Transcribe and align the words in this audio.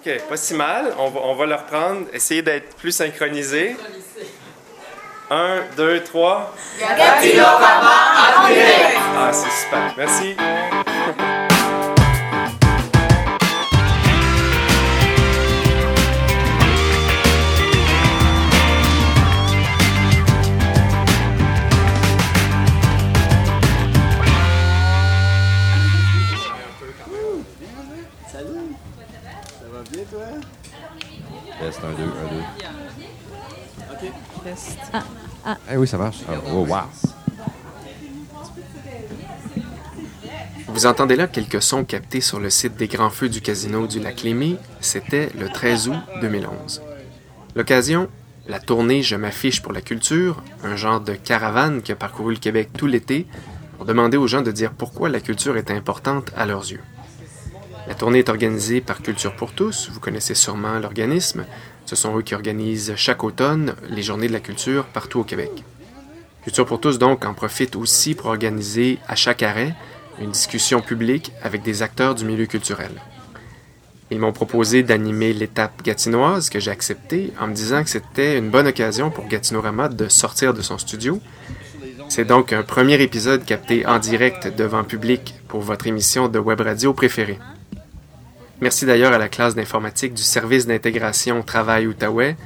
OK, 0.00 0.20
pas 0.30 0.36
si 0.36 0.54
mal. 0.54 0.94
On 0.98 1.10
va, 1.10 1.20
on 1.24 1.34
va 1.34 1.46
le 1.46 1.54
reprendre. 1.54 2.06
Essayer 2.12 2.40
d'être 2.40 2.74
plus 2.76 2.92
synchronisé. 2.92 3.76
Un, 5.30 5.60
deux, 5.76 6.02
trois. 6.02 6.54
Ah, 9.18 9.30
c'est 9.32 9.50
super. 9.50 9.94
Merci. 9.96 10.36
Ah, 35.44 35.56
oui, 35.74 35.88
ça 35.88 35.96
marche. 35.96 36.18
Ah, 36.28 36.34
oh, 36.52 36.66
wow. 36.66 36.76
Vous 40.68 40.86
entendez 40.86 41.16
là 41.16 41.26
quelques 41.26 41.62
sons 41.62 41.84
captés 41.84 42.20
sur 42.20 42.38
le 42.38 42.50
site 42.50 42.76
des 42.76 42.86
Grands 42.86 43.10
Feux 43.10 43.28
du 43.28 43.40
Casino 43.40 43.86
du 43.86 44.00
Lac 44.00 44.22
Lémy. 44.22 44.56
C'était 44.80 45.30
le 45.38 45.48
13 45.48 45.88
août 45.88 45.98
2011. 46.20 46.82
L'occasion, 47.56 48.08
la 48.46 48.60
tournée 48.60 49.02
Je 49.02 49.16
m'affiche 49.16 49.62
pour 49.62 49.72
la 49.72 49.80
culture, 49.80 50.42
un 50.62 50.76
genre 50.76 51.00
de 51.00 51.14
caravane 51.14 51.82
qui 51.82 51.92
a 51.92 51.96
parcouru 51.96 52.34
le 52.34 52.38
Québec 52.38 52.70
tout 52.76 52.86
l'été 52.86 53.26
pour 53.76 53.86
demander 53.86 54.16
aux 54.16 54.26
gens 54.26 54.42
de 54.42 54.52
dire 54.52 54.72
pourquoi 54.72 55.08
la 55.08 55.20
culture 55.20 55.56
est 55.56 55.70
importante 55.70 56.30
à 56.36 56.46
leurs 56.46 56.70
yeux. 56.70 56.80
La 57.88 57.94
tournée 57.94 58.20
est 58.20 58.28
organisée 58.28 58.80
par 58.80 59.02
Culture 59.02 59.34
pour 59.34 59.52
tous, 59.52 59.90
vous 59.92 60.00
connaissez 60.00 60.34
sûrement 60.36 60.78
l'organisme. 60.78 61.44
Ce 61.90 61.96
sont 61.96 62.16
eux 62.16 62.22
qui 62.22 62.36
organisent 62.36 62.92
chaque 62.94 63.24
automne 63.24 63.74
les 63.88 64.04
journées 64.04 64.28
de 64.28 64.32
la 64.32 64.38
culture 64.38 64.84
partout 64.84 65.18
au 65.18 65.24
Québec. 65.24 65.50
Culture 66.44 66.64
pour 66.64 66.80
tous 66.80 67.00
donc 67.00 67.24
en 67.24 67.34
profite 67.34 67.74
aussi 67.74 68.14
pour 68.14 68.26
organiser 68.26 69.00
à 69.08 69.16
chaque 69.16 69.42
arrêt 69.42 69.74
une 70.20 70.30
discussion 70.30 70.82
publique 70.82 71.32
avec 71.42 71.62
des 71.62 71.82
acteurs 71.82 72.14
du 72.14 72.24
milieu 72.24 72.46
culturel. 72.46 72.92
Ils 74.12 74.20
m'ont 74.20 74.30
proposé 74.30 74.84
d'animer 74.84 75.32
l'étape 75.32 75.82
gatinoise 75.82 76.48
que 76.48 76.60
j'ai 76.60 76.70
acceptée 76.70 77.32
en 77.40 77.48
me 77.48 77.54
disant 77.54 77.82
que 77.82 77.90
c'était 77.90 78.38
une 78.38 78.50
bonne 78.50 78.68
occasion 78.68 79.10
pour 79.10 79.26
Gatinorama 79.26 79.88
de 79.88 80.06
sortir 80.06 80.54
de 80.54 80.62
son 80.62 80.78
studio. 80.78 81.20
C'est 82.08 82.24
donc 82.24 82.52
un 82.52 82.62
premier 82.62 83.02
épisode 83.02 83.44
capté 83.44 83.84
en 83.84 83.98
direct 83.98 84.46
devant 84.46 84.84
public 84.84 85.34
pour 85.48 85.60
votre 85.60 85.88
émission 85.88 86.28
de 86.28 86.38
web 86.38 86.60
radio 86.60 86.94
préférée. 86.94 87.40
Merci 88.60 88.84
d'ailleurs 88.84 89.14
à 89.14 89.18
la 89.18 89.30
classe 89.30 89.54
d'informatique 89.54 90.12
du 90.12 90.22
service 90.22 90.66
d'intégration 90.66 91.42
Travail 91.42 91.86
Outaouais 91.86 92.36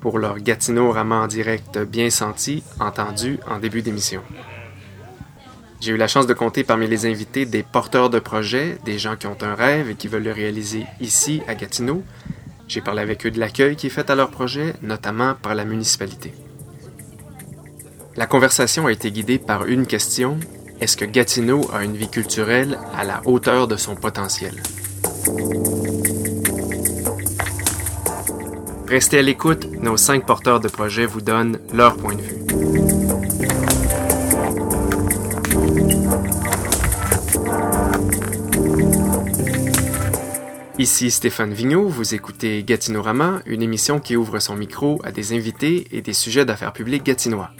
pour 0.00 0.18
leur 0.18 0.38
Gatineau-Rama 0.38 1.16
en 1.16 1.26
direct 1.26 1.78
bien 1.78 2.10
senti, 2.10 2.62
entendu 2.78 3.38
en 3.48 3.58
début 3.58 3.80
d'émission. 3.80 4.20
J'ai 5.80 5.92
eu 5.92 5.96
la 5.96 6.08
chance 6.08 6.26
de 6.26 6.34
compter 6.34 6.62
parmi 6.62 6.86
les 6.86 7.06
invités 7.06 7.46
des 7.46 7.62
porteurs 7.62 8.10
de 8.10 8.18
projets, 8.18 8.76
des 8.84 8.98
gens 8.98 9.16
qui 9.16 9.26
ont 9.26 9.38
un 9.40 9.54
rêve 9.54 9.88
et 9.88 9.94
qui 9.94 10.08
veulent 10.08 10.24
le 10.24 10.32
réaliser 10.32 10.84
ici 11.00 11.40
à 11.48 11.54
Gatineau. 11.54 12.02
J'ai 12.68 12.82
parlé 12.82 13.00
avec 13.00 13.24
eux 13.24 13.30
de 13.30 13.40
l'accueil 13.40 13.74
qui 13.74 13.86
est 13.86 13.90
fait 13.90 14.10
à 14.10 14.14
leur 14.14 14.30
projet, 14.30 14.74
notamment 14.82 15.34
par 15.34 15.54
la 15.54 15.64
municipalité. 15.64 16.34
La 18.14 18.26
conversation 18.26 18.86
a 18.86 18.92
été 18.92 19.10
guidée 19.10 19.38
par 19.38 19.64
une 19.64 19.86
question. 19.86 20.38
Est-ce 20.82 20.98
que 20.98 21.06
Gatineau 21.06 21.62
a 21.72 21.82
une 21.82 21.96
vie 21.96 22.10
culturelle 22.10 22.78
à 22.94 23.04
la 23.04 23.22
hauteur 23.24 23.68
de 23.68 23.76
son 23.76 23.94
potentiel? 23.94 24.62
Restez 28.88 29.18
à 29.18 29.22
l'écoute, 29.22 29.66
nos 29.80 29.96
cinq 29.96 30.26
porteurs 30.26 30.60
de 30.60 30.68
projets 30.68 31.06
vous 31.06 31.22
donnent 31.22 31.58
leur 31.72 31.96
point 31.96 32.14
de 32.14 32.20
vue. 32.20 32.42
Ici 40.78 41.10
Stéphane 41.10 41.54
Vigneault, 41.54 41.88
vous 41.88 42.14
écoutez 42.14 42.62
Gatinorama, 42.64 43.40
une 43.46 43.62
émission 43.62 44.00
qui 44.00 44.16
ouvre 44.16 44.40
son 44.40 44.56
micro 44.56 45.00
à 45.04 45.12
des 45.12 45.32
invités 45.32 45.86
et 45.92 46.02
des 46.02 46.12
sujets 46.12 46.44
d'affaires 46.44 46.72
publiques 46.72 47.04
gatinois. 47.04 47.50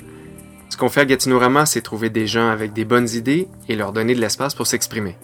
Ce 0.68 0.76
qu'on 0.76 0.88
fait 0.88 1.02
à 1.02 1.04
Gatinorama, 1.04 1.64
c'est 1.64 1.82
trouver 1.82 2.10
des 2.10 2.26
gens 2.26 2.48
avec 2.48 2.72
des 2.72 2.84
bonnes 2.84 3.08
idées 3.08 3.48
et 3.68 3.76
leur 3.76 3.92
donner 3.92 4.14
de 4.14 4.20
l'espace 4.20 4.54
pour 4.54 4.66
s'exprimer. 4.66 5.16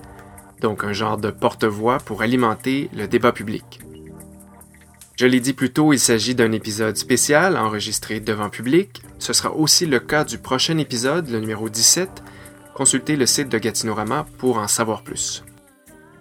Donc 0.60 0.84
un 0.84 0.92
genre 0.92 1.16
de 1.16 1.30
porte-voix 1.30 1.98
pour 1.98 2.22
alimenter 2.22 2.90
le 2.94 3.06
débat 3.06 3.32
public. 3.32 3.80
Je 5.16 5.26
l'ai 5.26 5.40
dit 5.40 5.52
plus 5.52 5.72
tôt, 5.72 5.92
il 5.92 5.98
s'agit 5.98 6.36
d'un 6.36 6.52
épisode 6.52 6.96
spécial 6.96 7.56
enregistré 7.56 8.20
devant 8.20 8.50
public. 8.50 9.02
Ce 9.18 9.32
sera 9.32 9.52
aussi 9.52 9.84
le 9.84 9.98
cas 9.98 10.22
du 10.22 10.38
prochain 10.38 10.78
épisode, 10.78 11.28
le 11.28 11.40
numéro 11.40 11.68
17. 11.68 12.22
Consultez 12.72 13.16
le 13.16 13.26
site 13.26 13.48
de 13.48 13.58
Gatinorama 13.58 14.26
pour 14.38 14.58
en 14.58 14.68
savoir 14.68 15.02
plus. 15.02 15.42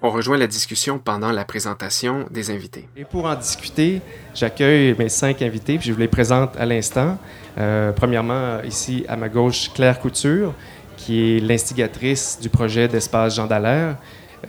On 0.01 0.09
rejoint 0.09 0.37
la 0.37 0.47
discussion 0.47 0.97
pendant 0.97 1.31
la 1.31 1.45
présentation 1.45 2.25
des 2.31 2.49
invités. 2.49 2.87
Et 2.95 3.03
pour 3.03 3.25
en 3.25 3.35
discuter, 3.35 4.01
j'accueille 4.33 4.95
mes 4.97 5.09
cinq 5.09 5.43
invités, 5.43 5.77
puis 5.77 5.89
je 5.89 5.93
vous 5.93 5.99
les 5.99 6.07
présente 6.07 6.57
à 6.57 6.65
l'instant. 6.65 7.19
Euh, 7.59 7.91
premièrement, 7.91 8.61
ici 8.63 9.05
à 9.07 9.15
ma 9.15 9.29
gauche, 9.29 9.71
Claire 9.73 9.99
Couture, 9.99 10.53
qui 10.97 11.37
est 11.37 11.39
l'instigatrice 11.39 12.39
du 12.39 12.49
projet 12.49 12.87
d'espace 12.87 13.35
Jean 13.35 13.45
Dallaire. 13.45 13.97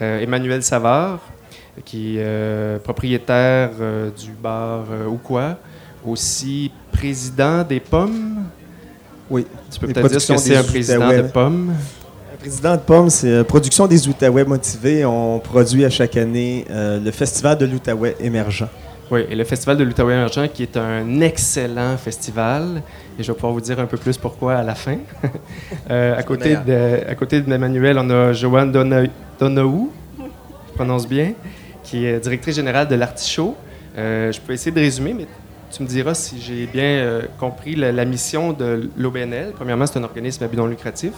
Euh, 0.01 0.21
Emmanuel 0.21 0.63
Savard, 0.63 1.21
qui 1.85 2.19
est 2.19 2.23
euh, 2.23 2.79
propriétaire 2.79 3.71
euh, 3.81 4.11
du 4.11 4.33
bar 4.33 4.85
ou 5.09 5.17
quoi, 5.17 5.57
aussi 6.05 6.71
président 6.93 7.63
des 7.63 7.81
Pommes. 7.81 8.45
Oui. 9.31 9.47
Tu 9.71 9.81
peux 9.81 9.87
peut-être 9.89 10.09
dire 10.09 10.21
ce 10.21 10.33
que 10.33 10.39
c'est 10.39 10.57
un 10.57 10.63
président 10.63 11.09
de 11.09 11.23
Pommes. 11.23 11.73
Le 12.33 12.39
président 12.39 12.77
de 12.77 12.81
Pomme, 12.81 13.11
c'est 13.11 13.45
Production 13.45 13.87
des 13.87 14.09
Outaouais 14.09 14.45
motivés. 14.45 15.05
On 15.05 15.39
produit 15.39 15.85
à 15.85 15.91
chaque 15.91 16.17
année 16.17 16.65
euh, 16.71 17.01
le 17.01 17.11
Festival 17.11 17.59
de 17.59 17.67
l'Outaouais 17.67 18.17
émergent. 18.21 18.69
Oui, 19.11 19.25
et 19.29 19.35
le 19.35 19.45
Festival 19.45 19.77
de 19.77 19.85
l'Outaouais 19.85 20.15
émergent, 20.15 20.49
qui 20.53 20.63
est 20.63 20.77
un 20.77 21.21
excellent 21.21 21.97
festival. 21.97 22.83
Et 23.19 23.23
je 23.25 23.33
vais 23.33 23.35
pouvoir 23.35 23.53
vous 23.53 23.61
dire 23.61 23.81
un 23.81 23.87
peu 23.87 23.97
plus 23.97 24.17
pourquoi 24.17 24.55
à 24.57 24.63
la 24.63 24.75
fin. 24.75 24.99
Euh, 25.91 26.17
à, 26.19 26.23
côté 26.23 26.55
de, 26.55 27.11
à 27.11 27.15
côté 27.15 27.41
d'Emmanuel, 27.41 27.97
on 27.99 28.11
a 28.11 28.33
Joanne 28.35 28.71
Donahoe, 28.73 29.91
je 30.19 30.75
prononce 30.75 31.09
bien, 31.09 31.33
qui 31.83 32.05
est 32.05 32.21
directrice 32.21 32.57
générale 32.57 32.89
de 32.89 32.95
l'Artichaut. 32.95 33.57
Euh, 33.97 34.31
je 34.31 34.39
peux 34.39 34.53
essayer 34.53 34.71
de 34.71 34.81
résumer, 34.81 35.15
mais 35.15 35.27
tu 35.71 35.83
me 35.83 35.89
diras 35.89 36.13
si 36.13 36.41
j'ai 36.43 36.67
bien 36.67 36.83
euh, 36.85 37.23
compris 37.41 37.75
la, 37.75 37.91
la 37.91 38.05
mission 38.05 38.53
de 38.53 38.91
l'OBNL. 38.99 39.53
Premièrement, 39.57 39.87
c'est 39.87 39.99
un 39.99 40.05
organisme 40.05 40.45
à 40.45 40.47
but 40.49 40.59
non 40.59 40.67
lucratif 40.67 41.13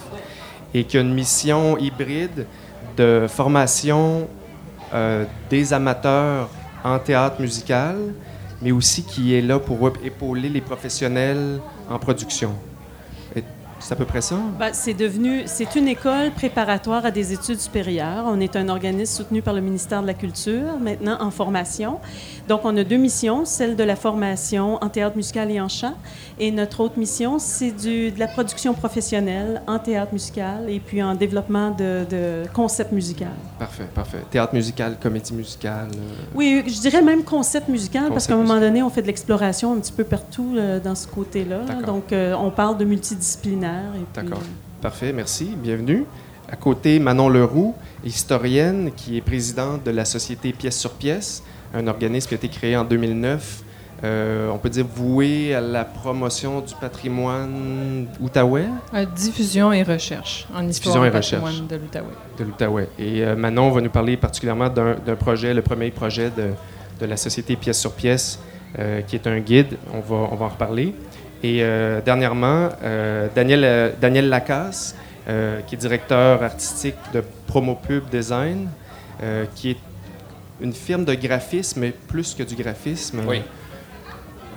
et 0.73 0.85
qui 0.85 0.97
a 0.97 1.01
une 1.01 1.13
mission 1.13 1.77
hybride 1.77 2.45
de 2.95 3.25
formation 3.27 4.27
euh, 4.93 5.25
des 5.49 5.73
amateurs 5.73 6.49
en 6.85 6.97
théâtre 6.97 7.41
musical, 7.41 7.97
mais 8.61 8.71
aussi 8.71 9.03
qui 9.03 9.35
est 9.35 9.41
là 9.41 9.59
pour 9.59 9.79
ép- 9.89 10.01
épauler 10.05 10.47
les 10.47 10.61
professionnels 10.61 11.59
en 11.91 11.99
production. 11.99 12.55
C'est 13.81 13.93
à 13.93 13.95
peu 13.95 14.05
près 14.05 14.21
ça? 14.21 14.35
Ben, 14.59 14.69
c'est 14.73 14.93
devenu, 14.93 15.43
c'est 15.47 15.75
une 15.75 15.87
école 15.87 16.31
préparatoire 16.31 17.05
à 17.05 17.11
des 17.11 17.33
études 17.33 17.59
supérieures. 17.59 18.25
On 18.27 18.39
est 18.39 18.55
un 18.55 18.69
organisme 18.69 19.17
soutenu 19.17 19.41
par 19.41 19.53
le 19.53 19.61
ministère 19.61 20.01
de 20.03 20.07
la 20.07 20.13
Culture, 20.13 20.77
maintenant 20.79 21.17
en 21.19 21.31
formation. 21.31 21.97
Donc, 22.47 22.61
on 22.63 22.75
a 22.77 22.83
deux 22.83 22.97
missions, 22.97 23.43
celle 23.45 23.75
de 23.75 23.83
la 23.83 23.95
formation 23.95 24.77
en 24.83 24.89
théâtre 24.89 25.15
musical 25.17 25.49
et 25.51 25.59
en 25.59 25.67
chant, 25.67 25.95
et 26.39 26.51
notre 26.51 26.81
autre 26.81 26.97
mission, 26.99 27.39
c'est 27.39 27.71
du, 27.71 28.11
de 28.11 28.19
la 28.19 28.27
production 28.27 28.73
professionnelle 28.73 29.61
en 29.67 29.79
théâtre 29.79 30.13
musical 30.13 30.69
et 30.69 30.79
puis 30.79 31.01
en 31.01 31.15
développement 31.15 31.71
de, 31.71 32.05
de 32.09 32.43
concepts 32.53 32.91
musicaux. 32.91 33.25
Parfait, 33.57 33.87
parfait. 33.93 34.19
Théâtre 34.29 34.53
musical, 34.53 34.97
comédie 35.01 35.33
musicale. 35.33 35.87
euh, 35.95 36.23
Oui, 36.35 36.63
je 36.67 36.79
dirais 36.81 37.01
même 37.01 37.23
concept 37.23 37.67
musical, 37.67 38.03
parce 38.09 38.25
Concept 38.25 38.27
qu'à 38.27 38.33
un 38.35 38.37
moment 38.37 38.53
musical. 38.55 38.69
donné, 38.69 38.83
on 38.83 38.89
fait 38.89 39.01
de 39.01 39.07
l'exploration 39.07 39.73
un 39.73 39.79
petit 39.79 39.91
peu 39.93 40.03
partout 40.03 40.53
euh, 40.55 40.79
dans 40.79 40.95
ce 40.95 41.07
côté-là. 41.07 41.59
Donc, 41.85 42.11
euh, 42.13 42.33
on 42.35 42.51
parle 42.51 42.77
de 42.77 42.85
multidisciplinaire. 42.85 43.70
Et 43.95 44.05
puis, 44.13 44.23
D'accord. 44.23 44.39
euh, 44.41 44.81
Parfait, 44.81 45.13
merci. 45.13 45.55
Bienvenue. 45.55 46.05
À 46.51 46.55
côté, 46.55 46.99
Manon 46.99 47.29
Leroux, 47.29 47.75
historienne 48.03 48.91
qui 48.95 49.17
est 49.17 49.21
présidente 49.21 49.83
de 49.85 49.91
la 49.91 50.05
société 50.05 50.51
Pièce 50.53 50.77
sur 50.77 50.91
Pièce, 50.91 51.43
un 51.73 51.87
organisme 51.87 52.27
qui 52.27 52.33
a 52.33 52.37
été 52.37 52.49
créé 52.49 52.75
en 52.75 52.83
2009. 52.83 53.63
euh, 54.03 54.49
on 54.49 54.57
peut 54.57 54.69
dire 54.69 54.85
voué 54.95 55.53
à 55.53 55.61
la 55.61 55.85
promotion 55.85 56.59
du 56.61 56.73
patrimoine 56.73 58.07
outaouais? 58.19 58.65
Euh, 58.95 59.05
diffusion 59.15 59.71
et 59.71 59.83
recherche 59.83 60.47
en 60.55 60.67
histoire 60.67 60.95
Diffusion 60.95 61.05
et 61.05 61.07
et 61.07 61.11
patrimoine 61.11 61.51
recherche. 61.53 61.67
de 61.69 61.75
l'Outaouais. 61.75 62.13
de 62.39 62.43
l'Outaouais. 62.43 62.89
Et 62.97 63.23
euh, 63.23 63.35
Manon 63.35 63.69
va 63.69 63.79
nous 63.79 63.89
parler 63.91 64.17
particulièrement 64.17 64.69
d'un 64.69 64.95
d'un 64.95 65.15
projet, 65.15 65.53
le 65.53 65.61
premier 65.61 65.91
projet 65.91 66.31
de, 66.35 66.49
de 66.99 67.05
la 67.05 67.15
société 67.15 67.55
Pièce 67.55 67.79
sur 67.79 67.93
Pièce, 67.93 68.39
euh, 68.79 69.01
qui 69.01 69.15
est 69.15 69.27
un 69.27 69.39
guide. 69.39 69.77
On 69.93 69.99
va, 69.99 70.27
on 70.31 70.35
va 70.35 70.45
en 70.47 70.49
reparler. 70.49 70.95
Et 71.43 71.59
euh, 71.61 72.01
dernièrement, 72.01 72.69
euh, 72.83 73.27
Daniel, 73.33 73.63
euh, 73.63 73.91
Daniel 73.99 74.29
Lacasse, 74.29 74.95
qui 75.65 75.75
est 75.75 75.77
directeur 75.77 76.43
artistique 76.43 76.95
de 77.13 77.23
Promo 77.47 77.75
Pub 77.75 78.09
Design, 78.09 78.67
qui 79.55 79.69
est 79.69 79.77
une 80.59 80.73
firme 80.73 81.05
de 81.05 81.13
graphisme, 81.13 81.79
mais 81.79 81.91
plus 81.91 82.33
que 82.33 82.43
du 82.43 82.55
graphisme. 82.55 83.21
Oui. 83.25 83.41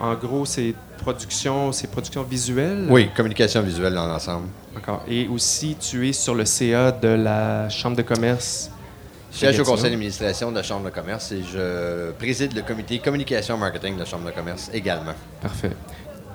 En 0.00 0.14
gros, 0.14 0.44
c'est 0.44 0.74
production, 0.98 1.70
c'est 1.70 1.86
production 1.86 2.24
visuelle. 2.24 2.86
Oui, 2.88 3.08
communication 3.14 3.62
visuelle 3.62 3.94
dans 3.94 4.08
l'ensemble. 4.08 4.48
D'accord. 4.74 5.04
Et 5.06 5.28
aussi, 5.28 5.76
tu 5.78 6.08
es 6.08 6.12
sur 6.12 6.34
le 6.34 6.44
CA 6.44 6.90
de 6.90 7.08
la 7.08 7.68
Chambre 7.68 7.96
de 7.96 8.02
commerce. 8.02 8.68
Je 9.30 9.38
siège 9.38 9.60
au 9.60 9.64
conseil 9.64 9.90
d'administration 9.90 10.50
de 10.50 10.56
la 10.56 10.62
Chambre 10.64 10.86
de 10.86 10.90
commerce 10.90 11.30
et 11.30 11.42
je 11.42 12.10
préside 12.12 12.54
le 12.54 12.62
comité 12.62 12.98
communication 12.98 13.56
marketing 13.56 13.94
de 13.94 14.00
la 14.00 14.06
Chambre 14.06 14.26
de 14.26 14.30
commerce 14.32 14.70
également. 14.72 15.14
Parfait. 15.40 15.70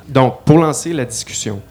Donc, 0.09 0.41
pour 0.43 0.57
lancer 0.57 0.91
la 0.91 1.05
discussion, 1.05 1.61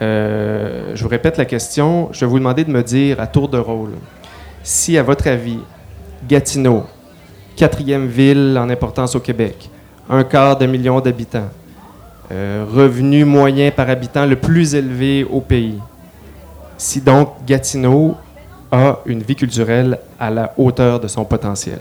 euh, 0.00 0.92
je 0.94 1.02
vous 1.02 1.08
répète 1.08 1.36
la 1.36 1.44
question. 1.44 2.08
Je 2.12 2.20
vais 2.20 2.26
vous 2.26 2.38
demander 2.38 2.64
de 2.64 2.70
me 2.70 2.82
dire 2.82 3.20
à 3.20 3.26
tour 3.26 3.48
de 3.48 3.58
rôle 3.58 3.92
si, 4.62 4.96
à 4.96 5.02
votre 5.02 5.28
avis, 5.28 5.58
Gatineau, 6.26 6.84
quatrième 7.56 8.06
ville 8.06 8.56
en 8.58 8.70
importance 8.70 9.14
au 9.14 9.20
Québec, 9.20 9.68
un 10.08 10.24
quart 10.24 10.56
de 10.56 10.64
million 10.64 11.00
d'habitants, 11.00 11.50
euh, 12.32 12.64
revenu 12.72 13.26
moyen 13.26 13.70
par 13.70 13.90
habitant 13.90 14.24
le 14.24 14.36
plus 14.36 14.74
élevé 14.74 15.24
au 15.24 15.42
pays. 15.42 15.78
Si 16.78 17.02
donc 17.02 17.34
Gatineau 17.46 18.16
a 18.72 19.00
une 19.04 19.22
vie 19.22 19.36
culturelle 19.36 19.98
à 20.18 20.30
la 20.30 20.54
hauteur 20.56 20.98
de 20.98 21.08
son 21.08 21.24
potentiel. 21.26 21.80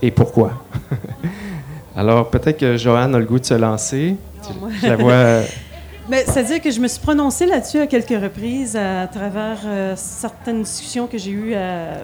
Et 0.00 0.10
pourquoi? 0.10 0.52
Alors, 1.98 2.30
peut-être 2.30 2.58
que 2.58 2.76
Joanne 2.76 3.12
a 3.16 3.18
le 3.18 3.24
goût 3.24 3.40
de 3.40 3.44
se 3.44 3.54
lancer. 3.54 4.14
Je 4.80 4.86
la 4.86 4.94
vois 4.94 5.42
C'est-à-dire 6.26 6.62
que 6.62 6.70
je 6.70 6.80
me 6.80 6.86
suis 6.86 7.00
prononcée 7.00 7.44
là-dessus 7.44 7.80
à 7.80 7.88
quelques 7.88 8.22
reprises 8.22 8.76
à 8.76 9.08
travers 9.08 9.58
euh, 9.66 9.94
certaines 9.96 10.62
discussions 10.62 11.08
que 11.08 11.18
j'ai 11.18 11.32
eues 11.32 11.52
euh, 11.54 12.00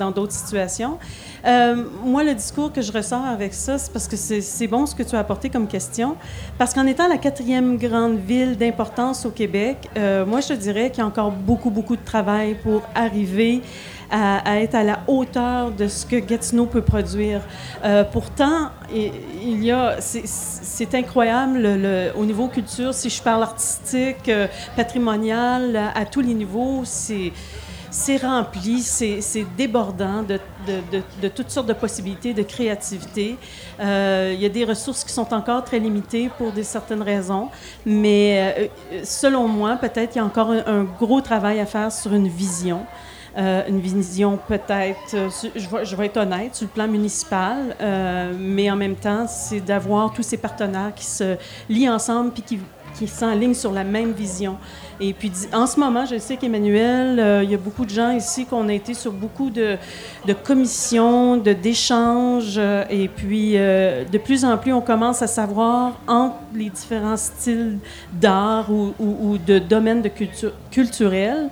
dans 0.00 0.10
d'autres 0.10 0.32
situations. 0.32 0.98
Euh, 1.46 1.76
moi, 2.04 2.24
le 2.24 2.34
discours 2.34 2.72
que 2.72 2.82
je 2.82 2.90
ressors 2.90 3.24
avec 3.24 3.54
ça, 3.54 3.78
c'est 3.78 3.92
parce 3.92 4.08
que 4.08 4.16
c'est 4.16 4.66
bon 4.66 4.84
ce 4.84 4.96
que 4.96 5.04
tu 5.04 5.14
as 5.14 5.20
apporté 5.20 5.48
comme 5.48 5.68
question. 5.68 6.16
Parce 6.58 6.74
qu'en 6.74 6.84
étant 6.84 7.06
la 7.06 7.16
quatrième 7.16 7.78
grande 7.78 8.18
ville 8.18 8.56
d'importance 8.56 9.24
au 9.26 9.30
Québec, 9.30 9.88
moi, 10.26 10.40
je 10.40 10.48
te 10.48 10.54
dirais 10.54 10.90
qu'il 10.90 10.98
y 10.98 11.02
a 11.02 11.06
encore 11.06 11.30
beaucoup, 11.30 11.70
beaucoup 11.70 11.94
de 11.94 12.04
travail 12.04 12.56
pour 12.64 12.82
arriver 12.96 13.62
à, 14.10 14.60
être 14.60 14.74
à 14.74 14.82
la 14.82 15.00
hauteur 15.06 15.70
de 15.70 15.88
ce 15.88 16.06
que 16.06 16.16
Gatineau 16.16 16.66
peut 16.66 16.82
produire. 16.82 17.40
Euh, 17.84 18.04
pourtant, 18.04 18.70
il 18.92 19.64
y 19.64 19.70
a, 19.70 19.96
c'est 20.00 20.94
incroyable 20.94 21.58
le, 21.58 22.10
au 22.16 22.24
niveau 22.24 22.48
culture, 22.48 22.94
si 22.94 23.10
je 23.10 23.22
parle 23.22 23.42
artistique, 23.42 24.28
euh, 24.28 24.46
patrimonial, 24.76 25.76
à, 25.94 26.04
tous 26.04 26.20
les 26.20 26.34
niveaux, 26.34 26.82
c'est 26.84 27.32
c'est 27.88 28.18
rempli, 28.18 28.82
c'est 28.82 29.46
débordant 29.56 30.22
de, 30.22 30.38
de, 30.66 31.02
de, 31.22 31.28
toutes 31.28 31.48
sortes 31.48 31.68
de 31.68 31.72
possibilités, 31.72 32.34
de 32.34 32.42
créativité. 32.42 33.38
Euh, 33.80 34.32
il 34.34 34.40
y 34.40 34.44
a 34.44 34.50
des 34.50 34.64
ressources 34.64 35.02
qui 35.02 35.12
sont 35.12 35.32
encore 35.32 35.64
très 35.64 35.78
limitées 35.78 36.28
pour 36.36 36.52
des 36.52 36.64
certaines 36.64 37.00
raisons, 37.00 37.48
mais 37.86 38.70
selon 39.02 39.48
moi, 39.48 39.76
peut-être 39.76 40.14
il 40.14 40.18
y 40.18 40.20
a 40.20 40.24
encore 40.26 40.50
un, 40.50 40.84
gros 40.98 41.22
travail 41.22 41.58
à 41.58 41.64
faire 41.64 41.90
sur 41.90 42.12
une 42.12 42.28
vision. 42.28 42.84
Euh, 43.38 43.64
une 43.68 43.80
vision 43.80 44.38
peut-être, 44.48 45.14
euh, 45.14 45.28
je, 45.54 45.96
vais, 45.96 46.06
être 46.06 46.16
honnête, 46.16 46.54
sur 46.54 46.64
le 46.64 46.70
plan 46.70 46.88
municipal, 46.88 47.76
euh, 47.82 48.32
mais 48.38 48.70
en 48.70 48.76
même 48.76 48.96
temps, 48.96 49.26
c'est 49.28 49.60
d'avoir 49.60 50.10
tous 50.14 50.22
ces 50.22 50.38
partenaires 50.38 50.92
qui 50.96 51.04
se 51.04 51.36
lient 51.68 51.90
ensemble 51.90 52.30
puis 52.30 52.42
qui, 52.42 52.58
qui 52.98 53.06
s'enlignent 53.06 53.52
sur 53.52 53.72
la 53.72 53.84
même 53.84 54.12
vision. 54.12 54.56
Et 55.00 55.12
puis, 55.12 55.30
en 55.52 55.66
ce 55.66 55.78
moment, 55.78 56.06
je 56.06 56.16
sais 56.16 56.38
qu'Emmanuel, 56.38 57.42
il 57.44 57.50
y 57.50 57.54
a 57.54 57.58
beaucoup 57.58 57.84
de 57.84 57.90
gens 57.90 58.12
ici 58.12 58.46
qu'on 58.46 58.70
a 58.70 58.72
été 58.72 58.94
sur 58.94 59.12
beaucoup 59.12 59.50
de, 59.50 59.76
commissions, 60.42 61.36
de, 61.36 61.52
d'échanges, 61.52 62.58
et 62.88 63.08
puis 63.08 63.52
de 63.52 64.16
plus 64.16 64.46
en 64.46 64.56
plus, 64.56 64.72
on 64.72 64.80
commence 64.80 65.20
à 65.20 65.26
savoir 65.26 66.00
entre 66.06 66.36
les 66.54 66.70
différents 66.70 67.18
styles 67.18 67.76
d'art 68.14 68.70
ou, 68.70 69.36
de 69.46 69.58
domaines 69.58 70.02
culturels, 70.70 71.50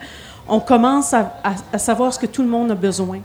on 0.48 0.60
commence 0.60 1.14
à, 1.14 1.78
savoir 1.78 2.12
ce 2.12 2.18
que 2.18 2.26
tout 2.26 2.42
le 2.42 2.48
monde 2.48 2.70
a 2.70 2.74
besoin. 2.74 3.20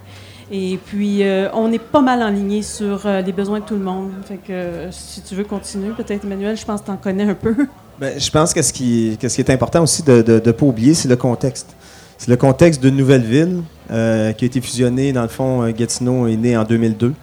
Et 0.51 0.79
puis, 0.83 1.23
euh, 1.23 1.47
on 1.53 1.71
est 1.71 1.79
pas 1.79 2.01
mal 2.01 2.23
aligné 2.23 2.63
sur 2.63 3.05
euh, 3.05 3.21
les 3.21 3.31
besoins 3.31 3.59
de 3.59 3.65
tout 3.65 3.75
le 3.75 3.83
monde. 3.83 4.09
Fait 4.25 4.37
que, 4.37 4.51
euh, 4.51 4.91
si 4.91 5.21
tu 5.21 5.35
veux 5.35 5.43
continuer, 5.43 5.91
peut-être, 5.91 6.25
Emmanuel, 6.25 6.57
je 6.57 6.65
pense 6.65 6.81
que 6.81 6.87
tu 6.87 6.91
en 6.91 6.97
connais 6.97 7.23
un 7.23 7.35
peu. 7.35 7.55
Bien, 7.99 8.11
je 8.17 8.31
pense 8.31 8.53
que 8.53 8.61
ce 8.61 8.73
qui, 8.73 9.15
ce 9.21 9.27
qui 9.27 9.41
est 9.41 9.49
important 9.51 9.83
aussi 9.83 10.01
de 10.01 10.23
ne 10.43 10.51
pas 10.51 10.65
oublier, 10.65 10.95
c'est 10.95 11.09
le 11.09 11.17
contexte. 11.17 11.75
C'est 12.17 12.31
le 12.31 12.37
contexte 12.37 12.81
d'une 12.81 12.95
nouvelle 12.95 13.23
ville 13.23 13.61
qui 13.89 13.93
a 13.93 14.29
été 14.29 14.59
fusionnée. 14.59 15.13
Dans 15.13 15.21
le 15.21 15.27
fond, 15.27 15.69
Gatineau 15.69 16.27
est 16.27 16.35
né 16.35 16.57
en 16.57 16.63
2002. 16.63 17.13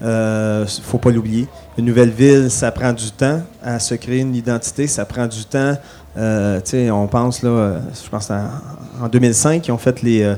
Il 0.00 0.06
ne 0.06 0.64
faut 0.66 0.98
pas 0.98 1.10
l'oublier. 1.10 1.46
Une 1.78 1.84
nouvelle 1.84 2.10
ville, 2.10 2.50
ça 2.50 2.70
prend 2.70 2.92
du 2.92 3.10
temps 3.10 3.42
à 3.62 3.78
se 3.78 3.94
créer 3.94 4.20
une 4.20 4.34
identité, 4.34 4.86
ça 4.86 5.04
prend 5.04 5.26
du 5.26 5.44
temps. 5.44 5.76
On 6.16 7.06
pense, 7.10 7.42
là, 7.42 7.80
je 7.92 8.08
pense 8.08 8.30
en 9.00 9.08
2005, 9.08 9.62
qui 9.62 9.72
ont 9.72 9.78
fait 9.78 10.02
les, 10.02 10.22
euh, 10.22 10.36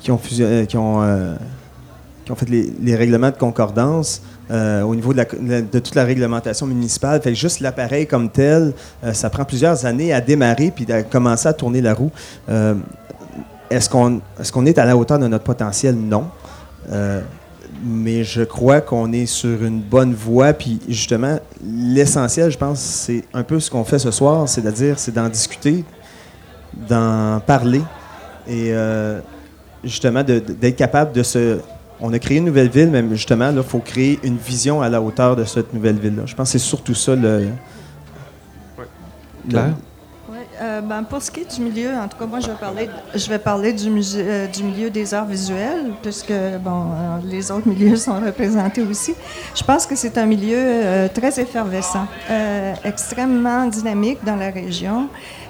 qui 0.00 0.10
ont, 0.10 0.20
euh, 0.40 0.64
qui 0.64 0.76
ont, 0.76 1.02
euh, 1.02 1.34
fait 2.34 2.48
les, 2.48 2.96
règlements 2.96 3.30
de 3.30 3.36
concordance. 3.36 4.22
au 4.50 4.94
niveau 4.94 5.14
de, 5.14 5.78
toute 5.78 5.94
la 5.94 6.04
réglementation 6.04 6.66
municipale. 6.66 7.20
Juste 7.34 7.60
l'appareil 7.60 8.06
comme 8.06 8.30
tel, 8.30 8.72
ça 9.12 9.30
prend 9.30 9.44
plusieurs 9.44 9.86
années 9.86 10.12
à 10.12 10.20
démarrer 10.20 10.70
puis 10.74 10.90
à 10.92 11.02
commencer 11.02 11.48
à 11.48 11.52
tourner 11.52 11.80
la 11.80 11.94
roue. 11.94 12.10
est-ce 13.70 13.88
qu'on 13.88 14.16
est, 14.16 14.50
qu'on 14.50 14.66
est 14.66 14.78
à 14.78 14.84
la 14.84 14.96
hauteur 14.96 15.18
de 15.18 15.26
notre 15.26 15.44
potentiel? 15.44 15.94
Non. 15.94 16.24
Mais 17.82 18.24
je 18.24 18.42
crois 18.42 18.80
qu'on 18.80 19.12
est 19.12 19.26
sur 19.26 19.62
une 19.64 19.80
bonne 19.80 20.14
voie. 20.14 20.52
Puis 20.52 20.80
justement, 20.88 21.38
l'essentiel, 21.64 22.50
je 22.50 22.58
pense, 22.58 22.80
c'est 22.80 23.24
un 23.34 23.42
peu 23.42 23.60
ce 23.60 23.70
qu'on 23.70 23.84
fait 23.84 23.98
ce 23.98 24.10
soir, 24.10 24.48
c'est-à-dire 24.48 24.98
c'est 24.98 25.12
d'en 25.12 25.28
discuter, 25.28 25.84
d'en 26.88 27.40
parler 27.40 27.82
et 28.46 28.72
euh, 28.72 29.20
justement 29.84 30.22
d'être 30.22 30.76
capable 30.76 31.12
de 31.12 31.22
se. 31.22 31.58
On 32.04 32.12
a 32.12 32.18
créé 32.18 32.38
une 32.38 32.46
nouvelle 32.46 32.68
ville, 32.68 32.90
mais 32.90 33.04
justement, 33.10 33.52
il 33.54 33.62
faut 33.62 33.78
créer 33.78 34.18
une 34.24 34.36
vision 34.36 34.82
à 34.82 34.88
la 34.88 35.00
hauteur 35.00 35.36
de 35.36 35.44
cette 35.44 35.72
nouvelle 35.72 35.98
ville-là. 35.98 36.24
Je 36.26 36.34
pense 36.34 36.48
que 36.48 36.58
c'est 36.58 36.64
surtout 36.64 36.94
ça 36.94 37.14
le. 37.14 37.48
Oui. 39.48 39.60
Euh, 40.62 40.80
ben, 40.80 41.02
pour 41.02 41.20
ce 41.20 41.28
qui 41.28 41.40
est 41.40 41.56
du 41.56 41.60
milieu, 41.60 41.90
en 41.90 42.06
tout 42.06 42.16
cas, 42.16 42.26
moi, 42.26 42.38
je 42.38 42.46
vais 42.46 43.38
parler, 43.38 43.74
euh, 43.74 44.46
du 44.46 44.62
milieu 44.62 44.90
des 44.90 45.12
arts 45.12 45.26
visuels, 45.26 45.92
puisque 46.00 46.32
bon, 46.60 46.86
les 47.24 47.50
autres 47.50 47.66
milieux 47.66 47.96
sont 47.96 48.20
représentés 48.20 48.82
aussi. 48.82 49.14
Je 49.56 49.64
pense 49.64 49.86
que 49.86 49.96
c'est 49.96 50.16
un 50.18 50.26
milieu 50.26 51.08
très 51.12 51.40
effervescent, 51.40 52.06
extrêmement 52.84 53.66
dynamique 53.66 54.18
dans 54.24 54.36
la 54.36 54.50
région. 54.50 55.08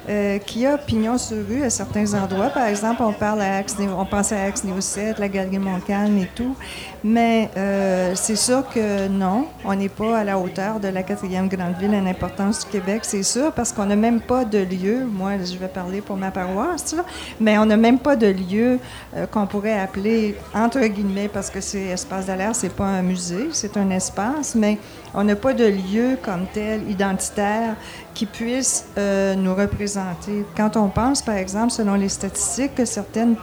Euh, 0.08 0.38
qui 0.38 0.66
a 0.66 0.78
pignon 0.78 1.16
sur 1.16 1.36
rue 1.46 1.62
à 1.62 1.70
certains 1.70 2.12
endroits. 2.14 2.48
Par 2.48 2.66
exemple, 2.66 3.02
on 3.04 3.12
parle 3.12 3.40
à 3.40 3.58
Axe, 3.58 3.76
on 3.78 4.04
pense 4.04 4.32
à 4.32 4.42
Axe 4.42 4.64
7, 4.80 5.20
la 5.20 5.28
Galerie 5.28 5.60
Montcalm 5.60 6.18
et 6.18 6.28
tout. 6.34 6.56
Mais 7.04 7.48
euh, 7.56 8.12
c'est 8.16 8.34
sûr 8.34 8.68
que 8.68 9.06
non, 9.06 9.46
on 9.64 9.74
n'est 9.76 9.88
pas 9.88 10.18
à 10.18 10.24
la 10.24 10.38
hauteur 10.40 10.80
de 10.80 10.88
la 10.88 11.04
quatrième 11.04 11.46
grande 11.46 11.76
ville 11.78 11.94
en 11.94 12.04
importance 12.04 12.64
du 12.64 12.72
Québec, 12.72 13.02
c'est 13.04 13.22
sûr, 13.22 13.52
parce 13.52 13.70
qu'on 13.70 13.86
n'a 13.86 13.94
même 13.94 14.20
pas 14.20 14.44
de 14.44 14.58
lieu. 14.58 15.04
Moi, 15.04 15.34
je 15.44 15.56
vais 15.56 15.68
parler 15.68 16.00
pour 16.00 16.16
ma 16.16 16.32
paroisse, 16.32 16.96
mais 17.40 17.56
on 17.58 17.66
n'a 17.66 17.76
même 17.76 18.00
pas 18.00 18.16
de 18.16 18.26
lieu 18.26 18.80
euh, 19.16 19.26
qu'on 19.26 19.46
pourrait 19.46 19.78
appeler 19.78 20.36
entre 20.52 20.80
guillemets, 20.80 21.28
parce 21.28 21.48
que 21.48 21.60
c'est 21.60 21.86
espace 21.86 22.26
d'alerte, 22.26 22.56
c'est 22.56 22.74
pas 22.74 22.86
un 22.86 23.02
musée, 23.02 23.50
c'est 23.52 23.76
un 23.76 23.88
espace, 23.90 24.56
mais 24.56 24.78
on 25.14 25.24
n'a 25.24 25.36
pas 25.36 25.52
de 25.52 25.66
lieu 25.66 26.16
comme 26.22 26.46
tel 26.52 26.88
identitaire 26.90 27.76
qui 28.14 28.26
puisse 28.26 28.86
euh, 28.98 29.34
nous 29.34 29.54
représenter. 29.54 30.44
Quand 30.56 30.76
on 30.76 30.88
pense, 30.88 31.22
par 31.22 31.36
exemple, 31.36 31.70
selon 31.70 31.94
les 31.94 32.08
statistiques, 32.08 32.74
que 32.74 32.84
certaines, 32.84 33.36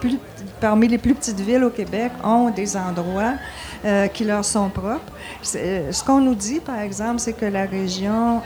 parmi 0.60 0.88
les 0.88 0.98
plus 0.98 1.14
petites 1.14 1.40
villes 1.40 1.64
au 1.64 1.70
Québec, 1.70 2.12
ont 2.24 2.50
des 2.50 2.76
endroits 2.76 3.34
euh, 3.84 4.08
qui 4.08 4.24
leur 4.24 4.44
sont 4.44 4.68
propres. 4.68 5.12
Euh, 5.56 5.92
ce 5.92 6.04
qu'on 6.04 6.20
nous 6.20 6.34
dit, 6.34 6.60
par 6.60 6.80
exemple, 6.80 7.20
c'est 7.20 7.32
que 7.32 7.46
la 7.46 7.66
région, 7.66 8.42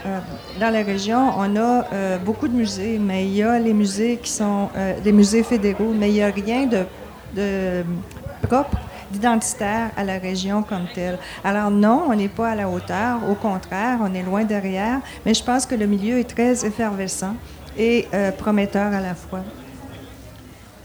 dans 0.59 0.69
la 0.69 0.83
région, 0.83 1.31
on 1.37 1.55
a 1.55 2.17
beaucoup 2.23 2.47
de 2.47 2.53
musées, 2.53 2.99
mais 2.99 3.25
il 3.25 3.35
y 3.35 3.43
a 3.43 3.59
les 3.59 3.73
musées 3.73 4.19
qui 4.21 4.31
sont 4.31 4.69
des 5.03 5.11
musées 5.11 5.43
fédéraux, 5.43 5.93
mais 5.97 6.09
il 6.09 6.13
n'y 6.13 6.23
a 6.23 6.31
rien 6.31 6.67
de, 6.67 6.83
de 7.35 7.83
propre 8.47 8.77
identitaire 9.15 9.91
à 9.97 10.03
la 10.03 10.17
région 10.17 10.63
comme 10.63 10.87
telle. 10.93 11.17
Alors 11.43 11.71
non, 11.71 12.03
on 12.09 12.15
n'est 12.15 12.27
pas 12.27 12.49
à 12.49 12.55
la 12.55 12.69
hauteur, 12.69 13.19
au 13.29 13.35
contraire, 13.35 13.99
on 14.01 14.13
est 14.13 14.23
loin 14.23 14.43
derrière, 14.43 14.99
mais 15.25 15.33
je 15.33 15.43
pense 15.43 15.65
que 15.65 15.75
le 15.75 15.85
milieu 15.85 16.19
est 16.19 16.35
très 16.35 16.65
effervescent 16.65 17.35
et 17.77 18.07
euh, 18.13 18.31
prometteur 18.31 18.93
à 18.93 19.01
la 19.01 19.15
fois. 19.15 19.43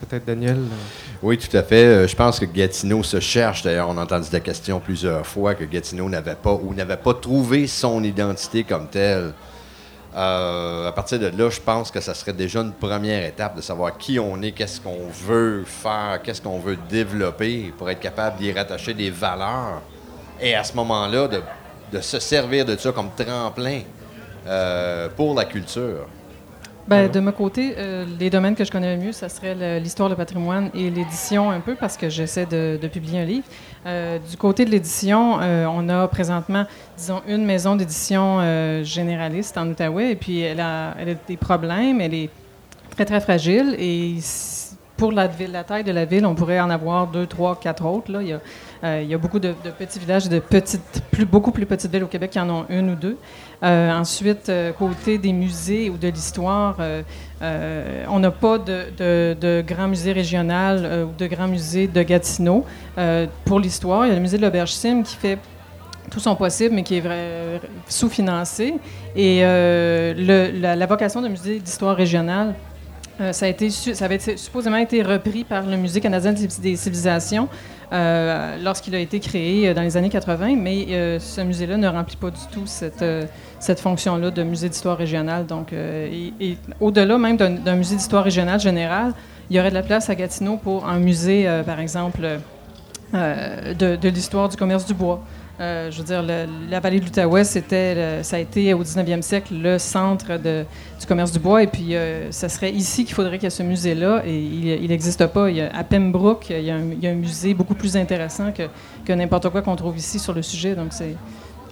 Peut-être 0.00 0.24
Daniel. 0.24 0.56
Euh, 0.56 1.16
oui, 1.22 1.36
tout 1.36 1.54
à 1.56 1.62
fait. 1.62 1.84
Euh, 1.84 2.08
je 2.08 2.16
pense 2.16 2.40
que 2.40 2.46
Gatineau 2.46 3.02
se 3.02 3.20
cherche. 3.20 3.62
D'ailleurs, 3.62 3.88
on 3.90 3.98
a 3.98 4.02
entendu 4.02 4.28
la 4.32 4.40
question 4.40 4.80
plusieurs 4.80 5.26
fois 5.26 5.54
que 5.54 5.64
Gatineau 5.64 6.08
n'avait 6.08 6.34
pas 6.34 6.54
ou 6.54 6.72
n'avait 6.74 6.96
pas 6.96 7.14
trouvé 7.14 7.66
son 7.66 8.02
identité 8.02 8.64
comme 8.64 8.88
telle. 8.88 9.34
Euh, 10.16 10.88
à 10.88 10.92
partir 10.92 11.20
de 11.20 11.26
là, 11.28 11.50
je 11.50 11.60
pense 11.60 11.90
que 11.90 12.00
ça 12.00 12.14
serait 12.14 12.32
déjà 12.32 12.60
une 12.60 12.72
première 12.72 13.24
étape 13.24 13.54
de 13.56 13.60
savoir 13.60 13.96
qui 13.96 14.18
on 14.18 14.42
est, 14.42 14.50
qu'est-ce 14.50 14.80
qu'on 14.80 15.06
veut 15.26 15.62
faire, 15.64 16.20
qu'est-ce 16.22 16.42
qu'on 16.42 16.58
veut 16.58 16.76
développer 16.88 17.72
pour 17.78 17.88
être 17.90 18.00
capable 18.00 18.38
d'y 18.38 18.50
rattacher 18.52 18.92
des 18.92 19.10
valeurs 19.10 19.80
Et 20.40 20.54
à 20.54 20.64
ce 20.64 20.74
moment-là, 20.74 21.28
de, 21.28 21.40
de 21.92 22.00
se 22.00 22.18
servir 22.18 22.64
de 22.64 22.76
ça 22.76 22.90
comme 22.90 23.10
tremplin 23.16 23.82
euh, 24.48 25.08
pour 25.16 25.34
la 25.34 25.44
culture. 25.44 26.06
Ben, 26.88 27.08
de 27.08 27.20
mon 27.20 27.30
côté, 27.30 27.74
euh, 27.78 28.04
les 28.18 28.30
domaines 28.30 28.56
que 28.56 28.64
je 28.64 28.72
connais 28.72 28.96
le 28.96 29.00
mieux, 29.02 29.12
ça 29.12 29.28
serait 29.28 29.54
le- 29.54 29.78
l'histoire, 29.78 30.08
le 30.08 30.16
patrimoine 30.16 30.70
et 30.74 30.90
l'édition 30.90 31.48
un 31.52 31.60
peu, 31.60 31.76
parce 31.76 31.96
que 31.96 32.08
j'essaie 32.08 32.46
de, 32.46 32.80
de 32.82 32.88
publier 32.88 33.20
un 33.20 33.24
livre. 33.24 33.44
Euh, 33.86 34.18
du 34.18 34.36
côté 34.36 34.64
de 34.66 34.70
l'édition, 34.70 35.40
euh, 35.40 35.64
on 35.66 35.88
a 35.88 36.06
présentement, 36.06 36.64
disons, 36.98 37.22
une 37.26 37.46
maison 37.46 37.76
d'édition 37.76 38.38
euh, 38.40 38.84
généraliste 38.84 39.56
en 39.56 39.66
Outaouais, 39.68 40.12
et 40.12 40.16
puis 40.16 40.40
elle 40.40 40.60
a, 40.60 40.94
des 41.26 41.36
problèmes, 41.38 42.00
elle 42.00 42.12
est 42.12 42.30
très, 42.90 43.06
très 43.06 43.20
fragile, 43.20 43.74
et 43.78 44.16
pour 44.98 45.12
la, 45.12 45.30
la 45.50 45.64
taille 45.64 45.84
de 45.84 45.92
la 45.92 46.04
ville, 46.04 46.26
on 46.26 46.34
pourrait 46.34 46.60
en 46.60 46.68
avoir 46.68 47.06
deux, 47.06 47.26
trois, 47.26 47.58
quatre 47.58 47.86
autres. 47.86 48.10
Il, 48.20 48.38
y 49.08 49.14
a, 49.14 49.18
beaucoup 49.18 49.38
de, 49.38 49.54
petits 49.78 49.98
villages, 49.98 50.28
de 50.28 50.40
petites, 50.40 51.02
beaucoup 51.30 51.52
plus 51.52 51.64
petites 51.64 51.90
villes 51.90 52.04
au 52.04 52.08
Québec 52.08 52.32
qui 52.32 52.40
en 52.40 52.50
ont 52.50 52.66
une 52.68 52.90
ou 52.90 52.96
deux. 52.96 53.16
Ensuite, 53.62 54.52
côté 54.78 55.16
des 55.16 55.32
musées 55.32 55.88
ou 55.88 55.96
de 55.96 56.08
l'histoire, 56.08 56.76
euh, 57.42 58.04
on 58.08 58.18
n'a 58.18 58.30
pas 58.30 58.58
de, 58.58 59.62
grand 59.66 59.88
musée 59.88 60.12
régional 60.12 60.82
euh, 60.84 61.04
ou 61.04 61.10
de 61.16 61.26
grand 61.26 61.48
musée 61.48 61.86
de 61.86 62.02
Gatineau. 62.02 62.64
Euh, 62.98 63.26
pour 63.44 63.60
l'histoire, 63.60 64.04
il 64.06 64.10
y 64.10 64.12
a 64.12 64.14
le 64.14 64.20
musée 64.20 64.36
de 64.36 64.42
l'Auberge 64.42 64.72
Sim 64.72 65.02
qui 65.02 65.16
fait 65.16 65.38
tout 66.10 66.20
son 66.20 66.34
possible, 66.34 66.74
mais 66.74 66.82
qui 66.82 66.96
est 66.96 67.02
sous-financé. 67.88 68.74
Et 69.14 69.42
la, 69.42 70.86
vocation 70.86 71.22
de 71.22 71.28
musée 71.28 71.60
d'histoire 71.60 71.96
régionale, 71.96 72.54
ça, 73.30 73.46
a 73.46 73.48
été, 73.48 73.70
ça 73.70 74.04
avait 74.04 74.18
supposément 74.36 74.78
été 74.78 75.02
repris 75.02 75.44
par 75.44 75.62
le 75.62 75.76
Musée 75.76 76.00
canadien 76.00 76.32
des 76.32 76.76
civilisations 76.76 77.48
euh, 77.92 78.56
lorsqu'il 78.62 78.94
a 78.94 79.00
été 79.00 79.18
créé 79.18 79.68
euh, 79.68 79.74
dans 79.74 79.82
les 79.82 79.96
années 79.96 80.10
80, 80.10 80.54
mais 80.56 80.86
euh, 80.90 81.18
ce 81.18 81.40
musée-là 81.40 81.76
ne 81.76 81.88
remplit 81.88 82.16
pas 82.16 82.30
du 82.30 82.40
tout 82.52 82.62
cette, 82.64 83.04
cette 83.58 83.80
fonction-là 83.80 84.30
de 84.30 84.42
musée 84.42 84.68
d'histoire 84.68 84.96
régionale. 84.96 85.46
Donc, 85.46 85.74
au-delà 86.80 87.18
même 87.18 87.36
d'un 87.36 87.76
musée 87.76 87.96
d'histoire 87.96 88.24
régionale 88.24 88.60
général, 88.60 89.12
il 89.50 89.56
y 89.56 89.60
aurait 89.60 89.70
de 89.70 89.74
la 89.74 89.82
place 89.82 90.08
à 90.08 90.14
Gatineau 90.14 90.56
pour 90.56 90.88
un 90.88 90.98
musée, 90.98 91.48
par 91.66 91.80
exemple, 91.80 92.38
de 93.12 94.08
l'histoire 94.08 94.48
du 94.48 94.56
commerce 94.56 94.86
du 94.86 94.94
bois. 94.94 95.22
Euh, 95.60 95.90
je 95.90 95.98
veux 95.98 96.04
dire, 96.04 96.22
le- 96.22 96.46
la 96.70 96.80
vallée 96.80 97.00
de 97.00 97.04
l'Outaouais, 97.04 97.44
ça 97.44 97.60
a 97.60 98.38
été 98.38 98.72
au 98.72 98.82
19e 98.82 99.20
siècle 99.20 99.52
le 99.54 99.78
centre 99.78 100.38
du 100.38 101.06
commerce 101.06 101.32
du 101.32 101.38
bois. 101.38 101.62
Et 101.62 101.66
puis, 101.66 101.94
euh, 101.94 102.32
ça 102.32 102.48
serait 102.48 102.70
ici 102.72 103.04
qu'il 103.04 103.14
faudrait 103.14 103.36
qu'il 103.36 103.44
y 103.44 103.46
ait 103.46 103.50
ce 103.50 103.62
musée-là. 103.62 104.22
Et 104.26 104.38
il 104.38 104.88
n'existe 104.88 105.26
pas. 105.26 105.48
À 105.74 105.84
Pembroke, 105.84 106.46
il 106.48 106.64
y, 106.64 106.70
a 106.70 106.76
un, 106.76 107.14
musée 107.14 107.52
beaucoup 107.52 107.74
plus 107.74 107.94
intéressant 107.96 108.52
que, 108.52 109.12
n'importe 109.12 109.50
quoi 109.50 109.60
qu'on 109.60 109.76
trouve 109.76 109.98
ici 109.98 110.18
sur 110.18 110.32
le 110.32 110.40
sujet. 110.40 110.74
Donc, 110.74 110.88
c'est, 110.92 111.14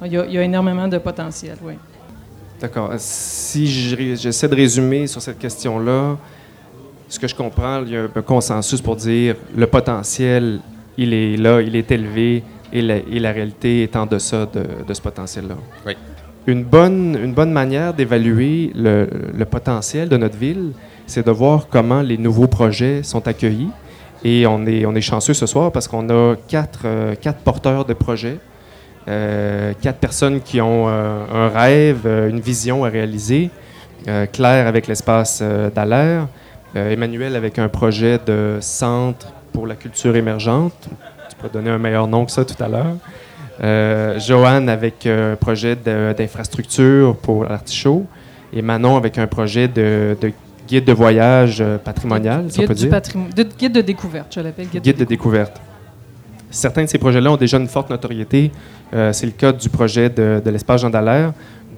il, 0.05 0.13
y 0.13 0.19
a, 0.19 0.27
il 0.27 0.33
y 0.33 0.39
a 0.39 0.43
énormément 0.43 0.87
de 0.87 0.99
potentiel, 0.99 1.57
oui. 1.63 1.75
D'accord. 2.61 2.93
Si 2.99 3.67
j'essaie 4.17 4.49
de 4.49 4.55
résumer 4.55 5.07
sur 5.07 5.23
cette 5.23 5.39
question-là, 5.39 6.17
ce 7.09 7.19
que 7.19 7.27
je 7.27 7.35
comprends, 7.35 7.83
il 7.87 7.93
y 7.93 7.97
a 7.97 8.03
un 8.15 8.23
consensus 8.23 8.83
pour 8.83 8.97
dire 8.97 9.37
le 9.57 9.67
potentiel, 9.67 10.61
il 10.99 11.15
est 11.15 11.37
là, 11.37 11.63
il 11.63 11.75
est 11.77 11.91
élevé, 11.91 12.43
et 12.73 12.83
la, 12.83 12.97
et 12.97 13.19
la 13.19 13.33
réalité 13.33 13.83
est 13.83 13.97
en 13.97 14.07
deçà 14.07 14.47
de, 14.47 14.63
de 14.87 14.95
ce 14.95 15.01
potentiel-là. 15.01 15.57
Oui. 15.87 15.97
Une 16.47 16.65
bonne, 16.65 17.19
une 17.23 17.35
bonne 17.35 17.53
manière 17.53 17.93
d'évaluer 17.93 18.73
le, 18.75 19.09
le 19.35 19.45
potentiel 19.45 20.09
de 20.09 20.17
notre 20.17 20.37
ville, 20.37 20.73
c'est 21.07 21.27
de 21.27 21.31
voir 21.31 21.69
comment 21.69 22.01
les 22.01 22.17
nouveaux 22.17 22.47
projets 22.47 23.03
sont 23.03 23.27
accueillis. 23.29 23.71
Et 24.25 24.47
on 24.47 24.67
est, 24.67 24.85
on 24.87 24.95
est 24.95 25.01
chanceux 25.01 25.35
ce 25.35 25.47
soir 25.47 25.71
parce 25.71 25.87
qu'on 25.87 26.09
a 26.09 26.37
quatre, 26.49 26.81
euh, 26.85 27.15
quatre 27.15 27.41
porteurs 27.41 27.85
de 27.85 27.95
projets, 27.95 28.39
euh, 29.07 29.73
quatre 29.81 29.99
personnes 29.99 30.41
qui 30.41 30.61
ont 30.61 30.87
euh, 30.89 31.25
un 31.33 31.49
rêve, 31.49 32.01
euh, 32.07 32.29
une 32.29 32.41
vision 32.41 32.85
à 32.85 32.89
réaliser. 32.89 33.51
Claire 34.33 34.69
avec 34.69 34.87
l'espace 34.87 35.43
d'Alaire, 35.75 36.29
Emmanuel 36.75 37.35
avec 37.37 37.59
un 37.59 37.69
projet 37.69 38.19
de 38.25 38.57
centre 38.61 39.33
pour 39.53 39.67
la 39.67 39.75
culture 39.75 40.15
émergente. 40.17 40.89
Peux 41.41 41.49
donner 41.53 41.71
un 41.71 41.79
meilleur 41.79 42.07
nom 42.09 42.25
que 42.25 42.31
ça 42.33 42.45
tout 42.45 42.61
à 42.63 42.69
l'heure. 42.69 42.97
Euh, 43.63 44.19
Joanne 44.21 44.69
avec 44.69 45.07
euh, 45.07 45.33
un 45.33 45.37
projet 45.37 45.77
d'infrastructure 45.77 47.17
pour 47.17 47.45
l'artichaut. 47.45 48.07
Et 48.53 48.63
Manon 48.63 48.97
avec 48.97 49.19
un 49.19 49.27
projet 49.27 49.69
de, 49.69 50.17
de 50.21 50.33
guide 50.67 50.85
de 50.85 50.93
voyage 50.93 51.59
euh, 51.61 51.77
patrimonial, 51.79 52.47
si 52.49 52.59
on 52.59 52.63
Guide, 52.63 52.69
peut 52.69 52.75
dire. 52.75 52.91
patrimoine- 52.91 53.33
de- 53.35 53.43
guide 53.59 53.73
de 53.73 53.81
découverte, 53.83 54.33
je 54.35 54.41
l'appelle. 54.41 54.69
Guide, 54.69 54.83
Guide 54.83 54.97
de 54.99 55.05
découverte. 55.05 55.61
Certains 56.51 56.85
de 56.85 56.89
ces 56.89 56.99
projets-là 56.99 57.31
ont 57.31 57.37
déjà 57.37 57.59
une 57.59 57.69
forte 57.69 57.91
notoriété. 57.91 58.51
Euh, 58.95 59.13
c'est 59.13 59.27
le 59.27 59.33
cas 59.33 59.53
du 59.53 59.69
projet 59.69 60.09
de, 60.09 60.41
de 60.43 60.51
l'espace 60.51 60.81
Jean 60.81 60.89
Dallaire. 60.91 61.33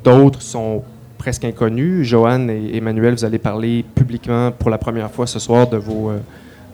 D'autres 0.05 0.41
sont 0.43 0.85
presque 1.19 1.45
inconnus. 1.45 2.07
Joanne 2.07 2.49
et 2.51 2.77
Emmanuel, 2.77 3.15
vous 3.15 3.25
allez 3.25 3.39
parler 3.39 3.85
publiquement 3.95 4.53
pour 4.53 4.71
la 4.71 4.79
première 4.79 5.11
fois 5.11 5.27
ce 5.27 5.39
soir 5.41 5.69
de 5.69 5.77
vos, 5.77 6.13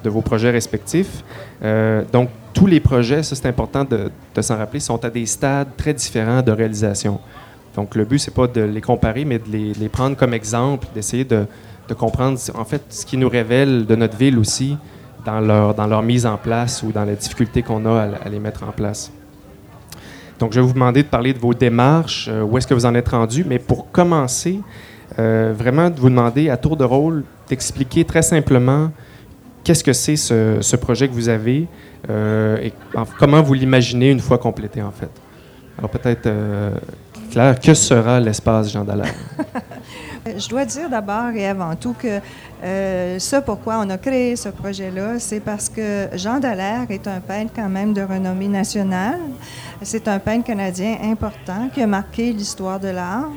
de 0.04 0.10
vos 0.10 0.20
projets 0.20 0.50
respectifs. 0.50 1.24
Euh, 1.64 2.02
donc, 2.12 2.28
tous 2.56 2.66
les 2.66 2.80
projets, 2.80 3.22
ça 3.22 3.36
c'est 3.36 3.46
important 3.46 3.84
de, 3.84 4.10
s'en 4.40 4.56
rappeler, 4.56 4.80
sont 4.80 5.04
à 5.04 5.10
des 5.10 5.26
stades 5.26 5.68
très 5.76 5.92
différents 5.92 6.40
de 6.40 6.50
réalisation. 6.50 7.20
Donc, 7.74 7.94
le 7.94 8.06
but, 8.06 8.18
c'est 8.18 8.34
pas 8.34 8.46
de 8.46 8.62
les 8.62 8.80
comparer, 8.80 9.26
mais 9.26 9.38
de 9.38 9.74
les, 9.78 9.88
prendre 9.90 10.16
comme 10.16 10.32
exemple, 10.32 10.86
d'essayer 10.94 11.24
de, 11.24 11.44
comprendre, 11.94 12.38
en 12.54 12.64
fait, 12.64 12.82
ce 12.88 13.04
qui 13.04 13.18
nous 13.18 13.28
révèle 13.28 13.84
de 13.84 13.94
notre 13.94 14.16
ville 14.16 14.38
aussi 14.38 14.78
dans 15.26 15.38
leur, 15.40 16.02
mise 16.02 16.24
en 16.24 16.38
place 16.38 16.82
ou 16.82 16.92
dans 16.92 17.04
les 17.04 17.16
difficultés 17.16 17.62
qu'on 17.62 17.84
a 17.84 18.00
à, 18.00 18.08
à 18.24 18.28
les 18.30 18.40
mettre 18.40 18.62
en 18.62 18.72
place. 18.72 19.12
Donc, 20.38 20.54
je 20.54 20.60
vais 20.60 20.66
vous 20.66 20.72
demander 20.72 21.02
de 21.02 21.08
parler 21.08 21.34
de 21.34 21.38
vos 21.38 21.52
démarches, 21.52 22.28
euh, 22.30 22.42
où 22.42 22.56
est-ce 22.56 22.66
que 22.66 22.72
vous 22.72 22.86
en 22.86 22.94
êtes 22.94 23.08
rendu, 23.08 23.44
mais 23.46 23.58
pour 23.58 23.90
commencer, 23.90 24.60
euh, 25.18 25.52
vraiment 25.54 25.90
de 25.90 26.00
vous 26.00 26.08
demander 26.08 26.48
à 26.48 26.56
tour 26.56 26.78
de 26.78 26.84
rôle 26.84 27.22
d'expliquer 27.48 28.04
très 28.04 28.22
simplement 28.22 28.90
qu'est-ce 29.66 29.82
que 29.82 29.92
c'est 29.92 30.14
ce, 30.14 30.58
ce 30.60 30.76
projet 30.76 31.08
que 31.08 31.12
vous 31.12 31.28
avez 31.28 31.66
euh, 32.08 32.56
et 32.62 32.72
en- 32.94 33.04
comment 33.18 33.42
vous 33.42 33.52
l'imaginez 33.54 34.12
une 34.12 34.20
fois 34.20 34.38
complété, 34.38 34.80
en 34.80 34.92
fait? 34.92 35.10
Alors, 35.76 35.90
peut-être, 35.90 36.26
euh, 36.26 36.70
Claire, 37.32 37.58
que 37.58 37.74
sera 37.74 38.20
l'espace 38.20 38.70
Jean 38.72 38.84
Dallaire? 38.84 39.12
Je 40.38 40.48
dois 40.48 40.64
dire 40.64 40.88
d'abord 40.88 41.30
et 41.34 41.46
avant 41.46 41.74
tout 41.76 41.94
que 41.98 42.20
euh, 42.64 43.18
ce 43.18 43.36
pourquoi 43.36 43.78
on 43.84 43.90
a 43.90 43.98
créé 43.98 44.34
ce 44.36 44.48
projet-là, 44.48 45.18
c'est 45.18 45.40
parce 45.40 45.68
que 45.68 46.08
Jean 46.14 46.38
Dallaire 46.40 46.86
est 46.90 47.06
un 47.06 47.20
peintre 47.20 47.52
quand 47.54 47.68
même 47.68 47.92
de 47.92 48.02
renommée 48.02 48.48
nationale. 48.48 49.20
C'est 49.82 50.06
un 50.08 50.18
peintre 50.18 50.44
canadien 50.46 50.96
important 51.02 51.68
qui 51.72 51.82
a 51.82 51.86
marqué 51.86 52.32
l'histoire 52.32 52.80
de 52.80 52.88
l'art. 52.88 53.28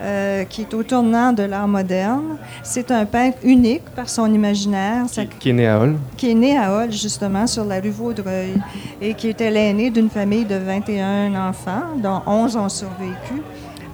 Euh, 0.00 0.44
qui 0.44 0.62
est 0.62 0.74
au 0.74 0.82
tournant 0.82 1.32
de 1.32 1.42
l'art 1.42 1.66
moderne. 1.66 2.36
C'est 2.62 2.90
un 2.90 3.04
peintre 3.04 3.38
unique 3.42 3.84
par 3.96 4.08
son 4.08 4.32
imaginaire, 4.32 5.06
qui, 5.10 5.26
qui 5.26 5.50
est 5.50 5.52
né 5.52 5.66
à 5.66 5.80
Hall. 5.80 5.96
qui 6.16 6.30
est 6.30 6.34
né 6.34 6.56
à 6.56 6.72
Hall, 6.72 6.92
justement, 6.92 7.46
sur 7.46 7.64
la 7.64 7.80
rue 7.80 7.90
Vaudreuil, 7.90 8.54
et 9.00 9.14
qui 9.14 9.28
était 9.28 9.50
l'aîné 9.50 9.90
d'une 9.90 10.08
famille 10.08 10.44
de 10.44 10.56
21 10.56 11.34
enfants, 11.48 11.96
dont 11.96 12.22
11 12.26 12.56
ont 12.56 12.68
survécu. 12.68 13.42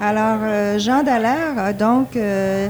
Alors, 0.00 0.40
euh, 0.42 0.78
Jean 0.78 1.02
Dallaire 1.02 1.56
a 1.56 1.72
donc 1.72 2.16
euh, 2.16 2.68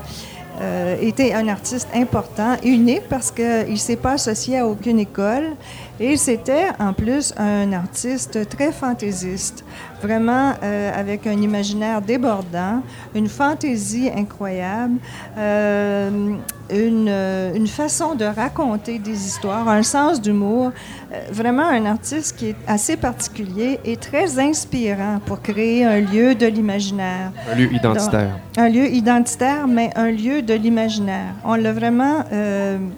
été 1.00 1.34
un 1.34 1.48
artiste 1.48 1.88
important, 1.92 2.54
unique, 2.62 3.08
parce 3.08 3.32
qu'il 3.32 3.72
ne 3.72 3.76
s'est 3.76 3.96
pas 3.96 4.12
associé 4.12 4.60
à 4.60 4.66
aucune 4.66 5.00
école, 5.00 5.56
et 5.98 6.16
c'était 6.16 6.68
en 6.78 6.92
plus 6.92 7.34
un 7.36 7.72
artiste 7.72 8.48
très 8.48 8.70
fantaisiste, 8.70 9.64
vraiment 10.04 10.52
euh, 10.62 10.92
avec 10.94 11.26
un 11.26 11.40
imaginaire 11.40 12.02
débordant, 12.02 12.82
une 13.14 13.28
fantaisie 13.28 14.10
incroyable, 14.14 14.98
euh, 15.38 16.36
une, 16.70 17.08
euh, 17.08 17.54
une 17.54 17.66
façon 17.66 18.14
de 18.14 18.24
raconter 18.24 18.98
des 18.98 19.26
histoires, 19.26 19.68
un 19.68 19.82
sens 19.82 20.20
d'humour, 20.20 20.72
euh, 21.12 21.20
vraiment 21.30 21.66
un 21.66 21.86
artiste 21.86 22.36
qui 22.36 22.48
est 22.50 22.56
assez 22.66 22.96
particulier 22.96 23.80
et 23.84 23.96
très 23.96 24.38
inspirant 24.38 25.20
pour 25.24 25.40
créer 25.40 25.84
un 25.84 26.00
lieu 26.00 26.34
de 26.34 26.46
l'imaginaire. 26.46 27.32
Un 27.50 27.54
lieu 27.54 27.72
identitaire. 27.72 28.38
Un 28.56 28.68
lieu 28.68 28.86
identitaire, 28.88 29.66
mais 29.66 29.90
un 29.96 30.10
lieu 30.10 30.42
de 30.42 30.54
l'imaginaire. 30.54 31.34
On 31.44 31.54
l'a 31.54 31.72
vraiment, 31.72 32.24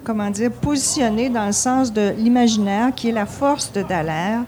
comment 0.03 0.29
dire, 0.29 0.51
positionné 0.51 1.29
dans 1.29 1.45
le 1.45 1.51
sens 1.51 1.91
de 1.91 2.13
l'imaginaire, 2.17 2.93
qui 2.95 3.09
est 3.09 3.13
la 3.13 3.25
force 3.25 3.71
de 3.73 3.81
Dallaire, 3.81 4.43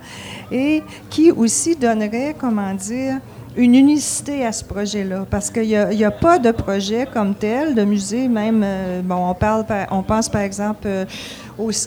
et 0.52 0.84
qui 1.10 1.32
aussi 1.32 1.76
donnerait, 1.76 2.36
comment 2.38 2.74
dire, 2.74 3.20
une 3.58 3.76
unicité 3.76 4.46
à 4.46 4.52
ce 4.52 4.64
projet-là, 4.64 5.26
parce 5.30 5.50
qu'il 5.50 5.68
n'y 5.68 6.04
a, 6.04 6.12
pas 6.12 6.40
de 6.40 6.52
projet 6.52 7.08
comme 7.12 7.34
tel, 7.34 7.76
de 7.76 7.84
musée, 7.84 8.28
même, 8.28 8.62
euh, 8.64 9.02
bon, 9.04 9.30
on, 9.30 9.34
parle, 9.34 9.66
par- 9.66 9.88
on 9.92 10.04
pense 10.04 10.30
par 10.30 10.42
exemple 10.42 10.86
euh, 10.86 11.06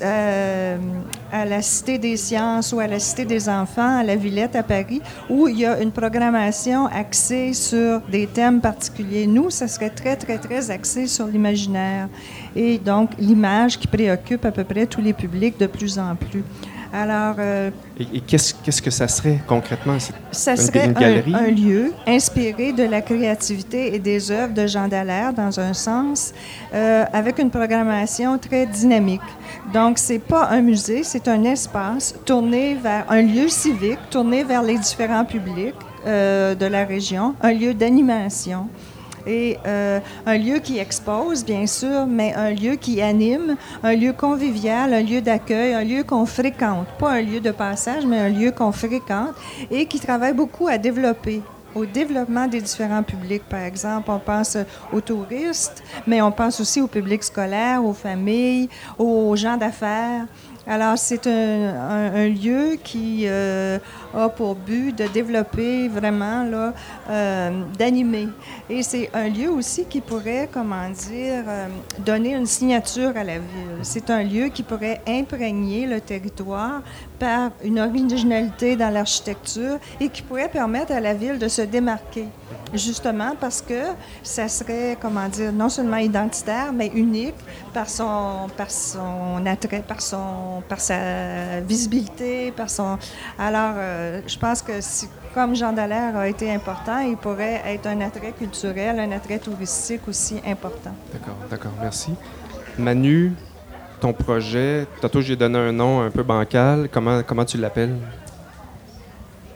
euh, 0.02 0.76
à 1.32 1.44
la 1.44 1.62
Cité 1.62 1.98
des 1.98 2.16
sciences 2.16 2.72
ou 2.72 2.80
à 2.80 2.86
la 2.86 2.98
Cité 2.98 3.24
des 3.24 3.48
enfants, 3.48 4.00
à 4.00 4.02
la 4.02 4.16
Villette 4.16 4.56
à 4.56 4.62
Paris, 4.62 5.00
où 5.30 5.48
il 5.48 5.60
y 5.60 5.64
a 5.64 5.80
une 5.80 5.92
programmation 5.92 6.86
axée 6.86 7.54
sur 7.54 8.00
des 8.10 8.26
thèmes 8.26 8.60
particuliers. 8.60 9.26
Nous, 9.26 9.48
ça 9.48 9.68
serait 9.68 9.90
très, 9.90 10.16
très, 10.16 10.38
très 10.38 10.70
axé 10.70 11.06
sur 11.06 11.26
l'imaginaire 11.26 12.08
et 12.54 12.76
donc 12.78 13.10
l'image 13.18 13.78
qui 13.78 13.86
préoccupe 13.86 14.44
à 14.44 14.50
peu 14.50 14.64
près 14.64 14.84
tous 14.86 15.00
les 15.00 15.12
publics 15.12 15.58
de 15.58 15.66
plus 15.66 15.98
en 15.98 16.16
plus. 16.16 16.42
Alors, 16.94 17.36
euh, 17.38 17.70
Et, 17.98 18.06
et 18.18 18.20
qu'est-ce, 18.20 18.52
qu'est-ce 18.62 18.82
que 18.82 18.90
ça 18.90 19.08
serait 19.08 19.38
concrètement? 19.46 19.96
Ça 20.30 20.50
Une- 20.52 20.56
serait 20.58 20.84
une 20.84 20.90
un, 20.96 21.00
galerie? 21.00 21.34
un 21.34 21.50
lieu 21.50 21.92
inspiré 22.06 22.72
de 22.72 22.82
la 22.84 23.00
créativité 23.00 23.94
et 23.94 23.98
des 23.98 24.30
œuvres 24.30 24.52
de 24.52 24.66
Jean 24.66 24.88
Dallaire, 24.88 25.32
dans 25.32 25.58
un 25.58 25.72
sens, 25.72 26.34
euh, 26.74 27.04
avec 27.12 27.38
une 27.38 27.50
programmation 27.50 28.36
très 28.38 28.66
dynamique. 28.66 29.22
Donc, 29.72 29.96
c'est 29.98 30.18
pas 30.18 30.48
un 30.50 30.60
musée, 30.60 31.02
c'est 31.02 31.28
un 31.28 31.42
espace 31.44 32.14
tourné 32.26 32.74
vers 32.74 33.06
un 33.08 33.22
lieu 33.22 33.48
civique, 33.48 33.98
tourné 34.10 34.44
vers 34.44 34.62
les 34.62 34.76
différents 34.76 35.24
publics 35.24 35.74
euh, 36.06 36.54
de 36.54 36.66
la 36.66 36.84
région, 36.84 37.34
un 37.40 37.52
lieu 37.52 37.72
d'animation. 37.72 38.68
Et 39.26 39.58
euh, 39.66 40.00
un 40.26 40.38
lieu 40.38 40.58
qui 40.58 40.78
expose, 40.78 41.44
bien 41.44 41.66
sûr, 41.66 42.06
mais 42.06 42.34
un 42.34 42.50
lieu 42.50 42.74
qui 42.74 43.00
anime, 43.00 43.56
un 43.82 43.94
lieu 43.94 44.12
convivial, 44.12 44.92
un 44.92 45.02
lieu 45.02 45.20
d'accueil, 45.20 45.74
un 45.74 45.84
lieu 45.84 46.02
qu'on 46.02 46.26
fréquente. 46.26 46.86
Pas 46.98 47.12
un 47.12 47.22
lieu 47.22 47.40
de 47.40 47.50
passage, 47.50 48.04
mais 48.06 48.18
un 48.18 48.28
lieu 48.28 48.50
qu'on 48.50 48.72
fréquente 48.72 49.34
et 49.70 49.86
qui 49.86 50.00
travaille 50.00 50.34
beaucoup 50.34 50.68
à 50.68 50.78
développer 50.78 51.42
au 51.74 51.86
développement 51.86 52.46
des 52.46 52.60
différents 52.60 53.02
publics. 53.02 53.44
Par 53.48 53.62
exemple, 53.62 54.10
on 54.10 54.18
pense 54.18 54.56
aux 54.92 55.00
touristes, 55.00 55.82
mais 56.06 56.20
on 56.20 56.30
pense 56.30 56.60
aussi 56.60 56.80
au 56.80 56.86
public 56.86 57.24
scolaire, 57.24 57.84
aux 57.84 57.94
familles, 57.94 58.68
aux 58.98 59.34
gens 59.36 59.56
d'affaires. 59.56 60.26
Alors, 60.66 60.96
c'est 60.96 61.26
un, 61.26 62.28
lieu 62.28 62.76
qui 62.82 63.24
euh, 63.26 63.78
a 64.14 64.28
pour 64.28 64.54
but 64.54 64.96
de 64.96 65.06
développer 65.08 65.88
vraiment, 65.88 66.46
euh, 67.10 67.64
d'animer. 67.78 68.28
Et 68.68 68.82
c'est 68.82 69.10
un 69.14 69.28
lieu 69.28 69.50
aussi 69.50 69.84
qui 69.84 70.00
pourrait, 70.00 70.48
comment 70.52 70.88
dire, 70.88 71.44
euh, 71.46 71.68
donner 72.00 72.34
une 72.34 72.46
signature 72.46 73.12
à 73.16 73.24
la 73.24 73.38
ville. 73.38 73.78
C'est 73.82 74.10
un 74.10 74.22
lieu 74.22 74.48
qui 74.48 74.62
pourrait 74.62 75.00
imprégner 75.06 75.86
le 75.86 76.00
territoire 76.00 76.82
par 77.18 77.52
une 77.62 77.78
originalité 77.78 78.74
dans 78.74 78.90
l'architecture 78.90 79.78
et 80.00 80.08
qui 80.08 80.22
pourrait 80.22 80.48
permettre 80.48 80.92
à 80.92 81.00
la 81.00 81.14
ville 81.14 81.38
de 81.38 81.48
se 81.48 81.62
démarquer. 81.62 82.26
Justement 82.74 83.34
parce 83.38 83.60
que 83.62 83.82
ça 84.22 84.48
serait, 84.48 84.96
comment 85.00 85.28
dire, 85.28 85.52
non 85.52 85.68
seulement 85.68 85.98
identitaire, 85.98 86.72
mais 86.72 86.88
unique 86.94 87.34
par 87.72 87.88
son, 87.88 88.48
par 88.56 88.70
son 88.70 89.44
attrait, 89.46 89.84
par, 89.86 90.00
son, 90.00 90.62
par 90.68 90.80
sa 90.80 91.60
visibilité, 91.60 92.50
par 92.50 92.70
son... 92.70 92.98
Alors, 93.38 93.74
euh, 93.76 94.01
je 94.26 94.38
pense 94.38 94.62
que 94.62 94.80
si, 94.80 95.08
comme 95.34 95.54
Jean 95.54 95.72
Dallaire 95.72 96.16
a 96.16 96.28
été 96.28 96.52
important, 96.52 96.98
il 97.00 97.16
pourrait 97.16 97.62
être 97.66 97.86
un 97.86 98.00
attrait 98.00 98.32
culturel, 98.32 98.98
un 98.98 99.12
attrait 99.12 99.38
touristique 99.38 100.06
aussi 100.08 100.36
important. 100.46 100.94
D'accord, 101.12 101.36
d'accord, 101.50 101.72
merci. 101.80 102.12
Manu, 102.78 103.32
ton 104.00 104.12
projet, 104.12 104.86
tantôt 105.00 105.20
j'ai 105.20 105.36
donné 105.36 105.58
un 105.58 105.72
nom 105.72 106.00
un 106.00 106.10
peu 106.10 106.22
bancal. 106.22 106.88
Comment, 106.90 107.22
comment 107.22 107.44
tu 107.44 107.56
l'appelles? 107.58 107.96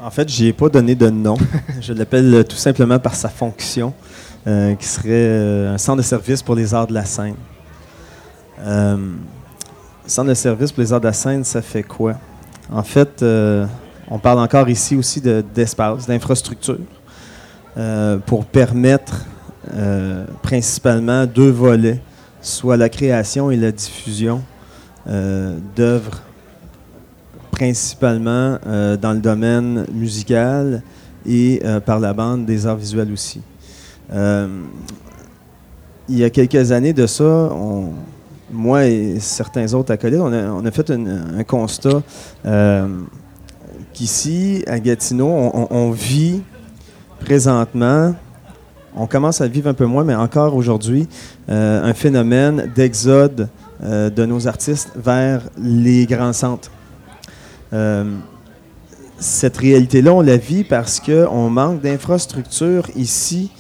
En 0.01 0.11
fait, 0.11 0.29
je 0.29 0.43
n'y 0.43 0.49
ai 0.49 0.53
pas 0.53 0.69
donné 0.69 0.95
de 0.95 1.11
nom. 1.11 1.37
je 1.81 1.93
l'appelle 1.93 2.35
euh, 2.35 2.43
tout 2.45 2.57
simplement 2.57 2.99
par 2.99 3.15
sa 3.15 3.29
fonction, 3.29 3.93
euh, 4.47 4.75
qui 4.75 4.87
serait 4.87 5.09
euh, 5.09 5.75
un 5.75 5.79
centre 5.79 5.99
de 5.99 6.03
service 6.03 6.43
pour 6.43 6.55
les 6.55 6.75
arts 6.75 6.87
de 6.87 6.95
la 6.95 7.05
scène. 7.05 7.37
Euh, 8.61 8.97
centre 10.07 10.29
de 10.29 10.35
service 10.35 10.71
pour 10.71 10.83
les 10.83 10.93
arts 10.93 11.01
de 11.01 11.07
la 11.07 11.13
scène, 11.13 11.45
ça 11.45 11.63
fait 11.63 11.83
quoi? 11.83 12.15
En 12.71 12.83
fait, 12.83 13.23
euh, 13.23 13.67
on 14.11 14.19
parle 14.19 14.39
encore 14.39 14.69
ici 14.69 14.97
aussi 14.97 15.21
de- 15.21 15.45
d'espace, 15.55 16.07
d'infrastructure, 16.07 16.79
euh, 17.77 18.19
pour 18.19 18.47
permettre 18.47 19.25
euh, 19.75 20.25
principalement 20.43 21.27
deux 21.27 21.51
volets, 21.51 22.01
soit 22.41 22.77
la 22.77 22.89
création 22.89 23.51
et 23.51 23.57
la 23.57 23.73
diffusion 23.73 24.43
euh, 25.09 25.59
d'œuvres 25.75 26.21
principalement 27.51 28.59
dans 29.01 29.13
le 29.15 29.19
domaine 29.19 29.87
musical 29.91 30.83
et 31.25 31.63
par 31.87 31.99
la 32.01 32.13
bande 32.13 32.45
des 32.45 32.67
arts 32.67 32.77
visuels 32.77 33.11
aussi. 33.11 33.41
Il 34.13 34.59
y 36.19 36.23
a 36.23 36.29
quelques 36.29 36.71
années 36.71 36.93
de 36.93 37.07
ça, 37.07 37.51
moi 38.53 38.85
et 38.85 39.19
certains 39.21 39.73
autres 39.73 39.91
acolytes, 39.91 40.21
on 40.21 40.35
a, 40.35 40.51
on 40.51 40.67
a 40.67 40.71
fait 40.71 40.91
un 40.91 41.43
constat 41.45 42.03
qu'ici, 43.97 44.63
à 44.67 44.79
Gatineau, 44.79 45.27
on, 45.71 45.91
vit 45.91 46.43
présentement, 47.19 48.15
on 48.95 49.07
commence 49.07 49.41
à 49.41 49.49
vivre 49.49 49.71
un 49.71 49.75
peu 49.75 49.87
moins, 49.87 50.05
mais 50.05 50.15
encore 50.15 50.55
aujourd'hui, 50.55 51.09
euh, 51.49 51.83
un 51.83 51.95
phénomène 51.95 52.71
d'exode 52.75 53.49
euh, 53.83 54.11
de 54.11 54.27
nos 54.27 54.47
artistes 54.47 54.91
vers 54.97 55.43
les 55.59 56.05
grands 56.05 56.35
centres. 56.35 56.71
Euh, 57.73 58.05
cette 59.19 59.57
réalité-là, 59.57 60.13
on 60.13 60.21
la 60.21 60.37
vit 60.37 60.63
parce 60.63 61.01
qu'on 61.01 61.49
manque 61.49 61.81
d'infrastructures 61.81 62.89
ici 62.97 63.51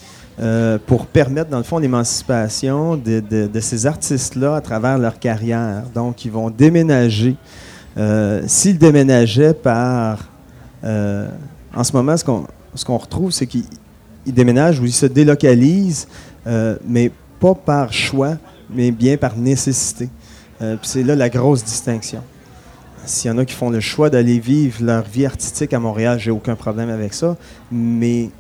pour 0.87 1.07
permettre, 1.07 1.49
dans 1.49 1.57
le 1.57 1.62
fond, 1.62 1.79
l'émancipation 1.79 2.94
de 2.99 3.61
ces 3.61 3.87
artistes-là 3.87 4.57
à 4.57 4.61
travers 4.61 4.99
leur 4.99 5.18
carrière. 5.18 5.85
Donc, 5.94 6.27
ils 6.27 6.31
vont 6.31 6.51
déménager. 6.51 7.37
Euh, 7.97 8.43
S'ils 8.47 8.79
déménageaient 8.79 9.55
par... 9.55 10.29
euh, 10.85 11.29
en 11.75 11.85
ce 11.85 11.93
moment, 11.93 12.17
ce 12.17 12.25
qu'on 12.25 12.47
ce 12.75 12.85
qu'on 12.85 12.99
retrouve, 12.99 13.31
c'est 13.31 13.47
qu'ils 13.47 13.65
ils 14.27 14.35
déménagent 14.35 14.81
ou 14.81 14.85
ils 14.85 14.93
se 14.93 15.07
délocalisent, 15.07 16.09
euh, 16.47 16.77
mais 16.87 17.11
pas 17.41 17.55
par 17.55 17.93
choix, 17.93 18.37
mais 18.71 18.91
bien 18.91 19.17
par 19.17 19.37
nécessité. 19.37 20.09
Euh, 20.61 20.77
c'est 20.83 21.03
là 21.03 21.15
la 21.15 21.29
grosse 21.29 21.65
distinction. 21.65 22.23
S'il 23.05 23.31
y 23.31 23.35
en 23.35 23.39
a 23.39 23.45
qui 23.45 23.55
font 23.55 23.71
le 23.71 23.81
choix 23.81 24.11
d'aller 24.11 24.41
vivre 24.41 24.83
leur 24.83 25.05
vie 25.05 25.27
artistique 25.27 25.73
à 25.73 25.79
Montréal, 25.79 26.19
j'ai 26.19 26.33
aucun 26.33 26.57
problème 26.57 26.91
avec 26.91 27.15
ça. 27.15 27.37
Mais 27.71 28.31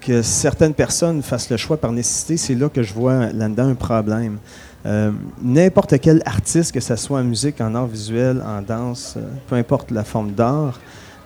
que 0.00 0.22
certaines 0.22 0.74
personnes 0.74 1.22
fassent 1.22 1.50
le 1.50 1.56
choix 1.56 1.76
par 1.76 1.92
nécessité, 1.92 2.36
c'est 2.36 2.54
là 2.54 2.68
que 2.68 2.82
je 2.82 2.94
vois 2.94 3.32
là-dedans 3.32 3.68
un 3.68 3.74
problème. 3.74 4.38
Euh, 4.86 5.12
N'importe 5.40 5.98
quel 6.00 6.22
artiste, 6.26 6.72
que 6.72 6.80
ce 6.80 6.96
soit 6.96 7.20
en 7.20 7.24
musique, 7.24 7.60
en 7.60 7.74
art 7.74 7.86
visuel, 7.86 8.42
en 8.46 8.60
danse, 8.60 9.14
euh, 9.16 9.22
peu 9.48 9.56
importe 9.56 9.90
la 9.90 10.04
forme 10.04 10.32
d'art, 10.32 10.78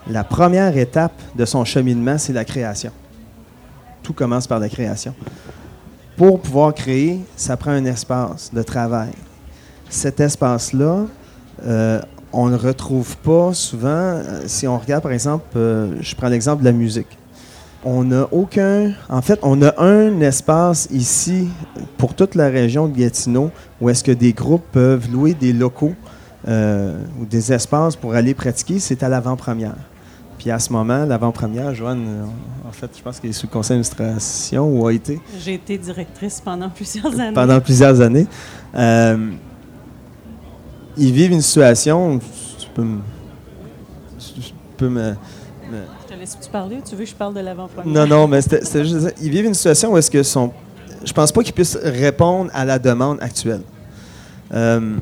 la 0.08 0.24
première 0.24 0.76
étape 0.76 1.20
de 1.34 1.44
son 1.44 1.64
cheminement, 1.64 2.18
c'est 2.18 2.32
la 2.32 2.44
création. 2.44 2.92
Tout 4.02 4.12
commence 4.12 4.46
par 4.46 4.58
la 4.58 4.68
création. 4.68 5.14
Pour 6.16 6.40
pouvoir 6.40 6.72
créer, 6.72 7.20
ça 7.36 7.56
prend 7.56 7.72
un 7.72 7.84
espace 7.84 8.52
de 8.52 8.62
travail. 8.62 9.10
Cet 9.90 10.20
espace-là, 10.20 11.06
euh, 11.64 12.00
on 12.32 12.48
ne 12.48 12.56
retrouve 12.56 13.16
pas 13.18 13.52
souvent. 13.54 14.20
si 14.46 14.66
on 14.66 14.78
regarde, 14.78 15.02
par 15.02 15.12
exemple, 15.12 15.56
je 16.00 16.14
prends 16.14 16.28
l'exemple 16.28 16.60
de 16.60 16.66
la 16.66 16.72
musique. 16.72 17.18
On 17.84 18.04
n'a 18.04 18.26
aucun. 18.32 18.92
En 19.08 19.22
fait, 19.22 19.38
on 19.42 19.62
a 19.62 19.80
un 19.82 20.20
espace 20.20 20.88
ici 20.90 21.48
pour 21.96 22.14
toute 22.14 22.34
la 22.34 22.48
région 22.48 22.88
de 22.88 22.96
Gatineau 22.96 23.50
où 23.80 23.88
est-ce 23.88 24.02
que 24.02 24.10
des 24.12 24.32
groupes 24.32 24.64
peuvent 24.72 25.08
louer 25.10 25.34
des 25.34 25.52
locaux 25.52 25.94
euh, 26.48 27.00
ou 27.20 27.24
des 27.24 27.52
espaces 27.52 27.94
pour 27.94 28.14
aller 28.14 28.34
pratiquer. 28.34 28.78
C'est 28.80 29.02
à 29.04 29.08
l'avant-première. 29.08 29.76
Puis 30.38 30.50
à 30.50 30.58
ce 30.58 30.72
moment, 30.72 31.04
l'avant-première, 31.04 31.74
Joanne, 31.74 32.26
en 32.68 32.72
fait, 32.72 32.90
je 32.96 33.02
pense 33.02 33.18
qu'elle 33.20 33.30
est 33.30 33.32
sous 33.32 33.46
le 33.46 33.52
conseil 33.52 33.76
d'administration 33.76 34.68
ou 34.68 34.86
a 34.86 34.92
été 34.92 35.20
J'ai 35.44 35.54
été 35.54 35.78
directrice 35.78 36.40
pendant 36.40 36.68
plusieurs 36.70 37.18
années. 37.18 37.32
pendant 37.34 37.60
plusieurs 37.60 38.00
années. 38.00 38.26
Euh, 38.74 39.30
ils 40.96 41.12
vivent 41.12 41.32
une 41.32 41.42
situation. 41.42 42.18
Tu 42.58 42.68
peux 42.74 42.82
me. 42.82 42.98
Tu 44.18 44.52
peux 44.76 44.88
me- 44.88 45.14
laisse-tu 46.18 46.50
parler 46.50 46.76
ou 46.76 46.82
tu 46.88 46.94
veux 46.96 47.04
que 47.04 47.10
je 47.10 47.14
parle 47.14 47.34
de 47.34 47.40
l'avant-première? 47.40 47.86
non, 47.86 48.06
non, 48.06 48.28
mais 48.28 48.40
c'était 48.42 48.84
juste. 48.84 49.14
Ils 49.22 49.30
vivent 49.30 49.46
une 49.46 49.54
situation 49.54 49.92
où 49.92 49.96
est-ce 49.96 50.10
que 50.10 50.22
sont. 50.22 50.52
Je 51.04 51.12
pense 51.12 51.30
pas 51.30 51.42
qu'ils 51.42 51.54
puissent 51.54 51.78
répondre 51.82 52.50
à 52.52 52.64
la 52.64 52.78
demande 52.78 53.18
actuelle. 53.20 53.62
Euh, 54.52 54.96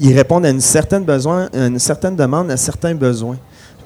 ils 0.00 0.16
répondent 0.16 0.46
à 0.46 0.50
une 0.50 0.60
certaine 0.60 1.04
besoin, 1.04 1.48
une 1.52 1.78
certaine 1.78 2.16
demande, 2.16 2.50
à 2.50 2.56
certains 2.56 2.94
besoins. 2.94 3.36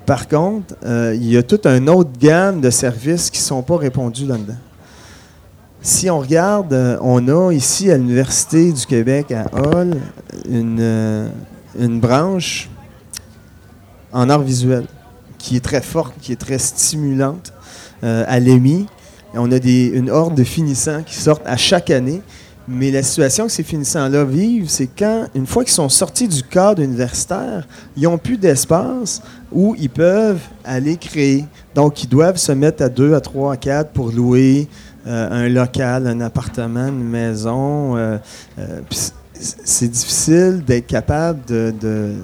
Par 0.06 0.28
contre, 0.28 0.74
euh, 0.84 1.14
il 1.14 1.30
y 1.30 1.36
a 1.36 1.42
toute 1.42 1.66
une 1.66 1.88
autre 1.88 2.10
gamme 2.18 2.60
de 2.60 2.70
services 2.70 3.30
qui 3.30 3.40
ne 3.40 3.44
sont 3.44 3.62
pas 3.62 3.76
répondus 3.76 4.26
là-dedans. 4.26 4.56
Si 5.80 6.10
on 6.10 6.20
regarde, 6.20 6.72
euh, 6.72 6.96
on 7.00 7.26
a 7.28 7.52
ici 7.52 7.90
à 7.90 7.96
l'Université 7.96 8.72
du 8.72 8.86
Québec 8.86 9.32
à 9.32 9.46
Hall 9.52 9.96
une, 10.48 11.30
une 11.78 11.98
branche 11.98 12.68
en 14.12 14.28
art 14.28 14.42
visuel 14.42 14.84
qui 15.42 15.56
est 15.56 15.60
très 15.64 15.82
forte, 15.82 16.14
qui 16.20 16.32
est 16.32 16.36
très 16.40 16.58
stimulante 16.58 17.52
euh, 18.04 18.24
à 18.28 18.38
l'EMI. 18.38 18.86
On 19.34 19.50
a 19.50 19.58
des, 19.58 19.86
une 19.86 20.08
horde 20.08 20.34
de 20.36 20.44
finissants 20.44 21.02
qui 21.04 21.16
sortent 21.16 21.46
à 21.46 21.56
chaque 21.56 21.90
année. 21.90 22.22
Mais 22.68 22.92
la 22.92 23.02
situation 23.02 23.46
que 23.46 23.50
ces 23.52 23.64
finissants-là 23.64 24.24
vivent, 24.24 24.68
c'est 24.68 24.86
quand, 24.86 25.26
une 25.34 25.48
fois 25.48 25.64
qu'ils 25.64 25.72
sont 25.72 25.88
sortis 25.88 26.28
du 26.28 26.44
cadre 26.44 26.80
universitaire, 26.80 27.66
ils 27.96 28.04
n'ont 28.04 28.18
plus 28.18 28.36
d'espace 28.38 29.20
où 29.50 29.74
ils 29.80 29.90
peuvent 29.90 30.38
aller 30.64 30.96
créer. 30.96 31.44
Donc, 31.74 32.04
ils 32.04 32.08
doivent 32.08 32.36
se 32.36 32.52
mettre 32.52 32.84
à 32.84 32.88
deux, 32.88 33.14
à 33.14 33.20
trois, 33.20 33.54
à 33.54 33.56
quatre 33.56 33.90
pour 33.90 34.12
louer 34.12 34.68
euh, 35.08 35.28
un 35.44 35.48
local, 35.48 36.06
un 36.06 36.20
appartement, 36.20 36.86
une 36.86 37.02
maison. 37.02 37.96
euh, 37.96 38.18
c'est- 39.64 39.88
difficile 39.88 40.62
d'être 40.64 40.86
capable 40.86 41.40
de 41.46 42.14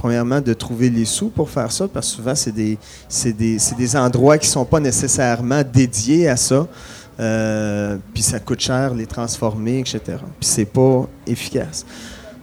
premièrement, 0.00 0.40
de 0.40 0.54
trouver 0.54 0.88
les 0.88 1.04
sous 1.04 1.28
pour 1.28 1.50
faire 1.50 1.70
ça, 1.70 1.86
parce 1.86 2.08
que 2.08 2.16
souvent, 2.16 2.34
c'est 2.34 2.52
des, 2.52 3.96
endroits 3.96 4.38
qui 4.38 4.46
ne 4.46 4.52
sont 4.52 4.64
pas 4.64 4.80
nécessairement 4.80 5.60
dédiés 5.62 6.26
à 6.26 6.36
ça. 6.36 6.66
Euh, 7.18 7.98
puis 8.14 8.22
ça 8.22 8.40
coûte 8.40 8.60
cher 8.60 8.94
les 8.94 9.04
transformer, 9.04 9.80
etc. 9.80 10.00
Puis 10.06 10.48
c'est 10.48 10.64
pas 10.64 11.06
efficace. 11.26 11.84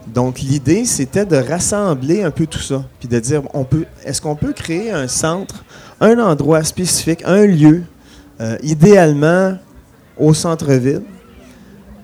Donc 0.06 0.40
l'idée, 0.40 0.86
c'était 0.86 1.26
de 1.26 1.36
rassembler 1.36 2.22
un 2.22 2.30
peu 2.30 2.46
tout 2.46 2.60
ça, 2.60 2.86
puis 3.00 3.08
de 3.08 3.20
dire, 3.20 3.42
on 3.56 3.66
est-ce 4.06 4.22
qu'on 4.22 4.36
peut 4.36 4.54
créer 4.54 4.92
un 4.92 5.08
centre, 5.08 5.64
un 6.00 6.20
endroit 6.20 6.64
spécifique, 6.64 7.24
un 7.26 7.48
lieu, 7.48 7.82
euh, 8.40 8.56
idéalement 8.62 9.58
au 10.16 10.36
centre-ville, 10.36 11.02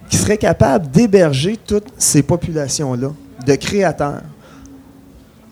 qui 0.10 0.18
serait 0.18 0.40
capable 0.40 0.90
d'héberger 0.90 1.58
toutes 1.58 1.94
ces 2.00 2.24
populations-là, 2.24 3.12
de 3.46 3.56
créateurs, 3.56 4.24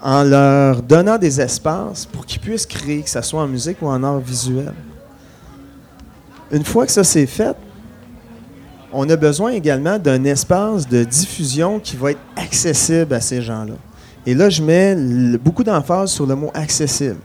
en 0.02 0.24
leur 0.24 0.82
donnant 0.82 1.18
des 1.18 1.40
espaces 1.40 2.06
pour 2.06 2.26
qu'ils 2.26 2.42
puissent 2.42 2.66
créer, 2.66 3.02
que 3.02 3.10
ce 3.10 3.22
soit 3.22 3.42
en 3.42 3.48
musique 3.48 3.82
ou 3.82 3.88
en 3.88 4.04
art 4.04 4.20
visuel. 4.20 4.74
Une 6.52 6.66
fois 6.66 6.86
que 6.86 6.92
ça 6.92 7.04
c'est 7.04 7.28
fait, 7.28 7.56
on 8.92 9.10
a 9.10 9.16
besoin 9.16 9.52
également 9.52 9.98
d'un 9.98 10.24
espace 10.26 10.88
de 10.88 11.04
diffusion 11.04 11.80
qui 11.80 11.96
va 11.96 12.12
être 12.12 12.20
accessible 12.36 13.14
à 13.14 13.22
ces 13.22 13.42
gens-là. 13.42 13.76
Et 14.26 14.36
là, 14.36 14.50
je 14.50 14.62
mets 14.62 14.96
beaucoup 15.38 15.64
d'emphase 15.64 16.12
sur 16.12 16.26
le 16.26 16.36
mot 16.36 16.52
accessible. 16.54 17.18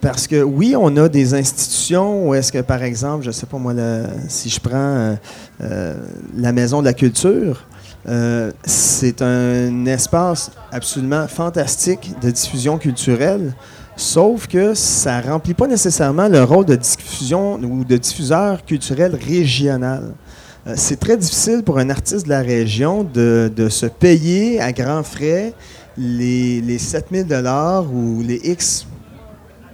Parce 0.00 0.26
que 0.26 0.42
oui, 0.42 0.74
on 0.78 0.96
a 0.96 1.08
des 1.08 1.34
institutions 1.34 2.28
où 2.28 2.34
est-ce 2.34 2.52
que, 2.52 2.58
par 2.58 2.82
exemple, 2.82 3.22
je 3.22 3.28
ne 3.28 3.32
sais 3.32 3.46
pas 3.46 3.58
moi, 3.58 3.72
si 4.28 4.48
je 4.48 4.60
prends 4.60 4.76
euh, 4.76 5.14
euh, 5.60 5.94
la 6.36 6.52
Maison 6.52 6.80
de 6.80 6.84
la 6.84 6.92
Culture, 6.92 7.64
euh, 8.08 8.52
c'est 8.64 9.20
un 9.22 9.84
espace 9.86 10.50
absolument 10.72 11.26
fantastique 11.28 12.14
de 12.22 12.30
diffusion 12.30 12.78
culturelle, 12.78 13.52
sauf 13.96 14.46
que 14.46 14.74
ça 14.74 15.20
ne 15.20 15.28
remplit 15.28 15.54
pas 15.54 15.66
nécessairement 15.66 16.28
le 16.28 16.42
rôle 16.42 16.64
de 16.64 16.76
diffusion 16.76 17.54
ou 17.56 17.84
de 17.84 17.96
diffuseur 17.96 18.64
culturel 18.64 19.14
régional. 19.14 20.14
c'est 20.74 20.98
très 20.98 21.16
difficile 21.16 21.62
pour 21.62 21.78
un 21.78 21.90
artiste 21.90 22.24
de 22.24 22.30
la 22.30 22.40
région 22.40 23.04
de, 23.04 23.68
se 23.68 23.86
payer 23.86 24.60
à 24.60 24.72
grands 24.72 25.02
frais 25.02 25.52
les, 25.96 26.60
les 26.60 26.78
7000 26.78 27.26
dollars 27.26 27.92
ou 27.92 28.22
les 28.22 28.40
X 28.44 28.86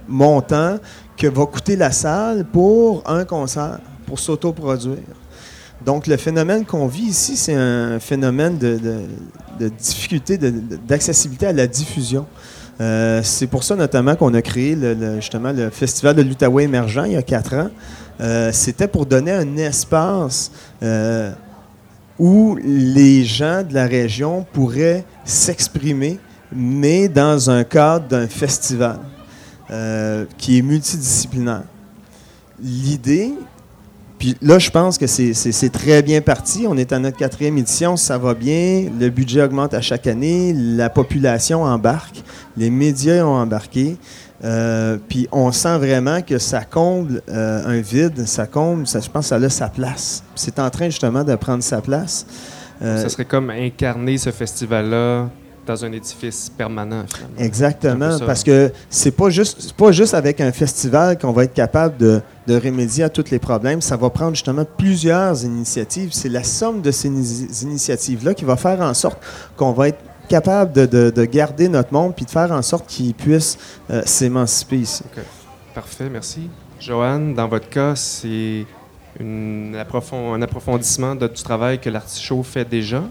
montant 0.08 0.78
que 1.16 1.26
va 1.26 1.46
coûter 1.46 1.76
la 1.76 1.92
salle 1.92 2.44
pour 2.44 3.02
un 3.06 3.24
concert, 3.24 3.78
pour 4.06 4.18
s'autoproduire. 4.18 4.98
Donc, 5.84 6.06
le 6.06 6.16
phénomène 6.16 6.64
qu'on 6.64 6.86
vit 6.86 7.04
ici, 7.04 7.36
c'est 7.36 7.54
un 7.54 8.00
phénomène 8.00 8.56
de, 8.56 8.80
difficulté, 9.78 10.38
d'accessibilité 10.38 11.46
à 11.46 11.52
la 11.52 11.66
diffusion. 11.66 12.26
Euh, 12.80 13.20
c'est 13.22 13.46
pour 13.46 13.62
ça 13.62 13.76
notamment 13.76 14.16
qu'on 14.16 14.34
a 14.34 14.42
créé 14.42 14.74
le, 14.74 15.16
justement 15.20 15.52
le 15.52 15.70
Festival 15.70 16.16
de 16.16 16.22
l'Outaouais 16.22 16.64
émergent 16.64 17.04
il 17.06 17.12
y 17.12 17.16
a 17.16 17.22
quatre 17.22 17.54
ans. 17.54 17.70
Euh, 18.20 18.50
c'était 18.52 18.88
pour 18.88 19.06
donner 19.06 19.30
un 19.30 19.56
espace 19.56 20.50
euh, 20.82 21.30
où 22.18 22.58
les 22.64 23.24
gens 23.24 23.62
de 23.62 23.74
la 23.74 23.86
région 23.86 24.44
pourraient 24.52 25.04
s'exprimer, 25.24 26.18
mais 26.52 27.08
dans 27.08 27.50
un 27.50 27.62
cadre 27.62 28.08
d'un 28.08 28.26
festival. 28.26 28.98
Qui 30.38 30.58
est 30.58 30.62
multidisciplinaire. 30.62 31.64
L'idée, 32.62 33.32
puis 34.18 34.36
là, 34.40 34.58
je 34.58 34.70
pense 34.70 34.96
que 34.96 35.06
c'est 35.06 35.72
très 35.72 36.02
bien 36.02 36.20
parti. 36.20 36.66
On 36.68 36.76
est 36.76 36.92
à 36.92 36.98
notre 36.98 37.16
quatrième 37.16 37.58
édition, 37.58 37.96
ça 37.96 38.16
va 38.18 38.34
bien. 38.34 38.90
Le 38.98 39.08
budget 39.10 39.42
augmente 39.42 39.74
à 39.74 39.80
chaque 39.80 40.06
année. 40.06 40.52
La 40.54 40.88
population 40.88 41.62
embarque. 41.62 42.22
Les 42.56 42.70
médias 42.70 43.24
ont 43.24 43.36
embarqué. 43.36 43.96
Euh, 44.44 44.98
puis 45.08 45.28
on 45.32 45.52
sent 45.52 45.78
vraiment 45.78 46.20
que 46.20 46.38
ça 46.38 46.64
comble 46.64 47.22
euh, 47.28 47.66
un 47.66 47.80
vide. 47.80 48.26
Ça 48.26 48.46
comble, 48.46 48.86
ça, 48.86 49.00
je 49.00 49.10
pense 49.10 49.24
que 49.24 49.28
ça 49.28 49.36
a 49.36 49.48
sa 49.48 49.68
place. 49.68 50.22
C'est 50.34 50.58
en 50.58 50.70
train 50.70 50.86
justement 50.86 51.24
de 51.24 51.34
prendre 51.34 51.62
sa 51.62 51.80
place. 51.80 52.26
ça 52.80 53.08
serait 53.08 53.24
comme 53.24 53.50
incarner 53.50 54.18
ce 54.18 54.30
festival-là 54.30 55.28
dans 55.66 55.84
un 55.84 55.92
édifice 55.92 56.50
permanent. 56.50 57.04
Finalement. 57.08 57.38
Exactement, 57.38 58.18
parce 58.26 58.42
que 58.42 58.72
c'est 58.90 59.10
pas 59.10 59.30
juste 59.30 59.72
pas 59.72 59.92
juste 59.92 60.14
avec 60.14 60.40
un 60.40 60.52
festival 60.52 61.18
qu'on 61.18 61.32
va 61.32 61.44
être 61.44 61.54
capable 61.54 61.96
de, 61.96 62.20
de, 62.46 62.56
remédier 62.56 63.04
à 63.04 63.08
tous 63.08 63.30
les 63.30 63.38
problèmes. 63.38 63.80
Ça 63.80 63.96
va 63.96 64.10
prendre 64.10 64.34
justement 64.34 64.64
plusieurs 64.64 65.44
initiatives. 65.44 66.10
C'est 66.12 66.28
la 66.28 66.44
somme 66.44 66.82
de 66.82 66.90
ces 66.90 67.08
initiatives-là 67.62 68.34
qui 68.34 68.44
va 68.44 68.56
faire 68.56 68.80
en 68.80 68.94
sorte 68.94 69.18
qu'on 69.56 69.72
va 69.72 69.88
être 69.88 70.00
capable 70.28 70.72
de, 70.72 71.10
de, 71.10 71.24
garder 71.24 71.68
notre 71.68 71.92
monde 71.92 72.14
puis 72.14 72.24
de 72.24 72.30
faire 72.30 72.50
en 72.52 72.62
sorte 72.62 72.86
qu'il 72.86 73.14
puisse 73.14 73.58
euh, 73.90 74.02
s'émanciper 74.04 74.78
ici. 74.78 75.04
Parfait, 75.74 76.08
merci. 76.10 76.48
Joanne, 76.80 77.34
dans 77.34 77.48
votre 77.48 77.68
cas, 77.68 77.94
c'est 77.94 78.66
un 79.20 79.74
approfondissement 79.74 81.14
de, 81.14 81.28
du 81.28 81.42
travail 81.42 81.80
que 81.80 81.90
l'artichaut 81.90 82.42
fait 82.42 82.64
déjà? 82.64 83.02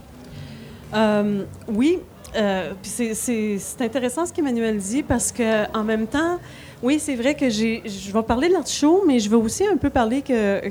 Euh, 0.93 1.43
oui, 1.67 1.99
euh, 2.35 2.73
c'est 2.83 3.81
intéressant 3.81 4.25
ce 4.25 4.33
qu'Emmanuel 4.33 4.77
dit 4.77 5.03
parce 5.03 5.31
que 5.31 5.71
en 5.77 5.83
même 5.83 6.07
temps, 6.07 6.39
oui, 6.83 6.99
c'est 6.99 7.15
vrai 7.15 7.33
que 7.33 7.49
je 7.49 8.11
vais 8.11 8.23
parler 8.23 8.49
de 8.49 8.53
l'artichaut, 8.53 9.03
mais 9.07 9.19
je 9.19 9.29
vais 9.29 9.37
aussi 9.37 9.65
un 9.65 9.77
peu 9.77 9.89
parler 9.89 10.21
que 10.21 10.61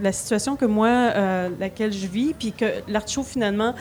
la, 0.00 0.12
situation 0.12 0.54
que 0.54 0.64
moi, 0.64 0.88
euh, 0.88 1.48
laquelle 1.58 1.92
je 1.92 2.06
vis, 2.06 2.34
puis 2.34 2.52
que 2.52 2.66
l'artichaut 2.86 3.24
finalement 3.24 3.74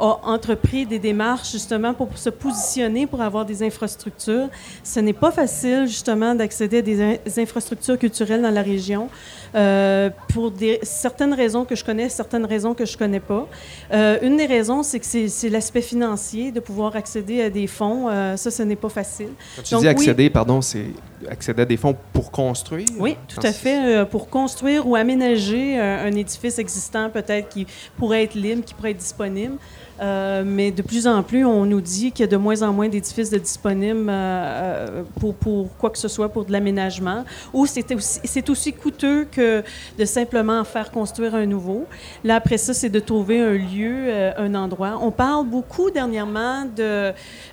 a 0.00 0.20
entrepris 0.24 0.86
des 0.86 0.98
démarches 0.98 1.50
justement 1.50 1.94
pour 1.94 2.16
se 2.16 2.30
positionner, 2.30 3.06
pour 3.06 3.20
avoir 3.20 3.44
des 3.44 3.62
infrastructures. 3.62 4.48
Ce 4.84 5.00
n'est 5.00 5.12
pas 5.12 5.30
facile 5.30 5.86
justement 5.86 6.34
d'accéder 6.34 6.78
à 6.78 6.82
des, 6.82 7.40
infrastructures 7.40 7.98
culturelles 7.98 8.42
dans 8.42 8.50
la 8.50 8.62
région 8.62 9.08
euh, 9.54 10.10
pour 10.32 10.50
des, 10.50 10.78
certaines 10.82 11.34
raisons 11.34 11.64
que 11.64 11.74
je 11.74 11.84
connais, 11.84 12.08
certaines 12.08 12.44
raisons 12.44 12.74
que 12.74 12.84
je 12.84 12.92
ne 12.94 12.98
connais 12.98 13.20
pas. 13.20 13.46
Euh, 13.92 14.18
une 14.22 14.36
des 14.36 14.46
raisons, 14.46 14.82
c'est 14.82 15.00
que 15.00 15.06
c'est 15.06 15.48
l'aspect 15.48 15.82
financier, 15.82 16.52
de 16.52 16.60
pouvoir 16.60 16.96
accéder 16.96 17.42
à 17.42 17.50
des 17.50 17.66
fonds. 17.66 18.08
Euh, 18.08 18.36
ça, 18.36 18.50
ce 18.50 18.62
n'est 18.62 18.76
pas 18.76 18.88
facile. 18.88 19.30
Quand 19.56 19.62
tu 19.62 19.76
dis 19.76 19.88
accéder, 19.88 20.30
pardon, 20.30 20.60
c'est 20.60 20.86
accéder 21.28 21.62
à 21.62 21.64
des 21.64 21.76
fonds 21.76 21.96
pour 22.12 22.30
construire? 22.30 22.86
Oui, 22.98 23.16
tout 23.26 23.40
à 23.42 23.52
fait. 23.52 24.04
pour 24.10 24.28
construire 24.28 24.86
ou 24.86 24.94
aménager 24.96 25.78
un 25.78 26.12
édifice 26.12 26.58
existant 26.58 27.10
peut-être 27.10 27.48
qui 27.48 27.66
pourrait 27.96 28.24
être 28.24 28.34
libre, 28.34 28.64
qui 28.64 28.74
pourrait 28.74 28.92
être 28.92 28.98
disponible. 28.98 29.56
Euh, 30.00 30.42
mais 30.46 30.70
de 30.70 30.82
plus 30.82 31.06
en 31.06 31.22
plus, 31.22 31.44
on 31.44 31.64
nous 31.64 31.80
dit 31.80 32.12
qu'il 32.12 32.24
y 32.24 32.28
a 32.28 32.30
de 32.30 32.36
moins 32.36 32.62
en 32.62 32.72
moins 32.72 32.88
d'édifices 32.88 33.30
disponibles 33.30 34.06
euh, 34.08 35.02
pour, 35.18 35.34
pour, 35.34 35.76
quoi 35.76 35.90
que 35.90 35.98
ce 35.98 36.08
soit, 36.08 36.28
pour 36.28 36.44
de 36.44 36.52
l'aménagement, 36.52 37.24
ou 37.52 37.66
c'est 37.66 37.92
aussi, 37.94 38.20
aussi 38.48 38.72
coûteux 38.72 39.26
que 39.30 39.62
de 39.98 40.04
simplement 40.04 40.62
faire 40.64 40.90
construire 40.90 41.34
un 41.34 41.46
nouveau. 41.46 41.86
Là, 42.24 42.36
après 42.36 42.58
ça, 42.58 42.74
c'est 42.74 42.88
de 42.88 43.00
trouver 43.00 43.40
un 43.40 43.54
lieu, 43.54 43.96
euh, 44.08 44.32
un 44.36 44.54
endroit. 44.54 44.98
On 45.02 45.10
parle 45.10 45.46
beaucoup 45.46 45.90
dernièrement 45.90 46.64
de, 46.64 47.12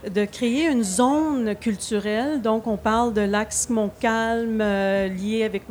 de 0.10 0.26
créer 0.26 0.68
une 0.68 0.84
zone 0.84 1.56
culturelle. 1.56 2.42
Donc, 2.42 2.68
on 2.68 2.78
parle 2.78 3.14
de 3.14 3.22
l'axe 3.22 3.70
Montcalm 3.70 4.60
lié 4.60 5.44
avec 5.44 5.64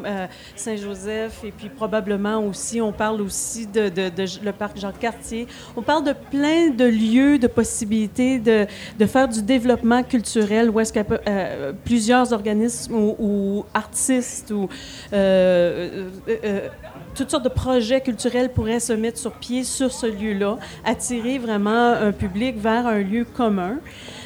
Saint-Joseph, 0.57 1.45
et 1.45 1.53
puis 1.53 1.69
probablement 1.69 2.39
aussi, 2.39 2.81
on 2.81 2.93
parle 2.93 3.21
aussi 3.21 3.67
de, 3.67 3.89
de 3.89 4.45
le 4.45 4.53
parc 4.53 4.79
Jean-Cartier. 4.79 5.47
On 5.77 5.83
parle 5.83 6.05
de 6.05 6.13
plein 6.13 6.64
de 6.71 6.85
lieux, 6.85 7.39
de 7.39 7.47
possibilités 7.47 8.39
de, 8.39 8.67
de 8.99 9.07
faire 9.07 9.29
du 9.29 9.43
développement 9.43 10.03
culturel 10.03 10.71
où 10.71 10.81
est-ce 10.81 10.93
que 10.93 11.01
euh, 11.29 11.73
plusieurs 11.85 12.33
organismes 12.33 12.95
ou, 12.95 13.65
artistes 13.75 14.51
ou 14.51 14.69
euh, 15.13 16.09
euh, 16.29 16.69
toutes 17.15 17.31
sortes 17.31 17.45
de 17.45 17.49
projets 17.49 18.01
culturels 18.01 18.51
pourraient 18.53 18.81
se 18.81 18.93
mettre 18.93 19.19
sur 19.19 19.33
pied 19.33 19.65
sur 19.65 19.93
ce 19.93 20.07
lieu-là, 20.07 20.59
attirer 20.85 21.39
vraiment 21.39 21.93
un 21.93 22.13
public 22.13 22.57
vers 22.59 22.87
un 22.87 22.99
lieu 22.99 23.25
commun. 23.25 23.79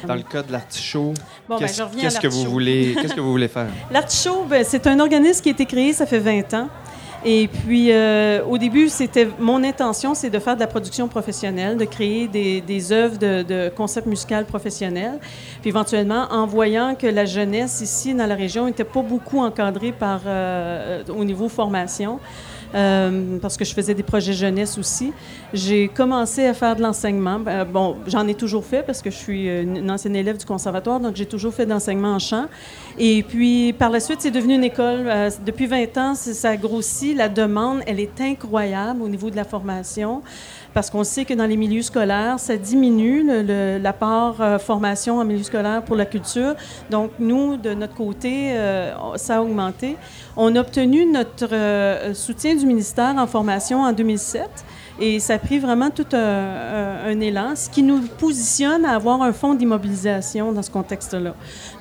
Dans 0.05 0.15
le 0.15 0.23
cas 0.23 0.41
de 0.41 0.51
l'Artichaut, 0.51 1.13
ben, 1.47 1.57
qu'est-ce 1.57 2.19
que 2.19 2.27
vous 2.27 2.49
voulez, 2.49 2.95
qu'est-ce 3.01 3.13
que 3.13 3.21
vous 3.21 3.31
voulez 3.31 3.47
faire? 3.47 3.67
L'Artichaut, 3.91 4.45
ben, 4.49 4.63
c'est 4.67 4.87
un 4.87 4.99
organisme 4.99 5.41
qui 5.41 5.49
a 5.49 5.51
été 5.51 5.65
créé, 5.65 5.93
ça 5.93 6.05
fait 6.05 6.19
20 6.19 6.53
ans. 6.55 6.69
Et 7.25 7.49
puis, 7.49 7.91
euh, 7.91 8.43
au 8.45 8.57
début, 8.57 8.87
c'était 8.87 9.27
mon 9.39 9.61
intention, 9.63 10.13
c'est 10.13 10.29
de 10.29 10.39
faire 10.39 10.55
de 10.55 10.61
la 10.61 10.67
production 10.67 11.09
professionnelle, 11.09 11.77
de 11.77 11.83
créer 11.83 12.27
des, 12.27 12.61
des 12.61 12.91
œuvres 12.93 13.17
de, 13.17 13.43
de 13.43 13.69
concept 13.75 14.07
musical 14.07 14.45
professionnel. 14.45 15.19
Puis, 15.61 15.69
éventuellement, 15.69 16.27
en 16.31 16.45
voyant 16.45 16.95
que 16.95 17.07
la 17.07 17.25
jeunesse 17.25 17.81
ici, 17.81 18.13
dans 18.13 18.25
la 18.25 18.35
région, 18.35 18.65
n'était 18.67 18.85
pas 18.85 19.01
beaucoup 19.01 19.39
encadrée 19.39 19.91
par, 19.91 20.21
euh, 20.25 21.03
au 21.09 21.25
niveau 21.25 21.49
formation, 21.49 22.19
euh, 22.75 23.37
parce 23.41 23.57
que 23.57 23.65
je 23.65 23.73
faisais 23.73 23.93
des 23.93 24.03
projets 24.03 24.33
jeunesse 24.33 24.77
aussi. 24.77 25.13
J'ai 25.53 25.87
commencé 25.87 26.45
à 26.45 26.53
faire 26.53 26.75
de 26.75 26.81
l'enseignement. 26.81 27.39
Ben, 27.39 27.65
bon, 27.65 27.97
j'en 28.07 28.27
ai 28.27 28.35
toujours 28.35 28.65
fait 28.65 28.83
parce 28.83 29.01
que 29.01 29.09
je 29.09 29.15
suis 29.15 29.47
une 29.47 29.89
ancienne 29.89 30.15
élève 30.15 30.37
du 30.37 30.45
conservatoire, 30.45 30.99
donc 30.99 31.15
j'ai 31.15 31.25
toujours 31.25 31.53
fait 31.53 31.65
de 31.65 31.71
l'enseignement 31.71 32.13
en 32.13 32.19
chant. 32.19 32.45
Et 32.97 33.23
puis, 33.23 33.73
par 33.73 33.89
la 33.89 33.99
suite, 33.99 34.21
c'est 34.21 34.31
devenu 34.31 34.55
une 34.55 34.63
école. 34.63 35.07
Euh, 35.07 35.29
depuis 35.45 35.67
20 35.67 35.97
ans, 35.97 36.15
ça 36.15 36.57
grossit. 36.57 37.15
La 37.15 37.29
demande, 37.29 37.79
elle 37.87 37.99
est 37.99 38.19
incroyable 38.19 39.01
au 39.01 39.07
niveau 39.07 39.29
de 39.29 39.35
la 39.35 39.45
formation. 39.45 40.21
Parce 40.73 40.89
qu'on 40.89 41.03
sait 41.03 41.25
que 41.25 41.33
dans 41.33 41.45
les 41.45 41.57
milieux 41.57 41.81
scolaires, 41.81 42.39
ça 42.39 42.57
diminue 42.57 43.25
l'apport 43.79 44.37
euh, 44.39 44.59
formation 44.59 45.17
en 45.17 45.25
milieu 45.25 45.43
scolaire 45.43 45.81
pour 45.83 45.95
la 45.95 46.05
culture. 46.05 46.55
Donc, 46.89 47.11
nous, 47.19 47.57
de 47.57 47.73
notre 47.73 47.95
côté, 47.95 48.51
euh, 48.53 48.93
ça 49.15 49.37
a 49.37 49.41
augmenté. 49.41 49.97
On 50.37 50.55
a 50.55 50.61
obtenu 50.61 51.05
notre 51.05 51.53
euh, 51.53 52.13
soutien 52.13 52.55
du 52.55 52.65
ministère 52.65 53.15
en 53.17 53.27
formation 53.27 53.81
en 53.81 53.93
2007. 53.93 54.47
Et 55.01 55.19
ça 55.19 55.35
a 55.35 55.37
pris 55.37 55.59
vraiment 55.59 55.89
tout 55.89 56.07
un, 56.11 57.19
élan, 57.21 57.55
ce 57.55 57.69
qui 57.69 57.83
nous 57.83 58.01
positionne 58.17 58.83
à 58.83 58.95
avoir 58.95 59.21
un 59.21 59.31
fonds 59.31 59.53
d'immobilisation 59.53 60.51
dans 60.51 60.61
ce 60.61 60.69
contexte-là. 60.69 61.35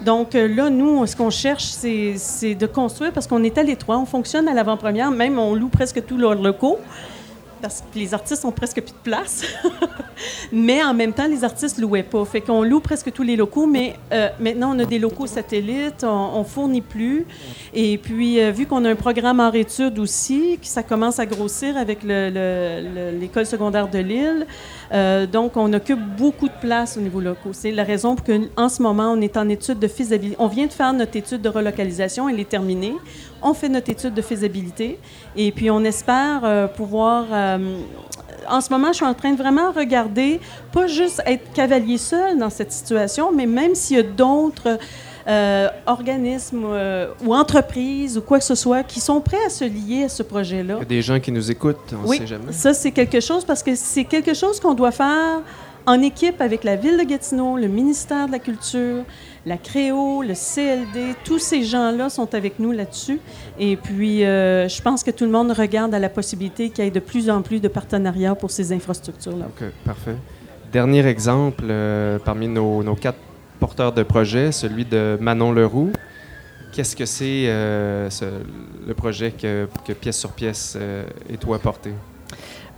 Donc 0.05 0.35
là, 0.35 0.71
nous, 0.71 1.05
ce 1.05 1.17
qu'on 1.17 1.31
cherche, 1.31 1.65
c'est 1.65 2.55
de 2.55 2.67
construire 2.67 3.13
parce 3.13 3.27
qu'on 3.27 3.43
est 3.43 3.59
à 3.59 3.65
l'étroit, 3.65 3.99
on 3.99 4.07
fonctionne 4.07 4.47
à 4.47 4.55
l'avant-première, 4.55 5.11
même 5.11 5.37
on 5.41 5.57
loue 5.57 5.67
presque 5.69 6.07
tous 6.07 6.17
leurs 6.17 6.37
locaux 6.37 6.79
parce 7.61 7.81
que 7.81 7.99
les 7.99 8.15
artistes 8.15 8.45
ont 8.45 8.53
presque 8.53 8.81
plus 8.81 8.93
de 8.93 9.03
place. 9.03 9.43
mais 10.53 10.83
en 10.83 10.95
même 10.95 11.13
temps, 11.13 11.27
les 11.27 11.45
artistes 11.45 11.79
louaient 11.79 12.03
pas. 12.03 12.25
Fait 12.25 12.41
qu'on 12.41 12.63
loue 12.63 12.81
presque 12.81 13.13
tous 13.13 13.23
les 13.23 13.37
locaux, 13.37 13.67
mais 13.67 13.97
euh, 14.13 14.29
maintenant, 14.41 14.75
on 14.75 14.79
a 14.79 14.85
des 14.85 14.99
locaux 14.99 15.27
satellites, 15.27 16.05
on, 16.05 16.45
fournit 16.45 16.81
plus. 16.81 17.27
Et 17.75 17.99
puis, 17.99 18.41
euh, 18.41 18.51
vu 18.51 18.67
qu'on 18.67 18.85
a 18.85 18.91
un 18.91 18.97
programme 18.97 19.41
en 19.41 19.53
études 19.53 19.99
aussi, 19.99 20.59
ça 20.63 20.83
commence 20.83 21.19
à 21.19 21.27
grossir 21.27 21.77
avec 21.77 22.03
l'école 22.03 23.47
secondaire 23.47 23.89
de 23.89 23.99
Lille, 23.99 24.47
euh, 24.93 25.27
donc, 25.27 25.57
on 25.57 25.73
occupe 25.73 26.01
beaucoup 26.17 26.49
de 26.49 26.59
place 26.61 26.97
au 26.97 27.01
niveau 27.01 27.21
local. 27.21 27.53
C'est 27.53 27.73
la 27.73 27.85
raison 27.85 28.15
pour 28.15 28.25
qu'en 28.25 28.69
ce 28.69 28.83
moment, 28.83 29.13
on 29.13 29.21
est 29.21 29.37
en 29.37 29.49
étude 29.49 29.79
de 29.79 29.89
faisabilité. 29.89 30.37
On 30.39 30.49
vient 30.49 30.67
de 30.67 30.73
faire 30.73 30.93
notre 30.93 31.17
étude 31.17 31.43
de 31.43 31.49
relocalisation, 31.49 32.29
elle 32.29 32.41
est 32.41 32.49
terminée. 32.49 32.95
On 33.43 33.55
fait 33.55 33.69
notre 33.69 33.91
étude 33.91 34.15
de 34.15 34.23
faisabilité 34.23 34.99
et 35.37 35.53
puis 35.53 35.71
on 35.71 35.85
espère 35.85 36.41
euh, 36.45 36.67
pouvoir... 36.67 37.27
Euh, 37.33 37.79
en 38.51 38.63
ce 38.63 38.71
moment, 38.71 38.89
je 38.89 38.95
suis 38.95 39.05
en 39.05 39.13
train 39.13 39.33
de 39.33 39.37
vraiment 39.37 39.73
regarder, 39.73 40.41
pas 40.73 40.87
juste 40.87 41.21
être 41.27 41.53
cavalier 41.53 41.99
seul 41.99 42.39
dans 42.39 42.49
cette 42.49 42.73
situation, 42.73 43.31
mais 43.31 43.45
même 43.45 43.75
s'il 43.75 43.99
y 43.99 44.01
a 44.01 44.03
d'autres 44.03 44.79
euh, 45.29 45.69
organismes 45.85 46.65
euh, 46.65 47.09
ou 47.23 47.35
entreprises 47.35 48.17
ou 48.17 48.23
quoi 48.23 48.39
que 48.39 48.45
ce 48.45 48.55
soit 48.55 48.83
qui 48.83 48.99
sont 48.99 49.21
prêts 49.21 49.45
à 49.45 49.51
se 49.51 49.65
lier 49.65 50.05
à 50.05 50.09
ce 50.09 50.23
projet-là. 50.23 50.77
Il 50.77 50.79
y 50.79 50.83
a 50.83 50.85
des 50.87 51.03
gens 51.03 51.21
qui 51.21 51.31
nous 51.33 51.51
écoutent, 51.51 51.93
on 51.93 52.03
ne 52.03 52.09
oui, 52.09 52.17
sait 52.17 52.27
jamais. 52.27 52.51
Ça, 52.51 52.73
c'est 52.73 52.93
quelque 52.93 53.21
chose 53.21 53.45
parce 53.45 53.63
que 53.63 53.75
c'est 53.75 54.05
quelque 54.05 54.33
chose 54.33 54.59
qu'on 54.59 54.73
doit 54.73 54.91
faire 54.91 55.43
en 55.85 56.01
équipe 56.01 56.41
avec 56.41 56.65
la 56.65 56.77
Ville 56.77 56.97
de 56.97 57.05
Gatineau, 57.05 57.59
le 57.59 57.69
ministère 57.69 58.27
de 58.27 58.33
la 58.33 58.39
Culture, 58.39 59.05
la 59.45 59.59
Créo, 59.59 60.23
le 60.23 60.33
CLD, 60.33 61.15
tous 61.25 61.39
ces 61.39 61.63
gens-là 61.63 62.09
sont 62.09 62.35
avec 62.35 62.59
nous 62.59 62.73
là-dessus. 62.73 63.21
Et 63.59 63.77
puis, 63.77 64.25
euh, 64.25 64.67
je 64.67 64.81
pense 64.81 65.03
que 65.03 65.11
tout 65.11 65.25
le 65.25 65.31
monde 65.31 65.51
regarde 65.53 65.95
à 65.95 65.99
la 65.99 66.09
possibilité 66.09 66.71
qu'il 66.71 66.85
y 66.85 66.89
ait 66.89 66.91
de 66.91 67.01
plus 67.01 67.29
en 67.29 67.43
plus 67.43 67.61
de 67.61 67.69
partenariats 67.69 68.35
pour 68.35 68.51
ces 68.51 68.73
infrastructures-là. 68.73 69.45
OK, 69.47 69.69
parfait. 69.85 70.17
Dernier 70.73 71.07
exemple, 71.07 71.65
parmi 72.25 72.49
nos, 72.49 72.83
nos, 72.83 72.95
quatre 72.95 73.19
porteur 73.59 73.93
de 73.93 74.03
projet, 74.03 74.53
celui 74.53 74.85
de 74.85 75.19
Manon 75.21 75.53
Leroux. 75.53 75.93
Qu'est-ce 76.73 76.95
que 76.95 77.07
c'est 77.07 77.45
euh, 77.47 78.09
le 78.87 78.95
projet 78.95 79.33
que, 79.33 79.69
Pièce 80.01 80.19
sur 80.19 80.31
Pièce 80.31 80.77
euh, 80.81 81.05
est 81.33 81.37
toi 81.39 81.59
porté? 81.59 81.93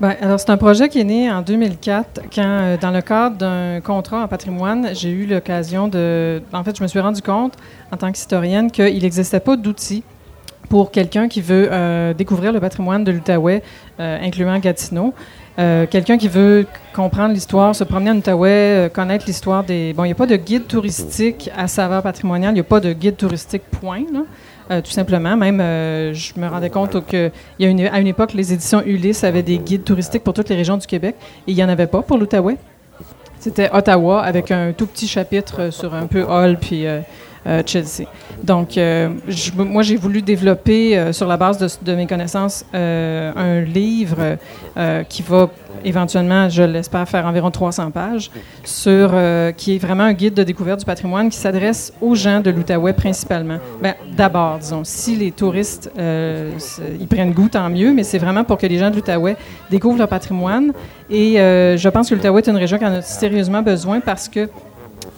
Bien, 0.01 0.16
alors, 0.23 0.40
c'est 0.40 0.51
un 0.51 0.57
projet 0.57 0.88
qui 0.88 1.01
est 1.01 1.05
né 1.05 1.31
en 1.31 1.43
2004, 1.43 2.23
quand, 2.35 2.43
euh, 2.43 2.77
dans 2.79 2.93
le 2.93 3.03
cadre 3.03 3.37
d'un 3.37 3.81
contrat 3.83 4.23
en 4.23 4.29
patrimoine, 4.29 4.90
j'ai 4.95 5.11
eu 5.11 5.27
l'occasion 5.27 5.88
de. 5.88 6.40
En 6.53 6.64
fait, 6.64 6.77
je 6.77 6.83
me 6.83 6.88
suis 6.88 7.01
rendu 7.01 7.21
compte, 7.21 7.55
en 7.93 7.97
tant 7.97 8.11
qu'historienne, 8.11 8.71
qu'il 8.71 9.03
n'existait 9.03 9.40
pas 9.40 9.57
d'outils 9.57 10.03
pour 10.71 10.93
quelqu'un 10.93 11.29
qui 11.29 11.40
veut 11.40 11.69
découvrir 12.16 12.53
le 12.53 12.61
patrimoine 12.61 13.03
de 13.03 13.11
l'Outaouais, 13.11 13.61
incluant 13.99 14.57
Gatineau. 14.61 15.12
Euh, 15.59 15.87
quelqu'un 15.87 16.17
qui 16.17 16.29
veut 16.29 16.67
comprendre 16.95 17.35
l'histoire, 17.35 17.75
se 17.75 17.85
promener 17.85 18.11
en 18.11 18.17
Outaouais, 18.17 18.49
euh, 18.51 18.89
connaître 18.89 19.25
l'histoire 19.27 19.65
des... 19.65 19.93
Bon, 19.93 20.05
il 20.05 20.09
n'y 20.09 20.13
a 20.13 20.17
pas 20.17 20.27
de 20.27 20.37
guide 20.37 20.67
touristique 20.67 21.51
à 21.57 21.67
saveur 21.67 22.03
patrimoniale, 22.03 22.53
il 22.53 22.55
n'y 22.55 22.61
a 22.61 22.65
pas 22.65 22.81
de 22.81 22.93
guide 22.93 23.17
touristique 23.17 23.63
point, 23.81 24.05
euh, 24.71 24.81
tout 24.81 24.91
simplement. 24.91 25.37
Même, 25.37 25.59
je 25.59 26.41
me 26.41 26.47
rendais 26.47 26.71
compte 26.71 27.05
qu'à 27.05 27.31
une, 27.59 27.81
à 27.87 28.01
une 28.01 28.07
époque, 28.07 28.33
les 28.33 28.53
éditions 28.53 28.83
Ulysse 28.85 29.25
avaient 29.25 29.43
des 29.43 29.59
guides 29.59 29.85
touristiques 29.85 30.25
pour 30.25 30.35
toutes 30.35 30.49
les 30.49 30.57
régions 30.57 30.77
du 30.77 30.87
Québec, 30.87 31.17
et 31.47 31.51
il 31.51 31.57
n'y 31.57 31.65
en 31.65 31.69
avait 31.69 31.89
pas 31.89 32.03
pour 32.03 32.17
l'Outaouais. 32.17 32.57
C'était 33.39 33.71
Ottawa 33.73 34.23
avec 34.23 34.51
un 34.51 34.73
tout 34.73 34.87
petit 34.87 35.09
chapitre 35.09 35.71
sur 35.71 35.95
un 35.95 36.07
peu 36.07 36.25
Hall 36.25 36.59
puis 36.59 36.85
Chelsea. 37.66 38.07
Donc, 38.44 38.79
moi, 39.57 39.83
j'ai 39.83 39.96
voulu 39.96 40.22
développer, 40.22 41.12
sur 41.12 41.26
la 41.26 41.37
base 41.37 41.79
de, 41.83 41.94
mes 41.94 42.07
connaissances, 42.07 42.64
un 42.72 43.61
livre 43.61 44.37
qui 45.09 45.22
va 45.22 45.48
éventuellement, 45.85 46.48
je 46.48 46.62
l'espère, 46.62 47.09
faire 47.09 47.26
environ 47.26 47.50
300 47.50 47.90
pages, 47.90 48.31
sur, 48.64 49.11
euh, 49.12 49.53
qui 49.53 49.76
est 49.76 49.79
vraiment 49.79 50.05
un 50.05 50.12
guide 50.12 50.35
de 50.35 50.42
découverte 50.42 50.81
du 50.81 50.87
patrimoine 50.87 51.31
qui 51.31 51.37
s'adresse 51.37 51.92
aux 52.00 52.14
gens 52.14 52.40
de 52.40 52.50
l'Outaouais 52.50 52.92
principalement. 52.92 53.59
Ben, 53.83 53.94
D'abord, 54.16 54.59
disons, 54.59 54.83
si 54.85 55.16
les 55.16 55.33
touristes 55.33 55.90
euh, 55.98 56.53
ils 57.00 57.07
prennent 57.07 57.33
goût, 57.33 57.48
tant 57.48 57.68
mieux, 57.70 57.92
mais 57.92 58.03
c'est 58.03 58.18
vraiment 58.18 58.44
pour 58.44 58.59
que 58.59 58.66
les 58.66 58.79
gens 58.79 58.90
de 58.90 58.96
l'Outaouais 58.96 59.37
découvrent 59.70 59.98
leur 59.98 60.09
patrimoine. 60.09 60.72
Et 61.09 61.40
euh, 61.40 61.76
je 61.76 61.88
pense 61.88 62.11
que 62.11 62.14
l'Outaouais 62.14 62.40
est 62.40 62.48
une 62.48 62.57
région 62.57 62.79
qui 62.79 62.85
en 62.85 62.94
a 62.94 63.03
sérieusement 63.03 63.62
besoin 63.62 64.00
parce 64.00 64.29
que 64.29 64.48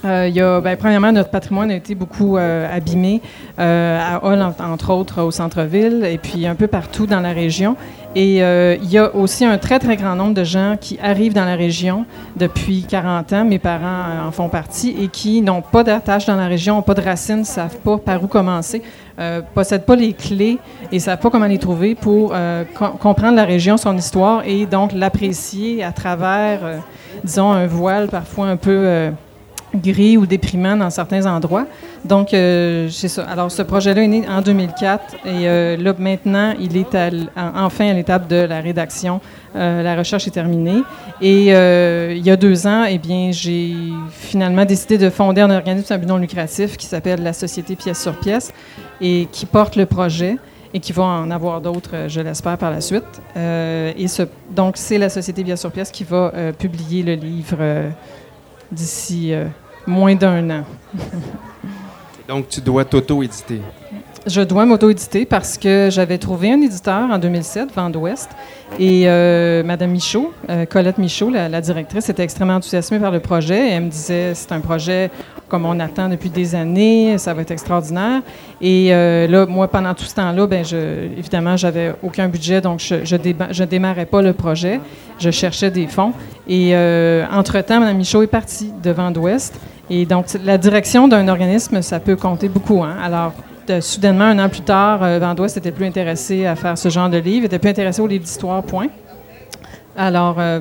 euh, 0.04 0.28
y 0.28 0.40
a, 0.40 0.60
ben, 0.60 0.76
premièrement, 0.76 1.12
notre 1.12 1.30
patrimoine 1.30 1.70
a 1.70 1.76
été 1.76 1.94
beaucoup 1.94 2.36
euh, 2.36 2.66
abîmé 2.74 3.20
euh, 3.58 4.00
à 4.00 4.24
Hall, 4.24 4.42
entre 4.42 4.92
autres, 4.92 5.22
au 5.22 5.30
centre-ville, 5.30 6.04
et 6.04 6.18
puis 6.18 6.46
un 6.46 6.54
peu 6.54 6.66
partout 6.66 7.06
dans 7.06 7.20
la 7.20 7.32
région. 7.32 7.76
Et 8.14 8.40
il 8.40 8.90
y 8.90 8.98
a 8.98 9.14
aussi 9.16 9.46
un 9.46 9.56
très, 9.56 9.78
très 9.78 9.96
grand 9.96 10.16
nombre 10.16 10.34
de 10.34 10.44
gens 10.44 10.76
qui 10.78 10.98
arrivent 11.02 11.32
dans 11.32 11.46
la 11.46 11.56
région 11.56 12.04
depuis 12.36 12.82
40 12.82 13.32
ans, 13.32 13.44
mes 13.46 13.58
parents 13.58 14.26
en 14.28 14.30
font 14.32 14.50
partie, 14.50 14.94
et 15.00 15.08
qui 15.08 15.40
n'ont 15.40 15.62
pas 15.62 15.82
d'attache 15.82 16.26
dans 16.26 16.36
la 16.36 16.46
région, 16.46 16.74
n'ont 16.74 16.82
pas 16.82 16.92
de 16.92 17.00
racines, 17.00 17.38
ne 17.38 17.44
savent 17.44 17.78
pas 17.78 17.96
par 17.96 18.22
où 18.22 18.26
commencer, 18.26 18.82
ne 19.18 19.40
possèdent 19.54 19.86
pas 19.86 19.96
les 19.96 20.12
clés 20.12 20.58
et 20.90 20.96
ne 20.96 21.00
savent 21.00 21.20
pas 21.20 21.30
comment 21.30 21.46
les 21.46 21.56
trouver 21.56 21.94
pour 21.94 22.34
comprendre 23.00 23.36
la 23.36 23.44
région, 23.44 23.78
son 23.78 23.96
histoire, 23.96 24.42
et 24.44 24.66
donc 24.66 24.92
l'apprécier 24.92 25.82
à 25.82 25.92
travers, 25.92 26.60
disons, 27.24 27.50
un 27.50 27.66
voile 27.66 28.08
parfois 28.08 28.48
un 28.48 28.56
peu 28.56 29.10
gris 29.74 30.16
ou 30.16 30.26
déprimant 30.26 30.76
dans 30.76 30.90
certains 30.90 31.26
endroits. 31.26 31.66
Donc, 32.04 32.34
euh, 32.34 32.88
c'est 32.90 33.08
ça. 33.08 33.24
Alors, 33.24 33.50
ce 33.50 33.62
projet-là 33.62 34.02
est 34.02 34.08
né 34.08 34.24
en 34.28 34.42
2004 34.42 35.14
et 35.14 35.18
euh, 35.28 35.76
là, 35.76 35.94
maintenant, 35.98 36.54
il 36.58 36.76
est 36.76 36.96
enfin 37.36 37.88
à 37.88 37.92
l'étape 37.92 38.28
de 38.28 38.36
la 38.36 38.60
rédaction. 38.60 39.20
Euh, 39.54 39.82
la 39.82 39.96
recherche 39.96 40.26
est 40.26 40.32
terminée. 40.32 40.82
Et 41.20 41.46
il 41.46 42.26
y 42.26 42.30
a 42.30 42.36
deux 42.36 42.66
ans, 42.66 42.84
eh 42.88 42.98
bien, 42.98 43.30
j'ai 43.32 43.74
finalement 44.10 44.64
décidé 44.64 44.98
de 44.98 45.10
fonder 45.10 45.42
un 45.42 45.50
organisme 45.50 45.96
non 46.06 46.16
lucratif 46.16 46.76
qui 46.76 46.86
s'appelle 46.86 47.22
la 47.22 47.32
Société 47.32 47.76
Pièce 47.76 48.02
sur 48.02 48.18
Pièce 48.18 48.52
et 49.00 49.28
qui 49.30 49.46
porte 49.46 49.76
le 49.76 49.86
projet 49.86 50.36
et 50.74 50.80
qui 50.80 50.92
va 50.92 51.02
en 51.02 51.30
avoir 51.30 51.60
d'autres, 51.60 52.08
je 52.08 52.20
l'espère, 52.20 52.56
par 52.56 52.70
la 52.70 52.80
suite. 52.80 53.04
et 53.36 54.06
donc, 54.50 54.76
c'est 54.76 54.98
la 54.98 55.08
Société 55.08 55.44
Pièce 55.44 55.60
sur 55.60 55.70
Pièce 55.70 55.90
qui 55.90 56.02
va 56.02 56.32
publier 56.58 57.02
le 57.02 57.14
livre 57.14 57.58
d'ici 58.72 59.34
moins 59.86 60.14
d'un 60.14 60.50
an. 60.50 60.64
Donc, 62.28 62.48
tu 62.48 62.60
dois 62.60 62.84
t'auto-éditer. 62.84 63.60
Je 64.24 64.40
dois 64.40 64.64
m'auto-éditer 64.66 65.26
parce 65.26 65.58
que 65.58 65.88
j'avais 65.90 66.16
trouvé 66.16 66.52
un 66.52 66.60
éditeur 66.60 67.10
en 67.10 67.18
2007, 67.18 67.74
Vent 67.74 67.90
d'Ouest, 67.90 68.30
et 68.78 69.08
euh, 69.08 69.64
Madame 69.64 69.90
Michaud, 69.90 70.32
euh, 70.48 70.64
Colette 70.64 70.98
Michaud, 70.98 71.28
la, 71.30 71.60
directrice, 71.60 72.08
était 72.08 72.22
extrêmement 72.22 72.54
enthousiasmée 72.54 73.00
par 73.00 73.10
le 73.10 73.18
projet. 73.18 73.70
elle 73.70 73.84
me 73.84 73.88
disait 73.88 74.32
c'est 74.34 74.52
un 74.52 74.60
projet 74.60 75.10
comme 75.48 75.66
on 75.66 75.80
attend 75.80 76.08
depuis 76.08 76.30
des 76.30 76.54
années, 76.54 77.18
ça 77.18 77.34
va 77.34 77.42
être 77.42 77.50
extraordinaire. 77.50 78.22
Et 78.60 78.94
euh, 78.94 79.26
là, 79.26 79.44
moi, 79.44 79.66
pendant 79.66 79.92
tout 79.92 80.04
ce 80.04 80.14
temps-là, 80.14 80.46
ben, 80.46 80.64
je, 80.64 81.08
évidemment, 81.18 81.56
j'avais 81.56 81.92
aucun 82.02 82.28
budget, 82.28 82.60
donc 82.60 82.78
je 82.80 83.16
ne 83.16 83.64
démarrais 83.64 84.06
pas 84.06 84.22
le 84.22 84.32
projet. 84.32 84.80
Je 85.18 85.30
cherchais 85.30 85.72
des 85.72 85.88
fonds. 85.88 86.12
Et 86.48 86.74
entre-temps, 87.30 87.80
Mme 87.80 87.98
Michaud 87.98 88.22
est 88.22 88.28
partie 88.28 88.72
de 88.82 88.90
Vent 88.92 89.10
d'Ouest. 89.10 89.60
Et 89.90 90.06
donc, 90.06 90.26
la 90.42 90.56
direction 90.56 91.08
d'un 91.08 91.28
organisme, 91.28 91.82
ça 91.82 92.00
peut 92.00 92.16
compter 92.16 92.48
beaucoup. 92.48 92.82
Hein? 92.82 92.96
Alors, 93.02 93.34
soudainement, 93.80 94.24
un 94.24 94.38
an 94.38 94.48
plus 94.48 94.62
tard, 94.62 95.02
euh, 95.02 95.18
Vendouest 95.18 95.56
était 95.56 95.72
plus 95.72 95.86
intéressé 95.86 96.46
à 96.46 96.56
faire 96.56 96.76
ce 96.76 96.88
genre 96.88 97.08
de 97.08 97.18
livre, 97.18 97.46
était 97.46 97.58
plus 97.58 97.70
intéressé 97.70 98.00
au 98.00 98.06
livre 98.06 98.24
d'histoire, 98.24 98.62
point. 98.62 98.88
Alors, 99.96 100.36
euh, 100.38 100.60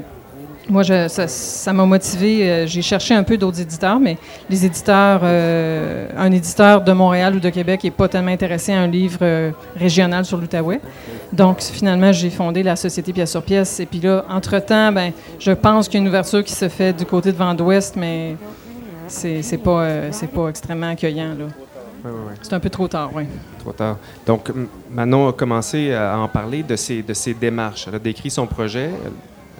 moi, 0.69 0.83
ça 0.83 1.73
m'a 1.73 1.85
motivé. 1.85 2.49
Euh, 2.49 2.67
j'ai 2.67 2.81
cherché 2.81 3.13
un 3.13 3.23
peu 3.23 3.37
d'autres 3.37 3.59
éditeurs, 3.59 3.99
mais 3.99 4.17
les 4.49 4.65
éditeurs, 4.65 5.23
un 5.23 6.31
éditeur 6.31 6.81
de 6.81 6.91
Montréal 6.91 7.35
ou 7.35 7.39
de 7.39 7.49
Québec 7.49 7.83
n'est 7.83 7.91
pas 7.91 8.07
tellement 8.07 8.31
intéressé 8.31 8.71
à 8.73 8.79
un 8.79 8.87
livre 8.87 9.51
régional 9.75 10.25
sur 10.25 10.37
l'Outaouais. 10.37 10.79
Donc, 11.33 11.61
finalement, 11.61 12.11
j'ai 12.11 12.29
fondé 12.29 12.63
la 12.63 12.75
Société 12.75 13.13
Pièce 13.13 13.31
sur 13.31 13.43
Pièce. 13.43 13.79
Et 13.79 13.85
puis 13.85 13.99
là, 13.99 14.25
entre-temps, 14.29 14.91
ben, 14.91 15.11
je 15.39 15.51
pense 15.51 15.87
qu'il 15.87 15.95
y 15.95 15.97
a 15.97 16.01
une 16.03 16.09
ouverture 16.09 16.43
qui 16.43 16.53
se 16.53 16.69
fait 16.69 16.93
du 16.93 17.05
côté 17.05 17.31
de 17.31 17.37
Vendouest, 17.37 17.95
mais 17.95 18.35
c'est 19.11 19.57
pas, 19.57 19.83
euh, 19.83 20.11
pas 20.33 20.47
extrêmement 20.49 20.89
accueillant. 20.89 21.35
Là. 21.37 21.45
C'est 22.41 22.53
un 22.53 22.59
peu 22.59 22.69
trop 22.69 22.87
tard, 22.87 23.11
oui. 23.13 23.23
Trop 23.59 23.71
tard. 23.71 23.97
Donc, 24.25 24.51
Manon 24.89 25.29
a 25.29 25.33
commencé 25.33 25.93
à 25.93 26.17
en 26.17 26.27
parler 26.27 26.63
de 26.63 26.75
ses, 26.75 27.03
de 27.03 27.13
ses 27.13 27.33
démarches. 27.33 27.87
Elle 27.87 27.95
a 27.95 27.99
décrit 27.99 28.29
son 28.29 28.47
projet. 28.47 28.89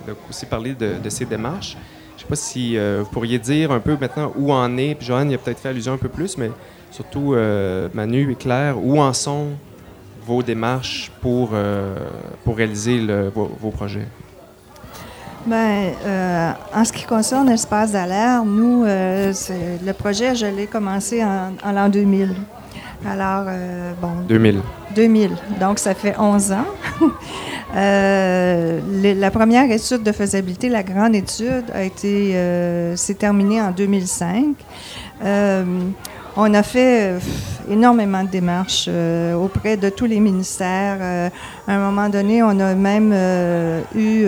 a 0.08 0.12
aussi 0.30 0.45
parlé 0.45 0.73
de, 0.73 0.95
de 1.04 1.10
ces 1.10 1.25
démarches. 1.25 1.77
Je 2.12 2.15
ne 2.15 2.21
sais 2.21 2.27
pas 2.27 2.36
si 2.36 2.77
vous 2.77 3.10
pourriez 3.12 3.39
dire 3.39 3.71
un 3.71 3.80
peu 3.80 3.97
maintenant 3.99 4.32
où 4.36 4.54
en 4.54 4.77
est, 4.77 4.95
puis 4.95 5.08
Joanne, 5.08 5.32
il 5.32 5.36
a 5.36 5.38
peut-être 5.38 5.60
fait 5.60 5.69
allusion 5.69 5.93
un 5.93 5.97
peu 5.97 6.10
plus, 6.10 6.38
mais 6.38 6.51
surtout 6.91 7.36
Manu 7.93 8.32
et 8.32 8.36
Claire, 8.36 8.77
où 8.84 9.01
en 9.01 9.12
sont 9.13 9.47
vos 10.23 10.43
démarches 10.43 11.12
pour, 11.19 11.51
pour 12.43 12.58
réaliser 12.58 12.99
vos 13.34 13.71
projets? 13.71 14.08
Bien, 15.45 15.93
euh, 16.06 16.51
en 16.73 16.86
ce 16.86 16.93
qui 16.93 17.04
concerne 17.04 17.49
l'espace 17.49 17.93
d'alerte, 17.93 18.45
nous, 18.45 18.84
euh, 18.86 19.34
le 19.84 19.91
projet, 19.93 20.36
je 20.36 20.45
l'ai 20.45 20.67
commencé 20.67 21.23
en, 21.23 21.71
l'an 21.71 21.89
2000. 21.89 22.36
Alors, 23.10 23.45
euh, 23.47 23.93
bon. 23.99 24.12
2000. 24.27 24.62
2000. 24.95 25.32
Donc, 25.60 25.80
ça 25.80 25.95
fait 25.95 26.13
11 26.17 26.51
ans. 26.51 26.65
la 27.73 29.32
première 29.32 29.71
étude 29.71 30.04
de 30.04 30.12
faisabilité, 30.12 30.69
la 30.69 30.84
grande 30.84 31.15
étude, 31.15 31.65
a 31.73 31.84
été, 31.84 32.36
s'est 32.95 33.15
terminée 33.15 33.60
en 33.62 33.71
2005. 33.71 34.56
on 36.38 36.54
a 36.54 36.63
fait 36.63 37.15
énormément 37.67 38.23
de 38.23 38.30
démarches 38.30 38.89
auprès 39.36 39.75
de 39.75 39.89
tous 39.89 40.06
les 40.06 40.19
ministères. 40.19 41.32
à 41.67 41.73
un 41.73 41.80
moment 41.80 42.10
donné, 42.10 42.43
on 42.43 42.60
a 42.60 42.75
même 42.75 43.13
eu 43.95 44.27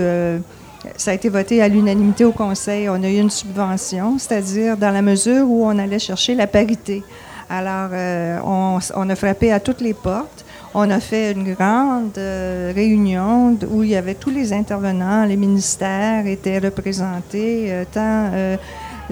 ça 0.98 1.12
a 1.12 1.14
été 1.14 1.30
voté 1.30 1.62
à 1.62 1.68
l'unanimité 1.68 2.26
au 2.26 2.32
Conseil. 2.32 2.90
On 2.90 3.02
a 3.04 3.10
eu 3.10 3.18
une 3.18 3.30
subvention, 3.30 4.18
c'est-à-dire 4.20 4.78
dans 4.78 4.92
la 4.92 5.02
mesure 5.02 5.50
où 5.50 5.66
on 5.66 5.78
allait 5.78 6.00
chercher 6.00 6.36
la 6.36 6.48
parité. 6.48 7.04
Alors, 7.50 7.90
euh, 7.94 8.40
on, 8.44 9.10
a 9.10 9.16
frappé 9.16 9.52
à 9.52 9.60
toutes 9.60 9.82
les 9.82 9.94
portes. 9.94 10.46
On 10.74 10.90
a 10.90 11.00
fait 11.00 11.34
une 11.34 11.54
grande 11.54 12.18
euh, 12.18 12.72
réunion 12.74 13.58
où 13.70 13.84
il 13.84 13.92
y 13.92 13.96
avait 13.96 14.16
tous 14.16 14.32
les 14.32 14.54
intervenants, 14.54 15.24
les 15.26 15.36
ministères 15.36 16.26
étaient 16.26 16.58
représentés, 16.58 17.72
euh, 17.72 17.86
tant 17.92 18.32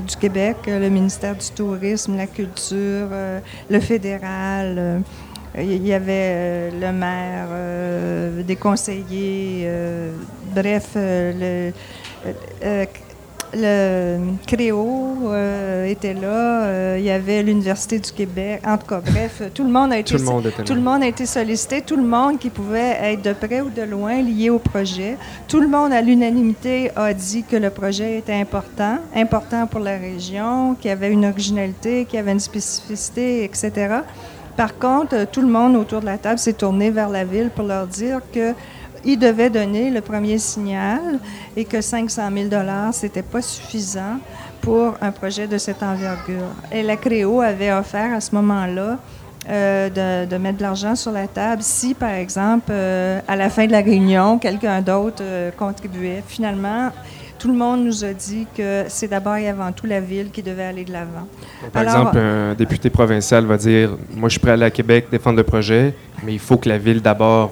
du 0.02 0.16
Québec, 0.16 0.58
le 0.68 0.90
ministère 0.90 1.36
du 1.36 1.50
Tourisme, 1.52 2.16
la 2.16 2.26
Culture, 2.26 3.10
le 3.70 3.80
fédéral. 3.80 5.04
Il 5.58 5.86
y 5.86 5.94
avait 5.94 6.72
le 6.72 6.92
maire, 6.94 7.48
des 8.46 8.56
conseillers, 8.56 9.68
bref, 10.54 10.90
euh, 10.96 11.72
le, 12.24 12.34
euh, 12.64 12.86
le 13.54 14.18
Créo 14.48 15.18
euh, 15.26 15.86
était 15.86 16.14
là, 16.14 16.96
il 16.98 17.04
y 17.04 17.10
avait 17.10 17.44
l'Université 17.44 18.00
du 18.00 18.10
Québec. 18.10 18.62
En 18.66 18.78
tout 18.78 18.88
cas, 18.88 19.02
bref, 19.02 19.42
tout 19.54 19.66
le 19.66 19.70
monde 19.70 19.92
a 19.92 19.98
été, 19.98 20.14
tout 20.14 20.20
le 20.20 20.24
monde, 20.24 20.54
tout 20.66 20.74
le 20.74 20.80
monde 20.80 21.04
a 21.04 21.08
été 21.08 21.26
sollicité, 21.26 21.82
tout 21.82 21.98
le 21.98 22.04
monde 22.04 22.40
qui 22.40 22.50
pouvait 22.50 22.98
être 23.02 23.22
de 23.22 23.34
près 23.34 23.60
ou 23.60 23.70
de 23.70 23.82
loin 23.82 24.22
lié 24.22 24.50
au 24.50 24.60
projet. 24.60 25.18
Tout 25.50 25.60
le 25.60 25.68
monde, 25.68 25.92
à 25.92 26.02
l'unanimité, 26.02 26.92
a 26.96 27.14
dit 27.14 27.44
que 27.44 27.58
le 27.58 27.70
projet 27.72 28.20
était 28.20 28.40
important, 28.40 29.00
important 29.14 29.68
pour 29.68 29.82
la 29.82 29.98
région, 29.98 30.76
qu'il 30.76 30.88
y 30.88 30.94
avait 30.94 31.12
une 31.12 31.26
originalité, 31.26 32.06
qu'il 32.06 32.16
y 32.16 32.20
avait 32.20 32.32
une 32.32 32.40
spécificité, 32.40 33.44
etc. 33.44 33.96
Par 34.56 34.78
contre, 34.78 35.26
tout 35.32 35.42
le 35.42 35.48
monde 35.48 35.76
autour 35.76 36.02
de 36.02 36.06
la 36.06 36.18
table 36.18 36.40
s'est 36.40 36.54
tourné 36.54 36.92
vers 36.92 37.10
la 37.10 37.24
ville 37.24 37.50
pour 37.50 37.66
leur 37.66 37.88
dire 37.88 38.20
que 38.34 38.54
il 39.04 39.18
devait 39.18 39.50
donner 39.50 39.90
le 39.90 40.02
premier 40.02 40.38
signal 40.38 41.20
et 41.56 41.66
que 41.66 41.82
500 41.82 42.30
000 42.50 42.50
c'était 42.92 43.24
pas 43.24 43.42
suffisant 43.42 44.20
pour 44.62 44.94
un 45.02 45.12
projet 45.12 45.48
de 45.48 45.58
cette 45.58 45.82
envergure. 45.82 46.54
Et 46.72 46.84
la 46.84 46.98
Créo 46.98 47.42
avait 47.42 47.72
offert 47.72 48.14
à 48.14 48.22
ce 48.22 48.36
moment-là 48.36 49.00
euh, 49.50 50.28
de, 50.28 50.38
mettre 50.38 50.60
de 50.60 50.64
l'argent 50.64 50.96
sur 50.96 51.12
la 51.12 51.28
table 51.28 51.64
si, 51.64 51.96
par 51.96 52.12
exemple, 52.12 52.70
euh, 52.70 53.20
à 53.28 53.36
la 53.36 53.50
fin 53.50 53.66
de 53.66 53.72
la 53.72 53.82
réunion, 53.82 54.38
quelqu'un 54.38 54.82
d'autre 54.82 55.24
euh, 55.24 55.50
contribuait. 55.58 56.24
Finalement, 56.28 56.92
tout 57.42 57.48
le 57.48 57.58
monde 57.58 57.86
nous 57.86 58.06
a 58.06 58.14
dit 58.14 58.46
que 58.56 58.86
c'est 58.88 59.08
d'abord 59.08 59.36
et 59.36 59.50
avant 59.50 59.72
tout 59.72 59.88
la 59.88 60.00
ville 60.00 60.30
qui 60.30 60.44
devait 60.44 60.66
aller 60.66 60.86
de 60.86 60.92
l'avant. 60.92 61.28
Par 61.74 61.82
exemple, 61.82 62.20
un 62.20 62.54
député 62.54 62.92
provincial 62.92 63.46
va 63.46 63.58
dire 63.58 63.98
Moi, 64.16 64.30
je 64.30 64.34
suis 64.34 64.40
prêt 64.40 64.52
à 64.52 64.54
aller 64.54 64.66
à 64.66 64.70
Québec 64.70 65.08
défendre 65.10 65.38
le 65.38 65.44
projet, 65.44 65.96
mais 66.24 66.34
il 66.34 66.40
faut 66.40 66.58
que 66.58 66.70
la 66.70 66.78
ville 66.78 67.02
d'abord 67.02 67.52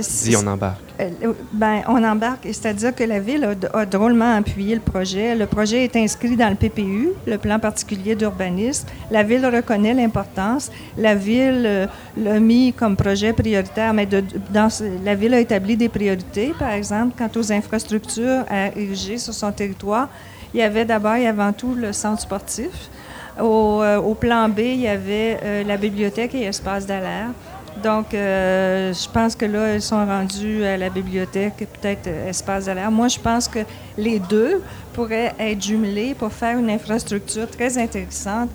si 0.00 0.34
on 0.34 0.44
embarque. 0.48 0.80
Euh, 1.02 1.32
ben, 1.52 1.82
on 1.88 2.02
embarque, 2.02 2.44
c'est-à-dire 2.44 2.94
que 2.94 3.04
la 3.04 3.18
Ville 3.18 3.56
a, 3.72 3.86
drôlement 3.86 4.36
appuyé 4.36 4.74
le 4.74 4.80
projet. 4.80 5.34
Le 5.34 5.46
projet 5.46 5.84
est 5.84 5.96
inscrit 5.96 6.36
dans 6.36 6.48
le 6.48 6.54
PPU, 6.54 7.10
le 7.26 7.38
plan 7.38 7.58
particulier 7.58 8.14
d'urbanisme. 8.14 8.86
La 9.10 9.22
Ville 9.22 9.44
reconnaît 9.46 9.94
l'importance. 9.94 10.70
La 10.96 11.14
Ville 11.14 11.64
euh, 11.66 11.86
l'a 12.16 12.40
mis 12.40 12.72
comme 12.72 12.96
projet 12.96 13.32
prioritaire, 13.32 13.92
mais 13.94 14.08
la 15.04 15.14
Ville 15.14 15.34
a 15.34 15.40
établi 15.40 15.76
des 15.76 15.88
priorités, 15.88 16.54
par 16.58 16.70
exemple, 16.72 17.14
quant 17.16 17.30
aux 17.38 17.52
infrastructures 17.52 18.44
à 18.48 18.68
ériger 18.68 19.18
sur 19.18 19.34
son 19.34 19.52
territoire. 19.52 20.08
Il 20.54 20.60
y 20.60 20.62
avait 20.62 20.84
d'abord 20.84 21.14
et 21.14 21.26
avant 21.26 21.52
tout 21.52 21.74
le 21.74 21.92
centre 21.92 22.20
sportif. 22.20 22.90
Au, 23.40 23.80
euh, 23.82 24.14
plan 24.14 24.48
B, 24.48 24.58
il 24.58 24.80
y 24.80 24.88
avait 24.88 25.64
la 25.66 25.76
bibliothèque 25.78 26.34
et 26.34 26.42
espace 26.42 26.86
d'alerte. 26.86 27.32
Donc, 27.82 28.14
euh, 28.14 28.92
je 28.92 29.08
pense 29.08 29.34
que 29.34 29.44
là, 29.46 29.74
ils 29.74 29.82
sont 29.82 30.04
rendus 30.04 30.64
à 30.64 30.76
la 30.76 30.90
bibliothèque, 30.90 31.54
peut-être 31.80 32.06
euh, 32.06 32.28
espace 32.28 32.66
de 32.66 32.72
l'air. 32.72 32.90
Moi, 32.90 33.08
je 33.08 33.18
pense 33.18 33.48
que 33.48 33.60
les 33.96 34.18
deux 34.18 34.62
pourraient 34.92 35.34
être 35.38 35.62
jumelés 35.62 36.14
pour 36.14 36.32
faire 36.32 36.58
une 36.58 36.70
infrastructure 36.70 37.48
très 37.48 37.78
intéressante, 37.78 38.50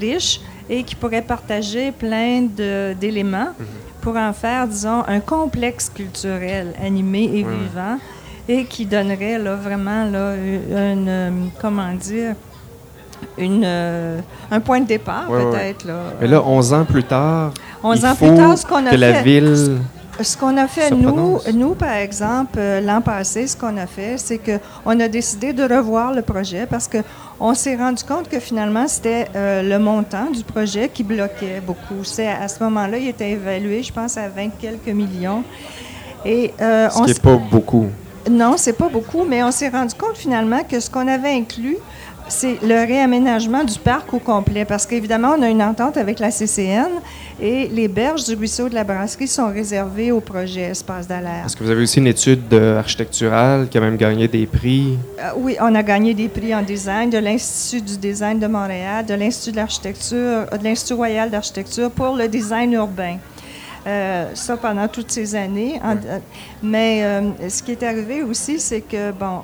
riche, 0.00 0.40
et 0.68 0.82
qui 0.82 0.94
pourrait 0.94 1.22
partager 1.22 1.92
plein 1.92 2.42
d'éléments 2.42 3.52
mhm. 3.58 3.66
pour 4.00 4.16
en 4.16 4.32
faire, 4.32 4.66
disons, 4.66 5.04
un 5.06 5.20
complexe 5.20 5.90
culturel 5.90 6.72
animé 6.82 7.24
et 7.24 7.42
vivant, 7.42 7.98
et 8.48 8.64
qui 8.64 8.86
donnerait 8.86 9.38
là, 9.38 9.56
vraiment 9.56 10.04
là, 10.04 10.34
une, 10.36 11.08
euh, 11.08 11.30
comment 11.60 11.92
dire, 11.92 12.34
une, 13.38 13.64
un 13.64 14.60
point 14.60 14.80
de 14.80 14.86
départ, 14.86 15.28
peut-être. 15.28 15.86
Mais 16.20 16.26
là, 16.26 16.42
11 16.42 16.72
ans 16.72 16.84
plus 16.84 17.04
tard, 17.04 17.52
11 17.84 18.04
ans 18.04 18.14
plus 18.16 18.34
tard, 18.34 18.58
ce 18.58 18.66
qu'on 18.66 18.86
a 18.86 18.90
fait. 18.90 18.96
La 18.96 19.22
ville 19.22 19.78
ce 20.22 20.36
qu'on 20.36 20.56
a 20.56 20.68
fait, 20.68 20.90
nous, 20.90 21.38
nous, 21.52 21.74
par 21.74 21.94
exemple, 21.94 22.58
euh, 22.58 22.80
l'an 22.80 23.00
passé, 23.00 23.46
ce 23.46 23.56
qu'on 23.56 23.76
a 23.76 23.86
fait, 23.86 24.16
c'est 24.16 24.38
qu'on 24.38 25.00
a 25.00 25.08
décidé 25.08 25.52
de 25.52 25.62
revoir 25.62 26.12
le 26.12 26.22
projet 26.22 26.66
parce 26.66 26.88
qu'on 26.88 27.54
s'est 27.54 27.76
rendu 27.76 28.04
compte 28.04 28.28
que 28.28 28.38
finalement, 28.38 28.86
c'était 28.86 29.26
euh, 29.34 29.62
le 29.62 29.78
montant 29.78 30.30
du 30.30 30.44
projet 30.44 30.88
qui 30.88 31.02
bloquait 31.02 31.60
beaucoup. 31.66 32.04
C'est 32.04 32.28
à 32.28 32.46
ce 32.48 32.62
moment-là, 32.62 32.98
il 32.98 33.08
était 33.08 33.30
évalué, 33.30 33.82
je 33.82 33.92
pense, 33.92 34.16
à 34.16 34.28
20 34.28 34.50
quelques 34.60 34.86
millions. 34.88 35.42
Et, 36.24 36.52
euh, 36.60 36.88
ce 36.90 37.02
qui 37.02 37.08
n'est 37.08 37.14
pas 37.14 37.36
beaucoup. 37.36 37.86
Non, 38.30 38.54
c'est 38.56 38.72
pas 38.72 38.88
beaucoup, 38.88 39.24
mais 39.28 39.42
on 39.42 39.50
s'est 39.50 39.68
rendu 39.68 39.94
compte 39.94 40.16
finalement 40.16 40.62
que 40.62 40.80
ce 40.80 40.88
qu'on 40.88 41.06
avait 41.08 41.32
inclus, 41.32 41.76
c'est 42.28 42.60
le 42.62 42.86
réaménagement 42.86 43.64
du 43.64 43.78
parc 43.78 44.12
au 44.14 44.18
complet, 44.18 44.64
parce 44.64 44.86
qu'évidemment, 44.86 45.34
on 45.38 45.42
a 45.42 45.48
une 45.48 45.62
entente 45.62 45.96
avec 45.96 46.18
la 46.18 46.30
CCN 46.30 46.88
et 47.40 47.68
les 47.68 47.88
berges 47.88 48.24
du 48.24 48.34
ruisseau 48.34 48.68
de 48.68 48.74
la 48.74 48.84
brasserie 48.84 49.28
sont 49.28 49.52
réservées 49.52 50.12
au 50.12 50.20
projet 50.20 50.62
Espace 50.62 51.06
d'alerte. 51.06 51.46
Est-ce 51.46 51.56
que 51.56 51.64
vous 51.64 51.70
avez 51.70 51.82
aussi 51.82 51.98
une 51.98 52.06
étude 52.06 52.52
architecturale 52.54 53.68
qui 53.68 53.78
a 53.78 53.80
même 53.80 53.96
gagné 53.96 54.28
des 54.28 54.46
prix? 54.46 54.98
Euh, 55.18 55.30
oui, 55.36 55.56
on 55.60 55.74
a 55.74 55.82
gagné 55.82 56.14
des 56.14 56.28
prix 56.28 56.54
en 56.54 56.62
design 56.62 57.10
de 57.10 57.18
l'Institut 57.18 57.82
du 57.82 57.98
design 57.98 58.38
de 58.38 58.46
Montréal, 58.46 59.04
de 59.04 59.14
l'Institut 59.14 59.52
de 59.52 59.56
l'architecture, 59.56 60.46
de 60.50 60.64
l'Institut 60.64 60.94
royal 60.94 61.30
d'architecture 61.30 61.90
pour 61.90 62.16
le 62.16 62.28
design 62.28 62.72
urbain. 62.72 63.18
Euh, 63.86 64.30
ça 64.34 64.56
pendant 64.56 64.88
toutes 64.88 65.10
ces 65.10 65.34
années. 65.34 65.78
Euh, 65.84 66.18
mais 66.62 67.02
euh, 67.02 67.48
ce 67.50 67.62
qui 67.62 67.72
est 67.72 67.82
arrivé 67.82 68.22
aussi, 68.22 68.58
c'est 68.58 68.80
que, 68.80 69.12
bon, 69.12 69.42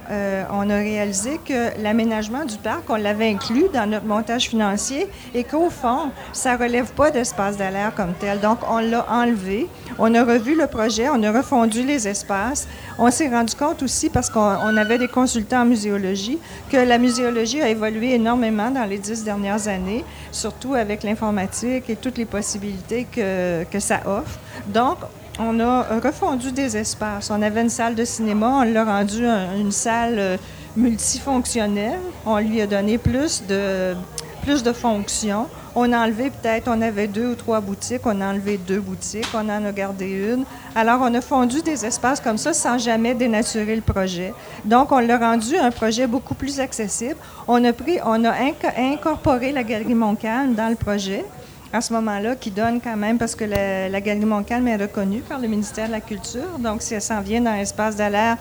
on 0.50 0.70
a 0.70 0.76
réalisé 0.76 1.38
que 1.44 1.78
l'aménagement 1.82 2.44
du 2.44 2.56
parc, 2.56 2.88
on 2.88 2.96
l'avait 2.96 3.28
inclus 3.28 3.66
dans 3.72 3.88
notre 3.88 4.06
montage 4.06 4.48
financier 4.48 5.08
et 5.34 5.44
qu'au 5.44 5.68
fond, 5.68 6.10
ça 6.32 6.56
relève 6.56 6.92
pas 6.92 7.10
d'espace 7.10 7.56
d'alerte 7.56 7.96
comme 7.96 8.14
tel. 8.18 8.40
Donc, 8.40 8.58
on 8.68 8.78
l'a 8.78 9.06
enlevé. 9.10 9.68
On 9.98 10.14
a 10.14 10.24
revu 10.24 10.56
le 10.56 10.66
projet, 10.66 11.08
on 11.10 11.22
a 11.22 11.32
refondu 11.32 11.82
les 11.82 12.08
espaces. 12.08 12.66
On 12.98 13.10
s'est 13.10 13.28
rendu 13.28 13.54
compte 13.54 13.82
aussi, 13.82 14.08
parce 14.08 14.30
qu'on 14.30 14.76
avait 14.76 14.98
des 14.98 15.08
consultants 15.08 15.62
en 15.62 15.66
muséologie, 15.66 16.38
que 16.70 16.76
la 16.78 16.98
muséologie 16.98 17.60
a 17.60 17.68
évolué 17.68 18.14
énormément 18.14 18.70
dans 18.70 18.84
les 18.84 18.98
dix 18.98 19.22
dernières 19.24 19.68
années, 19.68 20.04
surtout 20.32 20.74
avec 20.74 21.02
l'informatique 21.02 21.90
et 21.90 21.96
toutes 21.96 22.16
les 22.16 22.24
possibilités 22.24 23.06
que, 23.10 23.64
que 23.64 23.80
ça 23.80 24.00
offre. 24.06 24.29
Donc, 24.66 24.98
on 25.38 25.58
a 25.60 26.00
refondu 26.00 26.52
des 26.52 26.76
espaces. 26.76 27.30
On 27.30 27.40
avait 27.40 27.62
une 27.62 27.70
salle 27.70 27.94
de 27.94 28.04
cinéma, 28.04 28.60
on 28.60 28.62
l'a 28.62 28.84
rendu 28.84 29.24
une 29.24 29.72
salle 29.72 30.16
euh, 30.18 30.36
multifonctionnelle. 30.76 31.98
On 32.26 32.38
lui 32.38 32.60
a 32.60 32.66
donné 32.66 32.98
plus 32.98 33.42
de, 33.48 33.94
plus 34.42 34.62
de 34.62 34.72
fonctions. 34.72 35.46
On 35.74 35.92
a 35.92 36.04
enlevé 36.04 36.30
peut-être, 36.30 36.68
on 36.68 36.82
avait 36.82 37.06
deux 37.06 37.28
ou 37.28 37.34
trois 37.36 37.60
boutiques, 37.60 38.02
on 38.04 38.20
a 38.20 38.32
enlevé 38.32 38.58
deux 38.58 38.80
boutiques, 38.80 39.28
on 39.32 39.48
en 39.48 39.64
a 39.64 39.72
gardé 39.72 40.06
une. 40.06 40.44
Alors, 40.74 41.00
on 41.00 41.14
a 41.14 41.20
fondu 41.20 41.62
des 41.62 41.86
espaces 41.86 42.20
comme 42.20 42.38
ça 42.38 42.52
sans 42.52 42.76
jamais 42.76 43.14
dénaturer 43.14 43.76
le 43.76 43.82
projet. 43.82 44.34
Donc, 44.64 44.90
on 44.90 44.98
l'a 44.98 45.16
rendu 45.16 45.56
un 45.56 45.70
projet 45.70 46.08
beaucoup 46.08 46.34
plus 46.34 46.58
accessible. 46.58 47.16
On 47.46 47.64
a 47.64 47.72
pris, 47.72 47.98
on 48.04 48.24
a 48.24 48.32
incorporé 48.76 49.52
la 49.52 49.62
Galerie 49.62 49.94
Montcalm 49.94 50.54
dans 50.54 50.68
le 50.68 50.76
projet 50.76 51.24
à 51.72 51.80
ce 51.80 51.92
moment-là, 51.92 52.36
qui 52.36 52.50
donne 52.50 52.80
quand 52.80 52.96
même, 52.96 53.18
parce 53.18 53.34
que 53.34 53.44
la, 53.44 54.00
Galerie 54.00 54.26
Montcalm 54.26 54.66
est 54.68 54.76
reconnue 54.76 55.20
par 55.20 55.38
le 55.38 55.48
ministère 55.48 55.86
de 55.86 55.92
la 55.92 56.00
Culture. 56.00 56.58
Donc, 56.58 56.82
si 56.82 56.94
elle 56.94 57.02
s'en 57.02 57.20
vient 57.20 57.40
dans 57.40 57.54
l'espace 57.54 57.96
d'alerte, 57.96 58.40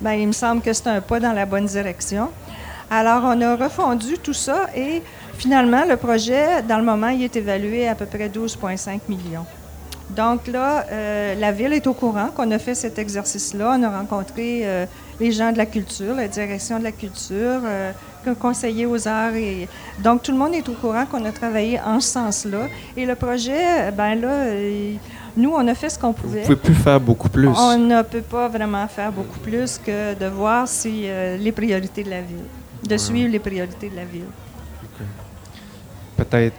ben, 0.00 0.12
il 0.12 0.26
me 0.26 0.32
semble 0.32 0.60
que 0.60 0.72
c'est 0.72 0.88
un 0.88 1.00
pas 1.00 1.20
dans 1.20 1.32
la 1.32 1.46
bonne 1.46 1.66
direction. 1.66 2.28
Alors, 2.90 3.22
on 3.24 3.40
a 3.40 3.56
refondu 3.56 4.18
tout 4.18 4.34
ça 4.34 4.66
et 4.76 5.02
finalement, 5.38 5.84
le 5.84 5.96
projet, 5.96 6.62
dans 6.62 6.78
le 6.78 6.84
moment, 6.84 7.08
il 7.08 7.22
est 7.22 7.34
évalué 7.34 7.88
à 7.88 7.94
peu 7.94 8.06
près 8.06 8.28
12,5 8.28 9.00
millions. 9.08 9.46
Donc 10.10 10.46
là, 10.46 10.86
euh, 10.90 11.34
la 11.34 11.50
ville 11.50 11.72
est 11.72 11.86
au 11.86 11.94
courant 11.94 12.28
qu'on 12.28 12.50
a 12.52 12.58
fait 12.58 12.74
cet 12.74 12.98
exercice-là. 12.98 13.76
On 13.78 13.82
a 13.82 13.90
rencontré 13.90 14.60
euh, 14.62 14.86
les 15.18 15.32
gens 15.32 15.50
de 15.50 15.58
la 15.58 15.66
culture, 15.66 16.14
la 16.14 16.28
direction 16.28 16.78
de 16.78 16.84
la 16.84 16.92
culture, 16.92 17.60
euh, 17.64 17.90
conseiller 18.34 18.86
aux 18.86 19.06
arts. 19.06 19.34
Et... 19.34 19.68
Donc 19.98 20.22
tout 20.22 20.32
le 20.32 20.38
monde 20.38 20.54
est 20.54 20.68
au 20.68 20.72
courant 20.72 21.06
qu'on 21.06 21.24
a 21.24 21.32
travaillé 21.32 21.80
en 21.80 22.00
ce 22.00 22.08
sens-là. 22.08 22.66
Et 22.96 23.06
le 23.06 23.14
projet, 23.14 23.90
ben 23.92 24.14
là, 24.14 24.46
nous, 25.36 25.50
on 25.50 25.68
a 25.68 25.74
fait 25.74 25.90
ce 25.90 25.98
qu'on 25.98 26.12
pouvait. 26.12 26.40
Vous 26.40 26.56
pouvez 26.56 26.56
plus 26.56 26.74
faire 26.74 27.00
beaucoup 27.00 27.28
plus. 27.28 27.48
On 27.48 27.78
ne 27.78 28.02
peut 28.02 28.22
pas 28.22 28.48
vraiment 28.48 28.86
faire 28.88 29.12
beaucoup 29.12 29.38
plus 29.40 29.78
que 29.78 30.14
de 30.14 30.26
voir 30.26 30.66
si 30.66 31.06
les 31.38 31.52
priorités 31.52 32.02
de 32.02 32.10
la 32.10 32.20
ville, 32.20 32.44
de 32.88 32.96
suivre 32.96 33.30
les 33.30 33.38
priorités 33.38 33.90
de 33.90 33.96
la 33.96 34.04
ville. 34.04 34.24
Peut-être 36.16 36.56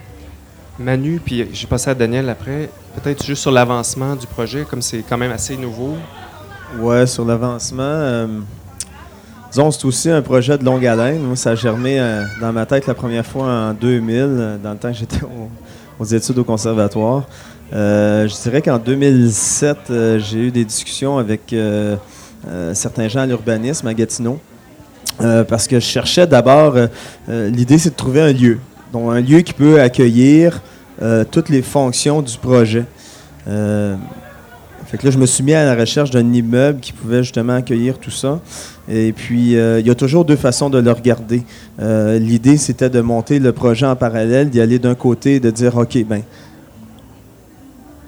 Manu, 0.78 1.20
puis 1.24 1.48
j'ai 1.52 1.66
passé 1.66 1.90
à 1.90 1.94
Daniel 1.94 2.28
après. 2.28 2.70
Peut-être 2.94 3.24
juste 3.24 3.42
sur 3.42 3.50
l'avancement 3.50 4.14
du 4.14 4.26
projet, 4.26 4.64
comme 4.68 4.80
c'est 4.80 5.02
quand 5.08 5.18
même 5.18 5.32
assez 5.32 5.56
nouveau. 5.56 5.96
Ouais, 6.78 7.06
sur 7.06 7.24
l'avancement. 7.24 7.82
Euh, 7.82 8.26
disons, 9.50 9.70
c'est 9.70 9.84
aussi 9.84 10.10
un 10.10 10.22
projet 10.22 10.58
de 10.58 10.64
longue 10.64 10.86
haleine. 10.86 11.20
Moi, 11.22 11.36
ça 11.36 11.50
a 11.50 11.54
germé 11.54 11.98
euh, 11.98 12.24
dans 12.40 12.52
ma 12.52 12.66
tête 12.66 12.86
la 12.86 12.94
première 12.94 13.26
fois 13.26 13.46
en 13.46 13.74
2000, 13.74 14.14
euh, 14.16 14.56
dans 14.58 14.72
le 14.72 14.76
temps 14.78 14.90
que 14.90 14.98
j'étais 14.98 15.20
aux 15.98 16.04
études 16.04 16.38
au 16.38 16.44
conservatoire. 16.44 17.24
je 17.72 18.42
dirais 18.42 18.62
qu'en 18.62 18.78
2007, 18.78 19.78
j'ai 20.18 20.38
eu 20.38 20.50
des 20.50 20.64
discussions 20.64 21.18
avec 21.18 21.54
certains 22.72 23.08
gens 23.08 23.20
à 23.20 23.26
l'urbanisme 23.26 23.86
à 23.88 23.94
Gatineau. 23.94 24.38
parce 25.18 25.66
que 25.66 25.80
je 25.80 25.84
cherchais 25.84 26.26
d'abord, 26.26 26.76
l'idée 27.26 27.78
c'est 27.78 27.90
de 27.90 27.96
trouver 27.96 28.20
un 28.20 28.32
lieu. 28.32 28.60
Donc 28.92 29.12
un 29.12 29.20
lieu 29.20 29.40
qui 29.40 29.52
peut 29.52 29.80
accueillir 29.80 30.62
euh, 31.00 31.24
toutes 31.30 31.48
les 31.48 31.62
fonctions 31.62 32.22
du 32.22 32.36
projet. 32.38 32.84
Euh, 34.88 34.90
fait 34.90 34.98
que 34.98 35.04
là, 35.04 35.10
je 35.10 35.18
me 35.18 35.26
suis 35.26 35.44
mis 35.44 35.54
à 35.54 35.64
la 35.64 35.74
recherche 35.74 36.10
d'un 36.10 36.32
immeuble 36.32 36.80
qui 36.80 36.92
pouvait 36.92 37.22
justement 37.22 37.54
accueillir 37.54 37.98
tout 37.98 38.10
ça. 38.10 38.40
Et 38.88 39.12
puis, 39.12 39.56
euh, 39.56 39.80
il 39.80 39.86
y 39.86 39.90
a 39.90 39.94
toujours 39.94 40.24
deux 40.24 40.36
façons 40.36 40.70
de 40.70 40.78
le 40.78 40.92
regarder. 40.92 41.42
L'idée, 41.78 42.56
c'était 42.56 42.90
de 42.90 43.00
monter 43.00 43.38
le 43.38 43.52
projet 43.52 43.86
en 43.86 43.96
parallèle, 43.96 44.50
d'y 44.50 44.60
aller 44.60 44.78
d'un 44.78 44.94
côté 44.94 45.36
et 45.36 45.40
de 45.40 45.50
dire, 45.50 45.76
OK, 45.76 45.98
ben, 46.04 46.22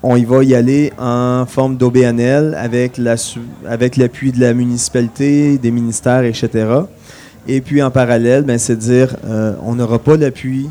on 0.03 0.17
y 0.17 0.25
va 0.25 0.43
y 0.43 0.55
aller 0.55 0.93
en 0.99 1.45
forme 1.47 1.77
d'OBNL 1.77 2.57
avec 2.59 2.97
l'appui 2.97 4.33
de 4.33 4.41
la 4.41 4.55
municipalité, 4.55 5.59
des 5.59 5.71
ministères, 5.71 6.25
etc. 6.25 6.67
Et 7.47 7.61
puis 7.61 7.83
en 7.83 7.91
parallèle, 7.91 8.45
ben, 8.45 8.59
c'est 8.59 8.79
dire 8.79 9.17
on 9.63 9.75
n'aura 9.75 9.99
pas 9.99 10.17
l'appui 10.17 10.71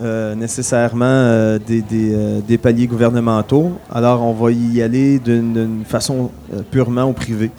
euh, 0.00 0.36
nécessairement 0.36 1.06
euh, 1.06 1.58
des, 1.58 1.82
euh, 1.92 2.40
des, 2.40 2.56
paliers 2.56 2.86
gouvernementaux. 2.86 3.72
Alors, 3.92 4.22
on 4.22 4.32
va 4.32 4.52
y 4.52 4.80
aller 4.80 5.18
d'une 5.18 5.82
façon 5.84 6.30
purement 6.70 7.02
au 7.02 7.12
privé. 7.12 7.50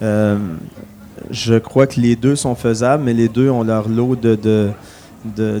je 0.00 1.58
crois 1.58 1.88
que 1.88 2.00
les 2.00 2.14
deux 2.14 2.36
sont 2.36 2.54
faisables, 2.54 3.02
mais 3.02 3.14
les 3.14 3.28
deux 3.28 3.50
ont 3.50 3.64
leur 3.64 3.88
lot 3.88 4.14
de, 4.14 4.38
de, 5.24 5.60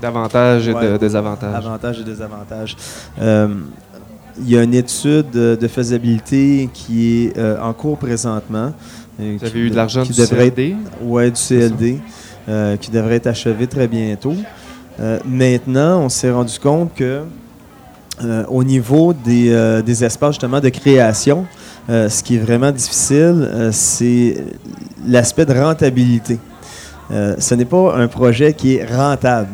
D'avantages 0.00 0.68
et 0.68 0.74
de 0.74 0.96
désavantages. 0.98 1.54
Avantages 1.54 2.00
et 2.00 2.04
désavantages. 2.04 2.76
il 3.18 4.48
y 4.48 4.56
a 4.56 4.62
une 4.62 4.74
étude 4.74 5.30
de 5.30 5.68
faisabilité 5.68 6.70
qui 6.72 7.24
est 7.26 7.40
en 7.60 7.72
cours 7.72 7.98
présentement. 7.98 8.72
Vous 9.18 9.44
avez 9.44 9.60
eu 9.60 9.70
de 9.70 9.76
l'argent 9.76 10.04
du 10.04 10.12
CLD? 10.12 10.76
Oui, 11.02 11.30
du 11.30 11.40
CLD. 11.40 12.00
Euh, 12.48 12.76
qui 12.76 12.90
devrait 12.90 13.16
être 13.16 13.28
achevé 13.28 13.68
très 13.68 13.86
bientôt. 13.86 14.34
Euh, 14.98 15.20
maintenant, 15.24 16.00
on 16.00 16.08
s'est 16.08 16.32
rendu 16.32 16.58
compte 16.58 16.92
que 16.92 17.22
euh, 18.24 18.44
au 18.48 18.64
niveau 18.64 19.12
des, 19.12 19.80
des, 19.86 20.04
espaces 20.04 20.32
justement 20.32 20.58
de 20.58 20.68
création, 20.68 21.46
ce 21.88 22.22
qui 22.22 22.34
est 22.34 22.40
vraiment 22.40 22.72
difficile, 22.72 23.68
c'est 23.70 24.44
l'aspect 25.06 25.46
de 25.46 25.52
rentabilité. 25.52 26.40
ce 27.10 27.54
n'est 27.54 27.64
pas 27.64 27.94
un 27.96 28.08
projet 28.08 28.54
qui 28.54 28.74
est 28.74 28.84
rentable. 28.84 29.48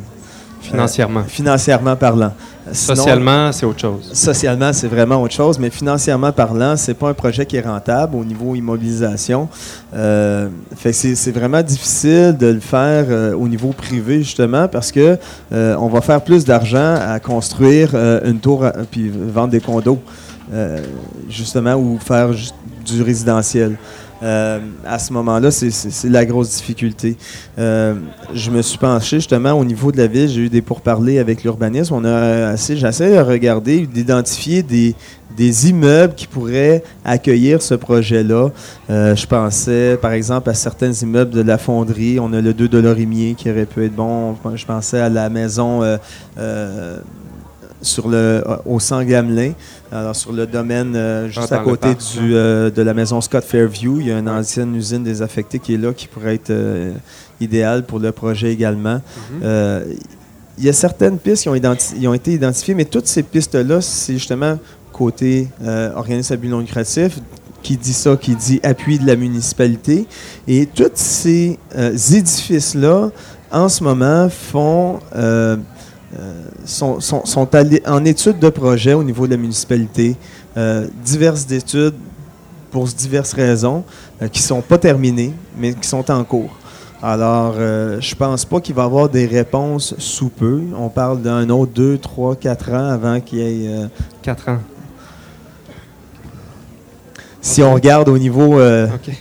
Financièrement. 0.63 1.25
financièrement 1.25 1.97
parlant 1.97 2.33
socialement, 2.73 3.53
c'est 3.53 3.67
autre 3.67 3.81
chose. 3.81 4.11
Socialement, 4.13 4.73
c'est 4.73 4.89
vraiment 4.89 5.23
autre 5.23 5.35
chose, 5.35 5.59
mais 5.59 5.71
financièrement 5.71 6.33
parlant, 6.33 6.77
c'est 6.77 6.95
pas 6.95 7.09
un 7.09 7.15
projet 7.15 7.47
qui 7.47 7.57
est 7.57 7.61
rentable 7.61 8.17
au 8.17 8.25
niveau 8.25 8.55
immobilisation. 8.55 9.49
Euh, 9.95 10.49
fait 10.77 10.93
c'est 10.93 11.33
vraiment 11.33 11.63
difficile 11.63 12.37
de 12.39 12.47
le 12.47 12.61
faire 12.61 13.07
euh, 13.09 13.35
au 13.35 13.49
niveau 13.49 13.73
privé 13.73 14.19
justement 14.19 14.69
parce 14.69 14.93
que 14.93 15.17
euh, 15.53 15.77
on 15.79 15.89
va 15.89 16.01
faire 16.01 16.21
plus 16.23 16.45
d'argent 16.45 16.97
à 17.01 17.19
construire 17.21 17.95
une 18.25 18.39
tour 18.39 18.67
puis 18.91 19.11
vendre 19.11 19.49
des 19.49 19.61
condos 19.61 20.01
justement 21.29 21.75
ou 21.75 21.99
faire 21.99 22.31
du 22.85 23.03
résidentiel. 23.03 23.77
Euh, 24.23 24.61
à 24.85 24.99
ce 24.99 25.13
moment-là, 25.13 25.51
c'est 25.51 26.09
la 26.09 26.25
grosse 26.25 26.57
difficulté. 26.57 27.17
Euh, 27.59 27.95
je 28.35 28.51
me 28.51 28.63
suis 28.63 28.79
penché 28.79 29.17
justement 29.17 29.53
au 29.53 29.65
niveau 29.65 29.93
de 29.93 29.99
la 29.99 30.07
ville, 30.07 30.29
j'ai 30.29 30.43
eu 30.43 30.49
des 30.49 30.63
pourparlers 30.63 31.19
avec 31.19 31.45
l'urbanisme. 31.45 31.95
On 31.95 32.05
a 32.05 32.57
j'essaie 32.57 33.15
de 33.15 33.21
regarder, 33.21 33.87
d'identifier 33.87 34.63
des, 34.63 34.95
immeubles 35.69 36.15
qui 36.17 36.27
pourraient 36.27 36.83
accueillir 37.05 37.63
ce 37.63 37.75
projet-là. 37.75 38.49
Euh, 38.91 39.15
je 39.15 39.27
pensais, 39.27 39.97
par 40.03 40.11
exemple, 40.11 40.51
à 40.51 40.55
certains 40.55 40.93
immeubles 40.93 41.31
de 41.31 41.43
la 41.43 41.59
fonderie. 41.59 42.19
On 42.19 42.33
a 42.33 42.41
le 42.41 42.53
2 42.53 42.69
de 42.69 42.79
Lorimier 42.79 43.35
qui 43.35 43.49
aurait 43.49 43.67
pu 43.67 43.85
être 43.85 43.95
bon. 43.95 44.35
Je 44.57 44.67
pensais 44.67 44.99
à 44.99 45.09
la 45.09 45.29
maison 45.29 45.83
sur 47.83 48.09
le, 48.09 48.43
au 48.67 48.81
Sang 48.81 49.03
Gamelin, 49.03 49.53
alors 49.91 50.15
sur 50.15 50.33
le 50.33 50.47
domaine 50.47 50.95
euh, 50.95 51.29
juste 51.29 51.53
à 51.53 51.59
côté 51.59 51.95
du, 51.95 52.35
euh, 52.35 52.71
de 52.71 52.83
la 52.83 52.95
maison 52.95 53.21
Scott 53.21 53.45
Fairview. 53.45 54.01
Il 54.01 54.09
y 54.09 54.13
a 54.13 54.19
une 54.19 54.29
ancienne 54.29 54.75
usine 54.75 55.03
désaffectée 55.03 55.59
qui 55.59 55.75
est 55.75 55.79
là, 55.79 55.93
qui 55.93 56.09
pourrait 56.09 56.35
être 56.35 56.51
euh, 56.51 56.93
idéale 57.41 57.85
pour 57.85 57.99
le 57.99 58.13
projet 58.13 58.53
également. 58.53 59.01
Mhm. 59.41 59.85
il 60.59 60.65
y 60.65 60.69
a 60.69 60.73
certaines 60.73 61.19
pistes 61.19 61.45
qui 61.45 61.49
ont, 61.49 62.11
ont 62.11 62.15
été 62.15 62.33
identifiées, 62.33 62.75
mais 62.75 62.85
toutes 62.85 63.07
ces 63.07 63.23
pistes-là, 63.23 63.81
c'est 63.81 64.15
justement 64.15 64.59
côté 64.93 65.49
organisme 65.95 66.33
à 66.33 66.37
but 66.37 66.49
non 66.49 66.59
lucratif, 66.59 67.21
qui 67.63 67.77
dit 67.77 67.93
ça, 67.93 68.17
qui 68.17 68.35
dit 68.35 68.59
appui 68.65 68.99
de 68.99 69.07
la 69.07 69.15
municipalité. 69.15 70.07
Et 70.49 70.67
tous 70.67 70.91
ces 70.95 71.59
édifices-là, 71.95 73.11
en 73.53 73.69
ce 73.69 73.85
moment, 73.85 74.29
font 74.29 74.99
euh, 76.17 76.45
sont, 76.65 77.01
sont, 77.01 77.49
en 77.87 78.05
étude 78.07 78.39
de 78.39 78.49
projet 78.49 78.95
au 78.95 79.05
niveau 79.05 79.27
de 79.27 79.33
la 79.33 79.37
municipalité, 79.37 80.17
euh, 80.57 80.87
diverses 81.05 81.51
études 81.51 81.95
pour 82.71 82.87
diverses 82.87 83.35
raisons, 83.35 83.85
euh, 84.23 84.29
qui 84.29 84.41
ne 84.41 84.47
sont 84.47 84.63
pas 84.63 84.79
terminées, 84.79 85.35
mais 85.59 85.75
qui 85.75 85.87
sont 85.87 86.11
en 86.11 86.25
cours. 86.25 86.57
Alors, 87.03 87.55
je 87.55 88.15
pense 88.17 88.45
pas 88.45 88.61
qu'il 88.61 88.75
va 88.75 88.83
y 88.83 88.87
avoir 88.87 89.09
des 89.09 89.25
réponses 89.27 89.95
sous 89.99 90.31
peu. 90.31 90.63
On 90.77 90.89
parle 90.89 91.23
d'un 91.23 91.49
autre 91.49 91.71
deux, 91.73 91.97
trois, 91.97 92.35
quatre 92.35 92.73
ans 92.73 92.89
avant 92.91 93.21
qu'il 93.21 93.39
y 93.39 93.67
ait... 93.67 93.87
Quatre 94.21 94.49
ans. 94.49 94.59
Si 97.41 97.63
on 97.63 97.73
regarde 97.73 98.09
au 98.09 98.19
niveau 98.19 98.59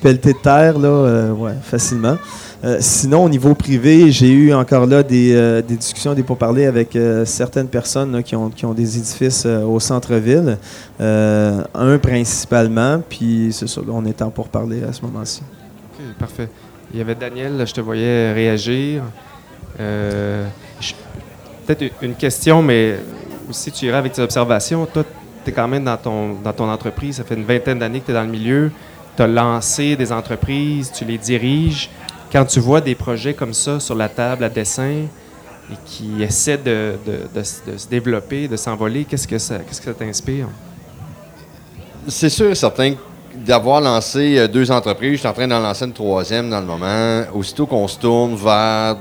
pelleté 0.02 0.34
de 0.34 0.40
terre, 0.40 0.80
là, 0.80 1.32
ouais, 1.34 1.54
facilement. 1.62 2.18
Euh, 2.68 2.78
sinon, 2.82 3.24
au 3.24 3.30
niveau 3.30 3.56
privé, 3.56 4.12
j'ai 4.12 4.30
eu 4.30 4.54
encore 4.54 4.86
là 4.86 5.02
des, 5.02 5.34
euh, 5.34 5.62
discussions, 5.62 6.14
des 6.14 6.24
pourparlers 6.24 6.66
avec 6.66 6.98
euh, 6.98 7.24
certaines 7.24 7.70
personnes 7.70 8.22
qui, 8.24 8.36
ont, 8.36 8.74
des 8.74 8.98
édifices 8.98 9.46
au 9.46 9.80
centre-ville. 9.80 10.58
un 11.00 11.98
principalement, 11.98 13.02
puis 13.08 13.54
c'est 13.54 13.70
ça, 13.70 13.80
on 13.88 14.06
est 14.06 14.22
en 14.22 14.32
pourparler 14.32 14.84
à 14.84 14.92
ce 14.92 15.02
moment-ci. 15.04 15.44
OK, 15.94 16.02
parfait. 16.20 16.50
Il 16.92 16.98
y 16.98 17.02
avait 17.02 17.16
Daniel, 17.16 17.66
je 17.66 17.74
te 17.74 17.80
voyais 17.80 18.34
réagir. 18.34 19.04
Peut-être 19.78 21.86
une 22.02 22.16
question, 22.16 22.62
mais 22.62 23.00
aussi 23.50 23.72
tu 23.72 23.86
iras 23.86 24.00
avec 24.00 24.12
tes 24.12 24.22
observations. 24.22 24.86
Toi, 24.86 25.06
tu 25.46 25.52
es 25.52 25.54
quand 25.54 25.70
même 25.70 25.86
dans 25.86 25.98
ton, 25.98 26.34
dans 26.44 26.54
ton 26.54 26.70
entreprise, 26.70 27.18
ça 27.18 27.24
fait 27.24 27.36
une 27.36 27.46
vingtaine 27.46 27.80
d'années 27.80 28.02
que 28.02 28.08
tu 28.08 28.12
es 28.12 28.14
dans 28.14 28.24
le 28.24 28.30
milieu. 28.30 28.72
Tu 29.16 29.24
as 29.24 29.28
lancé 29.28 29.96
des 29.96 30.12
entreprises, 30.12 30.92
tu 30.92 31.06
les 31.06 31.18
diriges 31.18 31.90
quand 32.32 32.46
tu 32.46 32.60
vois 32.60 32.82
des 32.82 32.96
projets 32.96 33.34
comme 33.34 33.54
ça 33.54 33.80
sur 33.80 33.96
la 33.96 34.10
table 34.10 34.44
à 34.44 34.50
dessin 34.50 35.06
et 35.72 35.76
qui 35.86 36.24
essaient 36.24 36.58
de, 36.58 36.96
se 37.44 37.88
développer, 37.88 38.48
de 38.48 38.58
s'envoler, 38.58 39.06
qu'est-ce 39.06 39.28
que 39.28 39.38
ça, 39.38 39.60
qu'est-ce 39.60 39.82
que 39.82 39.88
ça 39.88 39.94
t'inspire? 39.94 40.48
C'est 42.08 42.30
sûr 42.30 42.56
certain 42.56 42.94
d'avoir 43.36 43.82
lancé 43.82 44.38
euh, 44.38 44.48
deux 44.48 44.72
entreprises, 44.72 45.14
je 45.14 45.18
suis 45.18 45.28
en 45.28 45.34
train 45.34 45.48
d'en 45.48 45.60
lancer 45.60 45.86
une 45.86 45.94
troisième 45.94 46.50
dans 46.50 46.60
le 46.60 46.66
moment. 46.66 47.24
Aussitôt 47.34 47.66
qu'on 47.66 47.88
se 47.88 48.00
tourne 48.00 48.36
vers 48.36 48.98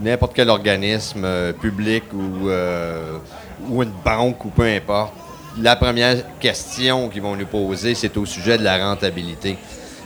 n'importe 0.00 0.32
quel 0.34 0.50
organisme 0.50 1.24
euh, 1.24 1.52
public 1.52 2.04
ou, 2.12 2.48
euh, 2.48 3.18
ou 3.68 3.82
une 3.82 3.92
banque 4.04 4.44
ou 4.44 4.48
peu 4.48 4.64
importe, 4.64 5.14
la 5.60 5.76
première 5.76 6.38
question 6.38 7.08
qu'ils 7.08 7.22
vont 7.22 7.36
nous 7.36 7.46
poser, 7.46 7.94
c'est 7.94 8.16
au 8.16 8.24
sujet 8.24 8.56
de 8.56 8.64
la 8.64 8.88
rentabilité. 8.88 9.58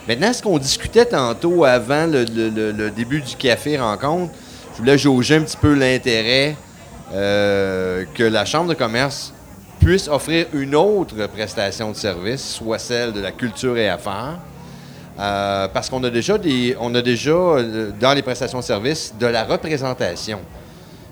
Maintenant, 0.09 0.33
ce 0.33 0.41
qu'on 0.41 0.59
discutait 0.59 1.07
tantôt 1.07 1.65
avant 1.65 2.07
le, 2.07 2.91
début 2.91 3.21
du 3.21 3.35
café 3.35 3.77
rencontre, 3.77 4.33
je 4.73 4.79
voulais 4.79 4.99
jauger 4.99 5.37
un 5.37 5.43
petit 5.43 5.57
peu 5.57 5.75
l'intérêt 5.75 6.55
euh, 7.13 8.05
que 8.15 8.23
la 8.23 8.45
Chambre 8.45 8.69
de 8.69 8.75
commerce 8.75 9.33
puisse 9.81 10.07
offrir 10.07 10.47
une 10.53 10.77
autre 10.77 11.27
prestation 11.27 11.91
de 11.91 11.97
service, 11.97 12.55
soit 12.55 12.79
celle 12.79 13.13
de 13.13 13.21
la 13.21 13.33
culture 13.33 13.77
et 13.77 13.89
affaires. 13.89 14.39
Euh, 15.19 15.67
parce 15.69 15.89
qu'on 15.89 16.05
a 16.05 16.11
déjà 16.11 16.39
des, 16.39 16.77
on 16.79 16.95
a 16.95 17.03
déjà 17.03 17.31
euh, 17.31 17.91
dans 17.99 18.13
les 18.13 18.23
prestations 18.23 18.59
de 18.59 18.65
services 18.65 19.15
de 19.19 19.27
la 19.27 19.45
représentation. 19.45 20.41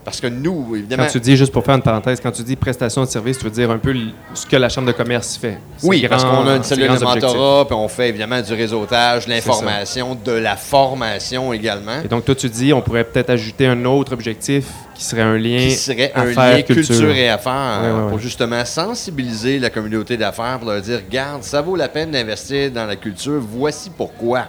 Parce 0.05 0.21
que 0.21 0.27
nous, 0.27 0.77
évidemment, 0.77 1.05
Quand 1.05 1.13
tu 1.13 1.21
dis, 1.21 1.35
juste 1.35 1.51
pour 1.51 1.65
faire 1.65 1.77
une 1.77 1.83
parenthèse, 1.83 2.21
quand 2.21 2.31
tu 2.31 2.43
dis 2.43 2.57
prestation 2.57 3.03
de 3.05 3.09
service, 3.09 3.39
tu 3.39 3.45
veux 3.45 3.51
dire 3.51 3.71
un 3.71 3.79
peu 3.79 3.95
ce 4.35 4.45
que 4.47 4.57
la 4.57 4.69
Chambre 4.69 4.89
de 4.89 4.93
commerce 4.93 5.37
fait. 5.39 5.57
Oui, 5.83 6.07
parce 6.09 6.25
grands- 6.25 6.43
qu'on 6.43 6.49
a 6.49 6.57
une 6.57 6.63
cellule 6.63 6.89
de 6.89 7.03
mentorat, 7.05 7.65
puis 7.67 7.75
on 7.75 7.89
fait 7.89 8.11
évidemment 8.11 8.41
du 8.43 8.53
réseautage, 8.53 9.27
l'information, 9.27 10.15
de 10.23 10.33
la 10.33 10.57
formation 10.57 11.53
également, 11.55 12.03
Et 12.05 12.09
donc, 12.09 12.25
toi, 12.27 12.35
tu 12.35 12.49
dis, 12.51 12.73
on 12.75 12.83
pourrait 12.83 13.05
peut-être 13.05 13.31
ajouter 13.31 13.67
un 13.67 13.83
autre 13.87 14.13
objectif 14.13 14.67
qui 14.95 15.03
serait 15.05 15.23
un 15.23 15.37
lien 15.39 15.59
qui 15.59 15.73
serait 15.73 16.13
un 16.15 16.29
affaires, 16.29 16.57
lien 16.57 16.63
culture. 16.63 17.11
et 17.11 17.29
affaires 17.31 17.81
Ouais, 17.83 17.91
ouais, 17.91 18.03
ouais. 18.05 18.11
pour 18.11 18.19
justement 18.19 18.65
sensibiliser 18.65 19.59
la 19.59 19.71
communauté 19.71 20.17
d'affaires, 20.17 20.59
pour 20.61 20.71
leur 20.71 20.81
dire, 20.83 21.01
regarde, 21.05 21.43
ça 21.43 21.61
vaut 21.63 21.77
la 21.77 21.89
peine 21.89 22.11
d'investir 22.11 22.71
dans 22.71 22.87
la 22.87 22.97
culture, 22.97 23.41
voici 23.41 23.91
pourquoi. 23.97 24.45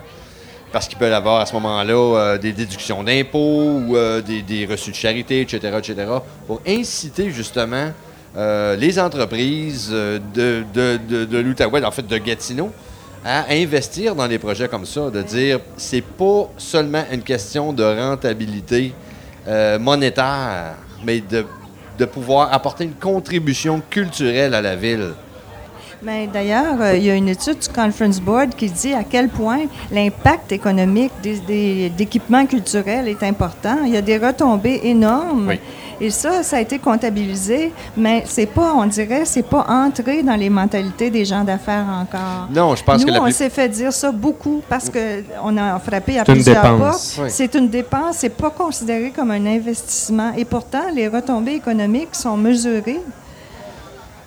Parce 0.76 0.90
qu'ils 0.90 0.98
peuvent 0.98 1.14
avoir 1.14 1.40
à 1.40 1.46
ce 1.46 1.54
moment-là 1.54 1.94
euh, 1.94 2.38
des 2.38 2.52
déductions 2.52 3.02
d'impôts 3.02 3.80
ou 3.80 3.96
euh, 3.96 4.22
des, 4.22 4.68
reçus 4.70 4.92
de 4.92 4.96
charité, 4.98 5.40
etc., 5.40 5.74
etc., 5.78 5.96
pour 6.46 6.62
inciter 6.68 7.32
justement 7.32 7.94
euh, 8.36 8.76
les 8.76 9.00
entreprises 9.00 9.90
de, 9.90 10.20
de, 10.74 11.00
de, 11.08 11.38
l'Outaouais, 11.38 11.86
en 11.86 11.92
fait 11.92 12.06
de 12.06 12.18
Gatineau, 12.18 12.74
à 13.24 13.46
investir 13.52 14.16
dans 14.16 14.28
des 14.28 14.38
projets 14.38 14.68
comme 14.68 14.86
ça, 14.86 15.10
de 15.10 15.22
dire 15.22 15.62
c'est 15.78 16.04
pas 16.04 16.50
seulement 16.58 17.06
une 17.10 17.22
question 17.22 17.72
de 17.72 17.82
rentabilité 17.82 18.94
monétaire, 19.80 20.74
mais 21.06 21.22
de 21.22 22.06
pouvoir 22.06 22.54
apporter 22.54 22.84
une 22.84 22.96
contribution 22.96 23.82
culturelle 23.90 24.54
à 24.54 24.62
la 24.62 24.76
ville. 24.76 25.14
Mais 26.06 26.28
d'ailleurs, 26.32 26.80
euh, 26.82 26.96
il 26.98 27.04
y 27.04 27.10
a 27.10 27.16
une 27.16 27.30
étude 27.30 27.58
du 27.58 27.68
Conference 27.70 28.20
Board 28.22 28.54
qui 28.56 28.70
dit 28.70 28.94
à 28.94 29.04
quel 29.04 29.28
point 29.28 29.62
l'impact 29.92 30.52
économique 30.52 31.12
des, 31.24 31.40
des- 31.40 31.90
d'équipements 31.90 32.46
culturels 32.46 33.08
est 33.08 33.24
important. 33.24 33.78
Il 33.86 33.92
y 33.92 33.98
a 33.98 34.02
des 34.02 34.18
retombées 34.20 34.82
énormes. 34.84 35.48
Oui. 35.50 35.60
Et 36.00 36.12
ça, 36.12 36.44
ça 36.44 36.58
a 36.58 36.60
été 36.60 36.78
comptabilisé, 36.78 37.72
mais 37.98 38.24
c'est 38.28 38.46
pas, 38.46 38.74
on 38.76 38.86
dirait, 38.86 39.24
c'est 39.26 39.48
pas 39.48 39.66
entré 39.68 40.22
dans 40.22 40.36
les 40.36 40.50
mentalités 40.50 41.10
des 41.10 41.24
gens 41.26 41.44
d'affaires 41.44 41.86
encore. 42.02 42.50
Non, 42.54 42.76
je 42.76 42.84
pense 42.84 43.00
Nous, 43.02 43.08
que 43.08 43.12
la 43.14 43.22
on 43.22 43.24
plus- 43.24 43.34
s'est 43.36 43.50
fait 43.50 43.70
dire 43.70 43.94
ça 43.94 44.12
beaucoup 44.12 44.62
parce 44.70 44.90
que 44.90 45.24
on 45.42 45.58
a 45.58 45.80
frappé 45.80 46.20
à 46.20 46.24
C'est 46.26 46.34
une 46.34 46.36
plusieurs 46.44 46.62
dépense. 46.62 47.16
portes. 47.16 47.26
Oui. 47.26 47.30
C'est 47.34 47.56
une 47.56 47.70
dépense, 47.70 48.18
c'est 48.18 48.30
pas 48.38 48.50
considéré 48.52 49.12
comme 49.16 49.32
un 49.32 49.46
investissement. 49.46 50.34
Et 50.38 50.46
pourtant, 50.46 50.84
les 50.94 51.08
retombées 51.08 51.54
économiques 51.56 52.14
sont 52.14 52.36
mesurées. 52.38 53.00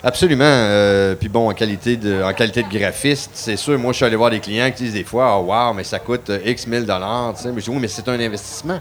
Absolument. 0.03 0.43
Euh, 0.45 1.15
puis 1.15 1.27
bon, 1.27 1.49
en 1.49 1.53
qualité 1.53 1.97
de, 1.97 2.23
en 2.23 2.33
qualité 2.33 2.63
de 2.63 2.69
graphiste, 2.69 3.31
c'est 3.33 3.57
sûr, 3.57 3.77
moi, 3.77 3.91
je 3.91 3.97
suis 3.97 4.05
allé 4.05 4.15
voir 4.15 4.29
des 4.29 4.39
clients 4.39 4.71
qui 4.71 4.83
disent 4.83 4.93
des 4.93 5.03
fois, 5.03 5.37
oh, 5.37 5.43
wow, 5.51 5.73
mais 5.73 5.83
ça 5.83 5.99
coûte 5.99 6.29
euh, 6.29 6.39
X 6.45 6.67
mille 6.67 6.85
dollars. 6.85 7.33
tu 7.35 7.43
sais. 7.43 7.51
Mais 7.51 7.59
je 7.59 7.65
dis, 7.65 7.69
oui, 7.71 7.79
mais 7.81 7.87
c'est 7.89 8.07
un 8.07 8.19
investissement. 8.19 8.79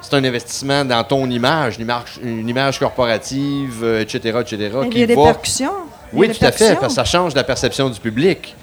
C'est 0.00 0.14
un 0.14 0.22
investissement 0.24 0.84
dans 0.84 1.02
ton 1.02 1.28
image, 1.28 1.74
une 1.76 1.82
image, 1.82 2.20
une 2.22 2.48
image 2.48 2.78
corporative, 2.78 3.80
euh, 3.82 4.00
etc., 4.00 4.38
etc. 4.40 4.70
Il 4.92 4.98
y 4.98 5.02
a 5.02 5.06
des 5.08 5.14
va- 5.16 5.22
a 5.30 5.34
Oui, 6.12 6.28
tout 6.28 6.44
à 6.44 6.52
fait, 6.52 6.76
parce 6.76 6.94
que 6.94 6.94
ça 6.94 7.04
change 7.04 7.34
la 7.34 7.42
perception 7.44 7.90
du 7.90 7.98
public. 7.98 8.54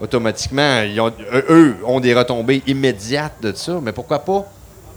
Automatiquement, 0.00 0.80
ils 0.82 1.00
ont- 1.00 1.12
eux- 1.32 1.44
eux 1.48 1.76
ont 1.86 2.00
des 2.00 2.12
retombées 2.12 2.62
immédiates 2.66 3.40
de 3.40 3.52
ça, 3.54 3.78
mais 3.80 3.92
pourquoi 3.92 4.18
pas 4.18 4.44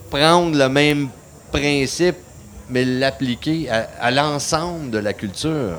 prendre 0.09 0.57
le 0.57 0.67
même 0.67 1.09
principe, 1.51 2.15
mais 2.69 2.86
l'appliquer 2.86 3.69
à, 3.69 3.88
à 4.01 4.09
l'ensemble 4.11 4.89
de 4.89 4.97
la 4.97 5.13
culture? 5.13 5.73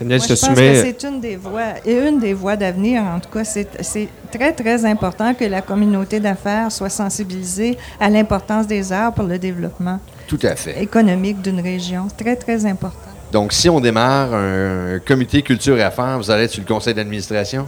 Moi, 0.00 0.18
je 0.18 0.28
pense 0.28 0.38
soumets. 0.40 0.72
que 0.72 0.86
c'est 1.00 1.08
une 1.08 1.20
des 1.20 1.36
voies, 1.36 1.74
et 1.84 1.94
une 2.08 2.20
des 2.20 2.32
voies 2.34 2.56
d'avenir, 2.56 3.02
en 3.02 3.18
tout 3.20 3.30
cas. 3.30 3.44
C'est 3.44 4.08
très, 4.30 4.52
très 4.52 4.84
important 4.84 5.34
que 5.34 5.44
la 5.44 5.60
communauté 5.60 6.20
d'affaires 6.20 6.70
soit 6.70 6.88
sensibilisée 6.90 7.76
à 7.98 8.08
l'importance 8.08 8.66
des 8.66 8.92
arts 8.92 9.12
pour 9.12 9.24
le 9.24 9.38
développement 9.38 9.98
Tout 10.26 10.38
à 10.42 10.54
fait. 10.54 10.80
économique 10.82 11.42
d'une 11.42 11.60
région. 11.60 12.06
Très, 12.16 12.36
très 12.36 12.64
important. 12.64 12.96
Donc, 13.32 13.52
si 13.52 13.68
on 13.68 13.80
démarre 13.80 14.32
un 14.34 14.98
comité 15.04 15.42
culture 15.42 15.76
et 15.76 15.82
affaires, 15.82 16.16
vous 16.18 16.30
allez 16.30 16.44
être 16.44 16.52
sur 16.52 16.62
le 16.62 16.68
conseil 16.68 16.94
d'administration? 16.94 17.66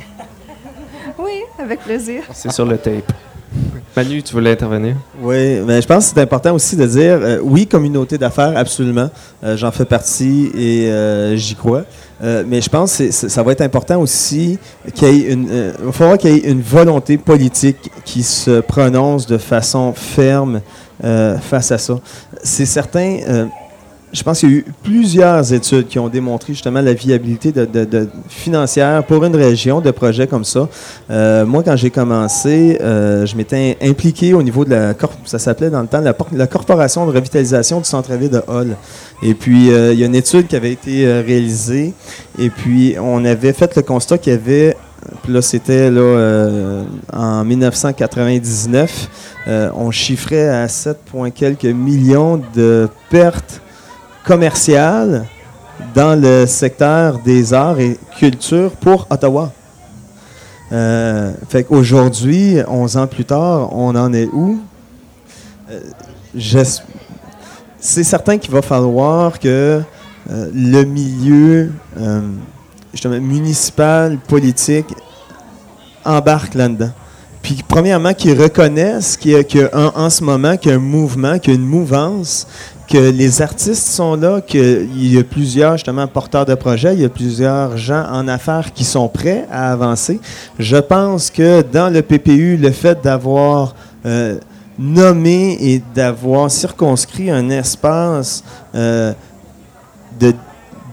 Oui, 1.18 1.42
avec 1.58 1.80
plaisir. 1.80 2.22
C'est 2.32 2.52
sur 2.52 2.64
le 2.64 2.78
tape. 2.78 3.12
Manu, 3.96 4.22
tu 4.22 4.32
voulais 4.32 4.52
intervenir? 4.52 4.96
Oui, 5.20 5.60
mais 5.66 5.82
je 5.82 5.86
pense 5.86 6.08
que 6.08 6.14
c'est 6.14 6.20
important 6.20 6.54
aussi 6.54 6.76
de 6.76 6.86
dire, 6.86 7.18
euh, 7.20 7.38
oui, 7.42 7.66
communauté 7.66 8.18
d'affaires, 8.18 8.56
absolument. 8.56 9.10
Euh, 9.42 9.56
J'en 9.56 9.72
fais 9.72 9.84
partie 9.84 10.50
et 10.54 10.90
euh, 10.90 11.36
j'y 11.36 11.54
crois. 11.54 11.82
Mais 12.22 12.60
je 12.60 12.68
pense 12.68 12.98
que 12.98 13.10
ça 13.10 13.42
va 13.42 13.52
être 13.52 13.62
important 13.62 13.98
aussi 13.98 14.58
qu'il 14.94 15.08
y 15.08 15.10
ait 15.22 15.32
une, 15.32 15.72
il 15.82 15.90
falloir 15.90 16.18
qu'il 16.18 16.30
y 16.30 16.34
ait 16.34 16.50
une 16.50 16.60
volonté 16.60 17.16
politique 17.16 17.90
qui 18.04 18.22
se 18.22 18.60
prononce 18.60 19.26
de 19.26 19.38
façon 19.38 19.94
ferme 19.94 20.60
face 21.02 21.72
à 21.72 21.78
ça. 21.78 21.98
C'est 22.42 22.66
certain. 22.66 23.48
Je 24.12 24.22
pense 24.22 24.40
qu'il 24.40 24.50
y 24.50 24.54
a 24.54 24.56
eu 24.58 24.64
plusieurs 24.82 25.52
études 25.52 25.86
qui 25.86 25.98
ont 25.98 26.08
démontré 26.08 26.52
justement 26.52 26.80
la 26.80 26.94
viabilité 26.94 27.52
financière 28.28 29.04
pour 29.04 29.24
une 29.24 29.36
région 29.36 29.80
de 29.80 29.90
projets 29.90 30.26
comme 30.26 30.44
ça. 30.44 30.68
Euh, 31.10 31.46
moi, 31.46 31.62
quand 31.62 31.76
j'ai 31.76 31.90
commencé, 31.90 32.78
euh, 32.80 33.24
je 33.26 33.36
m'étais 33.36 33.76
impliqué 33.82 34.34
au 34.34 34.42
niveau 34.42 34.64
de 34.64 34.70
la, 34.70 34.94
ça 35.24 35.38
s'appelait 35.38 35.70
dans 35.70 35.82
le 35.82 35.86
temps 35.86 36.00
la, 36.00 36.12
por- 36.12 36.28
la 36.32 36.46
Corporation 36.46 37.06
de 37.06 37.12
revitalisation 37.12 37.78
du 37.78 37.84
centre-ville 37.84 38.30
de 38.30 38.42
Hall. 38.48 38.76
Et 39.22 39.34
puis, 39.34 39.70
euh, 39.70 39.92
il 39.92 39.98
y 40.00 40.02
a 40.02 40.06
une 40.06 40.14
étude 40.14 40.46
qui 40.48 40.56
avait 40.56 40.72
été 40.72 41.06
réalisée. 41.22 41.94
Et 42.38 42.50
puis, 42.50 42.96
on 43.00 43.24
avait 43.24 43.52
fait 43.52 43.74
le 43.76 43.82
constat 43.82 44.18
qu'il 44.18 44.32
y 44.32 44.36
avait, 44.36 44.76
puis 45.22 45.32
là, 45.32 45.40
c'était 45.42 45.90
là, 45.90 46.82
en 47.12 47.44
1999, 47.44 49.08
euh, 49.48 49.70
on 49.74 49.90
chiffrait 49.90 50.48
à 50.48 50.68
7, 50.68 50.98
point 51.10 51.30
quelques 51.30 51.64
millions 51.64 52.40
de 52.54 52.88
pertes 53.10 53.60
commerciales 54.30 55.26
dans 55.92 56.14
le 56.14 56.46
secteur 56.46 57.18
des 57.18 57.52
arts 57.52 57.80
et 57.80 57.98
culture 58.16 58.70
pour 58.70 59.08
Ottawa. 59.10 59.50
Euh, 60.70 61.32
fait 61.48 61.64
qu'aujourd'hui, 61.64 62.58
11 62.68 62.96
ans 62.96 63.08
plus 63.08 63.24
tard, 63.24 63.76
on 63.76 63.92
en 63.96 64.12
est 64.12 64.28
où? 64.32 64.60
Euh, 65.68 65.80
c'est 67.80 68.04
certain 68.04 68.38
qu'il 68.38 68.52
va 68.52 68.62
falloir 68.62 69.40
que 69.40 69.82
euh, 70.30 70.50
le 70.54 70.84
milieu 70.84 71.72
euh, 71.98 72.20
municipal, 73.18 74.16
politique, 74.28 74.94
embarque 76.04 76.54
là-dedans. 76.54 76.92
Puis, 77.42 77.64
premièrement, 77.66 78.14
qu'ils 78.14 78.40
reconnaissent 78.40 79.16
qu'il 79.16 79.32
y 79.32 79.60
a, 79.60 79.98
en 79.98 80.08
ce 80.08 80.22
moment 80.22 80.56
qu'il 80.56 80.70
y 80.70 80.74
a 80.74 80.76
un 80.76 80.80
mouvement, 80.80 81.40
qu'il 81.40 81.54
y 81.54 81.56
a 81.56 81.58
une 81.58 81.66
mouvance, 81.66 82.46
que 82.90 82.98
les 82.98 83.40
artistes 83.40 83.86
sont 83.86 84.16
là, 84.16 84.40
qu'il 84.40 85.14
y 85.14 85.16
a 85.16 85.22
plusieurs 85.22 85.74
justement 85.74 86.08
porteurs 86.08 86.44
de 86.44 86.56
projets, 86.56 86.94
il 86.94 87.00
y 87.00 87.04
a 87.04 87.08
plusieurs 87.08 87.76
gens 87.76 88.04
en 88.10 88.26
affaires 88.26 88.72
qui 88.72 88.84
sont 88.84 89.08
prêts 89.08 89.46
à 89.50 89.70
avancer. 89.70 90.20
Je 90.58 90.76
pense 90.76 91.30
que 91.30 91.62
dans 91.62 91.88
le 91.88 92.02
PPU, 92.02 92.56
le 92.56 92.72
fait 92.72 93.00
d'avoir 93.00 93.76
euh, 94.04 94.38
nommé 94.76 95.56
et 95.60 95.82
d'avoir 95.94 96.50
circonscrit 96.50 97.30
un 97.30 97.48
espace 97.50 98.42
euh, 98.74 99.12
de 100.18 100.34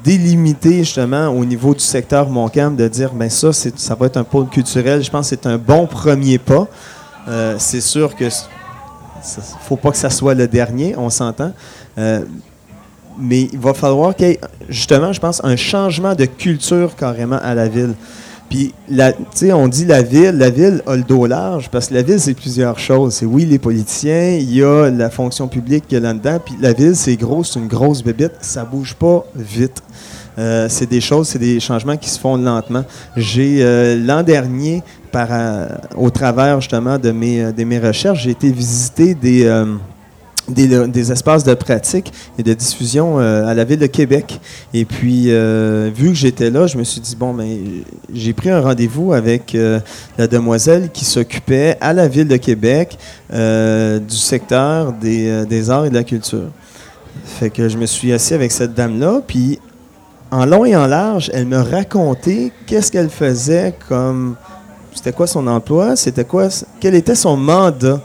délimiter 0.03 0.79
justement 0.83 1.29
au 1.29 1.43
niveau 1.45 1.73
du 1.73 1.83
secteur 1.83 2.29
Montcalm, 2.29 2.75
de 2.75 2.87
dire 2.87 3.11
ben 3.13 3.29
ça, 3.29 3.51
ça 3.51 3.95
va 3.95 4.05
être 4.05 4.17
un 4.17 4.23
pôle 4.23 4.47
culturel. 4.49 5.03
Je 5.03 5.09
pense 5.09 5.31
que 5.31 5.35
c'est 5.35 5.47
un 5.47 5.57
bon 5.57 5.87
premier 5.87 6.37
pas. 6.37 6.67
Euh, 7.27 7.55
c'est 7.57 7.81
sûr 7.81 8.15
que 8.15 8.29
faut 9.61 9.75
pas 9.75 9.91
que 9.91 9.97
ça 9.97 10.11
soit 10.11 10.35
le 10.35 10.47
dernier, 10.47 10.95
on 10.95 11.09
s'entend. 11.09 11.51
Euh, 11.97 12.21
mais 13.19 13.49
il 13.51 13.59
va 13.59 13.73
falloir 13.73 14.15
qu'il 14.15 14.27
y 14.27 14.31
ait, 14.31 14.39
justement, 14.69 15.11
je 15.11 15.19
pense, 15.19 15.41
un 15.43 15.55
changement 15.55 16.13
de 16.13 16.25
culture 16.25 16.95
carrément 16.95 17.39
à 17.41 17.55
la 17.55 17.67
ville. 17.67 17.95
Puis, 18.49 18.73
tu 18.89 18.95
sais, 19.33 19.51
on 19.51 19.67
dit 19.67 19.85
la 19.85 20.01
ville, 20.01 20.37
la 20.37 20.49
ville 20.49 20.81
a 20.87 20.95
le 20.95 21.03
dos 21.03 21.25
large, 21.25 21.69
parce 21.69 21.87
que 21.87 21.95
la 21.95 22.01
ville, 22.01 22.19
c'est 22.19 22.33
plusieurs 22.33 22.79
choses. 22.79 23.15
C'est 23.15 23.25
oui, 23.25 23.45
les 23.45 23.59
politiciens, 23.59 24.37
il 24.39 24.53
y 24.53 24.63
a 24.63 24.89
la 24.89 25.09
fonction 25.09 25.47
publique 25.47 25.85
qu'il 25.87 25.97
y 25.97 26.01
a 26.01 26.03
là-dedans, 26.03 26.39
puis 26.43 26.55
la 26.61 26.71
ville, 26.71 26.95
c'est 26.95 27.17
gros, 27.17 27.43
c'est 27.43 27.59
une 27.59 27.67
grosse 27.67 28.03
bébite, 28.03 28.33
ça 28.41 28.63
bouge 28.63 28.95
pas 28.95 29.25
vite. 29.35 29.81
Euh, 30.37 30.67
c'est 30.69 30.87
des 30.87 31.01
choses, 31.01 31.27
c'est 31.27 31.39
des 31.39 31.59
changements 31.59 31.97
qui 31.97 32.09
se 32.09 32.19
font 32.19 32.37
lentement. 32.37 32.85
J'ai, 33.17 33.57
euh, 33.61 33.97
l'an 33.97 34.23
dernier, 34.23 34.81
par, 35.11 35.29
au 35.97 36.09
travers 36.09 36.61
justement 36.61 36.99
de 36.99 37.11
mes, 37.11 37.51
de 37.51 37.63
mes 37.63 37.79
recherches, 37.79 38.23
j'ai 38.23 38.31
été 38.31 38.51
visiter 38.51 39.15
des, 39.15 39.45
des, 40.47 41.11
espaces 41.11 41.43
de 41.43 41.53
pratique 41.53 42.11
et 42.37 42.43
de 42.43 42.53
diffusion 42.53 43.19
euh, 43.19 43.45
à 43.45 43.53
la 43.53 43.63
ville 43.63 43.79
de 43.79 43.87
Québec. 43.87 44.39
Et 44.73 44.85
puis, 44.85 45.25
euh, 45.27 45.89
vu 45.93 46.09
que 46.09 46.15
j'étais 46.15 46.49
là, 46.49 46.67
je 46.67 46.77
me 46.77 46.83
suis 46.83 47.01
dit, 47.01 47.15
bon, 47.15 47.33
mais 47.33 47.59
j'ai 48.13 48.33
pris 48.33 48.49
un 48.49 48.61
rendez-vous 48.61 49.13
avec 49.13 49.55
euh, 49.55 49.79
la 50.17 50.27
demoiselle 50.27 50.89
qui 50.91 51.05
s'occupait 51.05 51.77
à 51.81 51.93
la 51.93 52.07
ville 52.07 52.27
de 52.27 52.37
Québec 52.37 52.97
du 53.29 54.15
secteur 54.15 54.93
des, 54.93 55.45
des 55.45 55.69
arts 55.69 55.85
et 55.85 55.89
de 55.89 55.95
la 55.95 56.03
culture. 56.03 56.49
Fait 57.25 57.49
que 57.49 57.67
je 57.67 57.77
me 57.77 57.85
suis 57.85 58.13
assis 58.13 58.33
avec 58.33 58.51
cette 58.51 58.73
dame-là, 58.73 59.21
puis 59.25 59.59
en 60.31 60.45
long 60.45 60.65
et 60.65 60.75
en 60.75 60.87
large, 60.87 61.29
elle 61.33 61.45
me 61.45 61.57
racontait 61.57 62.51
qu'est-ce 62.65 62.91
qu'elle 62.91 63.09
faisait 63.09 63.73
comme... 63.87 64.35
C'était 64.93 65.11
quoi 65.11 65.27
son 65.27 65.45
emploi? 65.47 65.95
C'était 65.95 66.25
quoi... 66.25 66.47
Quel 66.79 66.95
était 66.95 67.15
son 67.15 67.37
mandat? 67.37 68.01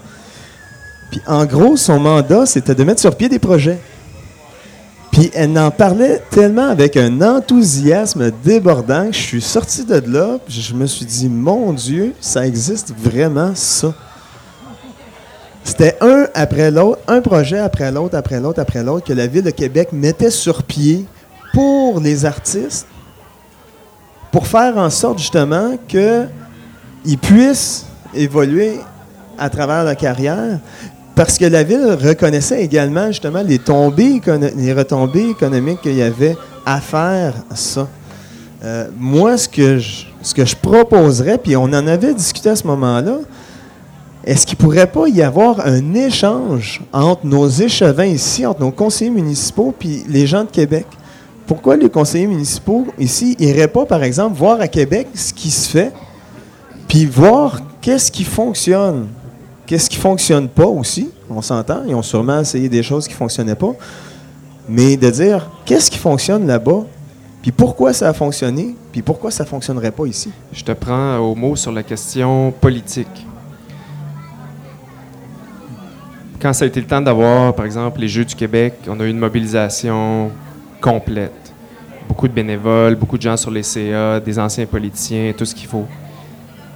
Puis 1.13 1.21
en 1.27 1.45
gros, 1.45 1.77
son 1.77 1.99
mandat, 1.99 2.47
c'était 2.47 2.73
de 2.73 2.83
mettre 2.83 2.99
sur 2.99 3.15
pied 3.15 3.29
des 3.29 3.37
projets. 3.37 3.77
Puis 5.11 5.29
elle 5.35 5.55
en 5.59 5.69
parlait 5.69 6.23
tellement 6.31 6.67
avec 6.67 6.97
un 6.97 7.21
enthousiasme 7.21 8.31
débordant 8.43 9.05
que 9.05 9.13
je 9.13 9.21
suis 9.21 9.41
sorti 9.41 9.85
de 9.85 10.01
là, 10.11 10.39
puis 10.43 10.59
je 10.59 10.73
me 10.73 10.87
suis 10.87 11.05
dit, 11.05 11.29
mon 11.29 11.71
Dieu, 11.71 12.15
ça 12.19 12.47
existe 12.47 12.95
vraiment 12.97 13.51
ça. 13.53 13.93
C'était 15.63 15.95
un 16.01 16.25
après 16.33 16.71
l'autre, 16.71 16.99
un 17.07 17.21
projet 17.21 17.59
après 17.59 17.91
l'autre, 17.91 18.17
après 18.17 18.39
l'autre, 18.39 18.59
après 18.59 18.81
l'autre, 18.81 19.05
que 19.05 19.13
la 19.13 19.27
Ville 19.27 19.43
de 19.43 19.51
Québec 19.51 19.89
mettait 19.91 20.31
sur 20.31 20.63
pied 20.63 21.05
pour 21.53 21.99
les 21.99 22.25
artistes, 22.25 22.87
pour 24.31 24.47
faire 24.47 24.77
en 24.77 24.89
sorte 24.89 25.19
justement 25.19 25.77
qu'ils 25.87 27.19
puissent 27.21 27.85
évoluer 28.15 28.79
à 29.37 29.51
travers 29.51 29.83
la 29.83 29.95
carrière, 29.95 30.59
parce 31.15 31.37
que 31.37 31.45
la 31.45 31.63
ville 31.63 31.97
reconnaissait 32.01 32.63
également 32.63 33.07
justement 33.07 33.43
les 33.43 33.59
tombées, 33.59 34.21
les 34.55 34.73
retombées 34.73 35.29
économiques 35.29 35.81
qu'il 35.81 35.95
y 35.95 36.01
avait 36.01 36.35
à 36.65 36.79
faire 36.79 37.33
ça. 37.53 37.87
Euh, 38.63 38.87
moi, 38.97 39.37
ce 39.37 39.47
que, 39.49 39.77
je, 39.77 40.05
ce 40.21 40.33
que 40.33 40.45
je 40.45 40.55
proposerais, 40.55 41.37
puis 41.37 41.55
on 41.55 41.63
en 41.63 41.85
avait 41.87 42.13
discuté 42.13 42.49
à 42.49 42.55
ce 42.55 42.65
moment-là, 42.67 43.17
est-ce 44.25 44.47
qu'il 44.47 44.57
ne 44.57 44.63
pourrait 44.63 44.87
pas 44.87 45.07
y 45.09 45.21
avoir 45.21 45.59
un 45.67 45.93
échange 45.93 46.81
entre 46.93 47.25
nos 47.25 47.47
échevins 47.49 48.05
ici, 48.05 48.45
entre 48.45 48.61
nos 48.61 48.71
conseillers 48.71 49.11
municipaux, 49.11 49.73
puis 49.77 50.05
les 50.07 50.25
gens 50.25 50.45
de 50.45 50.49
Québec? 50.49 50.87
Pourquoi 51.45 51.75
les 51.75 51.89
conseillers 51.89 52.27
municipaux 52.27 52.87
ici 52.97 53.35
n'iraient 53.37 53.67
pas, 53.67 53.85
par 53.85 54.01
exemple, 54.01 54.37
voir 54.37 54.61
à 54.61 54.69
Québec 54.69 55.09
ce 55.13 55.33
qui 55.33 55.51
se 55.51 55.69
fait, 55.69 55.91
puis 56.87 57.05
voir 57.05 57.59
qu'est-ce 57.81 58.09
qui 58.09 58.23
fonctionne? 58.23 59.07
Qu'est-ce 59.65 59.89
qui 59.89 59.97
fonctionne 59.97 60.49
pas 60.49 60.65
aussi? 60.65 61.09
On 61.29 61.41
s'entend, 61.41 61.83
ils 61.87 61.95
ont 61.95 62.01
sûrement 62.01 62.41
essayé 62.41 62.67
des 62.67 62.83
choses 62.83 63.07
qui 63.07 63.13
fonctionnaient 63.13 63.55
pas. 63.55 63.73
Mais 64.67 64.97
de 64.97 65.09
dire 65.09 65.49
qu'est-ce 65.65 65.89
qui 65.89 65.97
fonctionne 65.97 66.47
là-bas, 66.47 66.85
puis 67.41 67.51
pourquoi 67.51 67.93
ça 67.93 68.09
a 68.09 68.13
fonctionné, 68.13 68.75
puis 68.91 69.01
pourquoi 69.01 69.31
ça 69.31 69.45
fonctionnerait 69.45 69.91
pas 69.91 70.05
ici? 70.05 70.31
Je 70.51 70.63
te 70.63 70.71
prends 70.71 71.17
au 71.17 71.35
mot 71.35 71.55
sur 71.55 71.71
la 71.71 71.83
question 71.83 72.53
politique. 72.61 73.25
Quand 76.41 76.51
ça 76.53 76.65
a 76.65 76.67
été 76.67 76.81
le 76.81 76.87
temps 76.87 77.01
d'avoir, 77.01 77.53
par 77.55 77.65
exemple, 77.65 78.01
les 78.01 78.09
Jeux 78.09 78.25
du 78.25 78.35
Québec, 78.35 78.75
on 78.87 78.99
a 78.99 79.05
eu 79.05 79.09
une 79.09 79.19
mobilisation 79.19 80.29
complète. 80.81 81.53
Beaucoup 82.07 82.27
de 82.27 82.33
bénévoles, 82.33 82.95
beaucoup 82.95 83.17
de 83.17 83.21
gens 83.21 83.37
sur 83.37 83.49
les 83.49 83.63
CA, 83.63 84.19
des 84.19 84.37
anciens 84.37 84.65
politiciens, 84.65 85.33
tout 85.37 85.45
ce 85.45 85.55
qu'il 85.55 85.67
faut. 85.67 85.85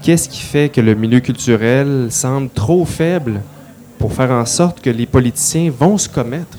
Qu'est-ce 0.02 0.30
qui 0.30 0.42
fait 0.42 0.70
que 0.70 0.82
le 0.82 0.96
milieu 0.96 1.20
culturel 1.20 2.08
semble 2.10 2.50
trop 2.50 2.86
faible 2.86 3.42
pour 3.98 4.14
faire 4.14 4.32
en 4.32 4.46
sorte 4.46 4.82
que 4.82 4.90
les 4.90 5.06
politiciens 5.06 5.72
vont 5.72 5.98
se 5.98 6.08
commettre? 6.08 6.58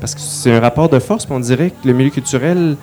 Parce 0.00 0.14
que 0.14 0.20
c'est 0.20 0.52
un 0.52 0.60
rapport 0.60 0.88
de 0.88 0.98
force, 0.98 1.24
puis 1.24 1.34
on 1.34 1.40
dirait 1.40 1.70
que 1.70 1.86
le 1.86 1.94
milieu 1.94 2.10
culturel 2.10 2.76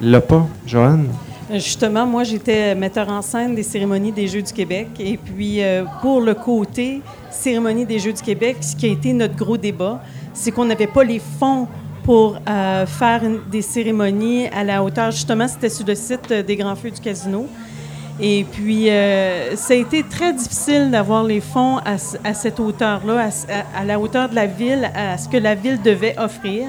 l'a 0.00 0.20
pas. 0.20 0.46
Joanne? 0.66 1.08
Justement, 1.52 2.06
moi, 2.06 2.24
j'étais 2.24 2.74
metteur 2.74 3.08
en 3.10 3.20
scène 3.20 3.54
des 3.54 3.62
cérémonies 3.62 4.12
des 4.12 4.26
Jeux 4.26 4.42
du 4.42 4.52
Québec. 4.52 4.88
Et 4.98 5.16
puis, 5.18 5.62
euh, 5.62 5.84
pour 6.00 6.20
le 6.20 6.34
côté 6.34 7.02
cérémonie 7.30 7.84
des 7.84 7.98
Jeux 7.98 8.12
du 8.12 8.22
Québec, 8.22 8.56
ce 8.60 8.74
qui 8.74 8.86
a 8.86 8.88
été 8.88 9.12
notre 9.12 9.36
gros 9.36 9.56
débat, 9.56 10.02
c'est 10.32 10.50
qu'on 10.50 10.64
n'avait 10.64 10.86
pas 10.86 11.04
les 11.04 11.20
fonds 11.38 11.68
pour 12.02 12.38
euh, 12.48 12.86
faire 12.86 13.22
des 13.50 13.62
cérémonies 13.62 14.46
à 14.48 14.64
la 14.64 14.82
hauteur. 14.82 15.10
Justement, 15.10 15.46
c'était 15.46 15.68
sur 15.68 15.86
le 15.86 15.94
site 15.94 16.30
euh, 16.30 16.42
des 16.42 16.56
Grands 16.56 16.76
Feux 16.76 16.90
du 16.90 17.00
Casino. 17.00 17.46
Et 18.20 18.44
puis, 18.44 18.90
euh, 18.90 19.56
ça 19.56 19.74
a 19.74 19.76
été 19.76 20.04
très 20.04 20.32
difficile 20.32 20.90
d'avoir 20.90 21.24
les 21.24 21.40
fonds 21.40 21.78
à, 21.78 21.98
cette 22.34 22.60
hauteur-là, 22.60 23.28
à- 23.48 23.80
à 23.80 23.84
la 23.84 23.98
hauteur 23.98 24.28
de 24.28 24.36
la 24.36 24.46
ville, 24.46 24.88
à 24.94 25.18
ce 25.18 25.28
que 25.28 25.36
la 25.36 25.54
ville 25.56 25.82
devait 25.82 26.14
offrir. 26.18 26.68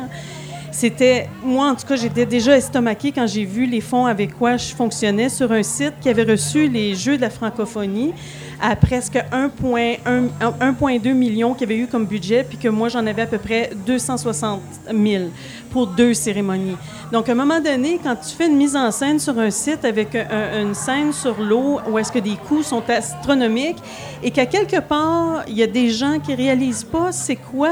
C'était, 0.71 1.29
moi 1.43 1.69
en 1.69 1.75
tout 1.75 1.85
cas, 1.87 1.95
j'étais 1.95 2.25
déjà 2.25 2.57
estomaquée 2.57 3.11
quand 3.13 3.27
j'ai 3.27 3.45
vu 3.45 3.65
les 3.65 3.79
fonds 3.79 4.07
avec 4.07 4.37
quoi 4.37 4.57
je 4.57 4.73
fonctionnais 4.75 5.29
sur 5.29 5.51
un 5.51 5.63
site 5.63 5.93
qui 6.01 6.09
avait 6.09 6.23
reçu 6.23 6.67
les 6.67 6.95
Jeux 6.95 7.15
de 7.15 7.21
la 7.21 7.29
francophonie 7.29 8.13
à 8.61 8.75
presque 8.75 9.15
1,1 9.31 9.99
1,2 10.39 11.13
million 11.13 11.53
qu'il 11.53 11.69
y 11.69 11.73
avait 11.73 11.81
eu 11.83 11.87
comme 11.87 12.05
budget, 12.05 12.45
puis 12.47 12.57
que 12.57 12.67
moi 12.69 12.89
j'en 12.89 13.05
avais 13.05 13.23
à 13.23 13.27
peu 13.27 13.37
près 13.37 13.71
260 13.85 14.61
000 14.91 15.23
pour 15.71 15.87
deux 15.87 16.13
cérémonies. 16.13 16.77
Donc 17.11 17.27
à 17.29 17.33
un 17.33 17.35
moment 17.35 17.59
donné, 17.59 17.99
quand 18.03 18.15
tu 18.15 18.35
fais 18.35 18.47
une 18.47 18.55
mise 18.57 18.75
en 18.75 18.91
scène 18.91 19.19
sur 19.19 19.37
un 19.39 19.49
site 19.49 19.83
avec 19.85 20.15
un- 20.15 20.25
un- 20.31 20.61
une 20.63 20.73
scène 20.73 21.11
sur 21.13 21.39
l'eau 21.41 21.79
où 21.89 21.97
est-ce 21.99 22.11
que 22.11 22.19
des 22.19 22.35
coûts 22.47 22.63
sont 22.63 22.83
astronomiques 22.89 23.77
et 24.23 24.31
qu'à 24.31 24.45
quelque 24.45 24.79
part 24.79 25.43
il 25.47 25.57
y 25.57 25.63
a 25.63 25.67
des 25.67 25.89
gens 25.89 26.19
qui 26.19 26.33
réalisent 26.33 26.83
pas 26.85 27.11
c'est 27.11 27.35
quoi 27.35 27.71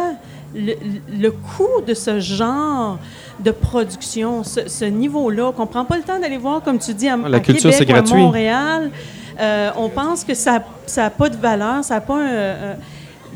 le, 0.56 0.74
le 1.20 1.32
coût 1.32 1.82
de 1.88 1.94
ce 1.96 2.20
genre 2.20 3.00
de 3.44 3.50
production, 3.50 4.44
ce, 4.44 4.70
ce 4.70 4.86
niveau-là, 4.86 5.52
qu'on 5.52 5.66
prend 5.66 5.84
pas 5.84 5.98
le 5.98 6.04
temps 6.04 6.20
d'aller 6.20 6.38
voir, 6.38 6.62
comme 6.62 6.78
tu 6.78 6.94
dis, 6.94 7.10
à, 7.10 7.18
La 7.18 7.38
à 7.38 7.40
culture, 7.40 7.72
Québec 7.72 7.76
c'est 7.80 7.92
ou 7.92 7.96
à 7.96 8.02
gratuit. 8.02 8.22
Montréal, 8.22 8.92
euh, 9.40 9.72
on 9.78 9.90
pense 9.90 10.24
que 10.24 10.34
ça 10.34 10.64
n'a 10.98 11.10
pas 11.10 11.30
de 11.30 11.38
valeur, 11.38 11.84
ça 11.84 11.96
n'a 11.96 12.02
pas 12.02 12.18
un... 12.18 12.76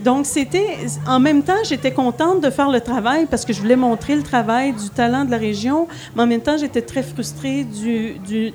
donc, 0.04 0.26
c'était. 0.26 0.78
En 1.08 1.20
même 1.20 1.44
temps, 1.44 1.64
j'étais 1.68 1.92
contente 1.92 2.42
de 2.42 2.50
faire 2.50 2.70
le 2.70 2.82
travail 2.82 3.26
parce 3.26 3.46
que 3.46 3.54
je 3.54 3.60
voulais 3.60 3.76
montrer 3.76 4.16
le 4.16 4.24
travail 4.24 4.74
du 4.74 4.90
talent 4.90 5.26
de 5.26 5.32
la 5.32 5.38
région, 5.38 5.88
mais 6.16 6.24
en 6.24 6.28
même 6.28 6.42
temps, 6.42 6.58
j'étais 6.58 6.82
très 6.82 7.04
frustrée 7.04 7.64
du, 7.64 8.54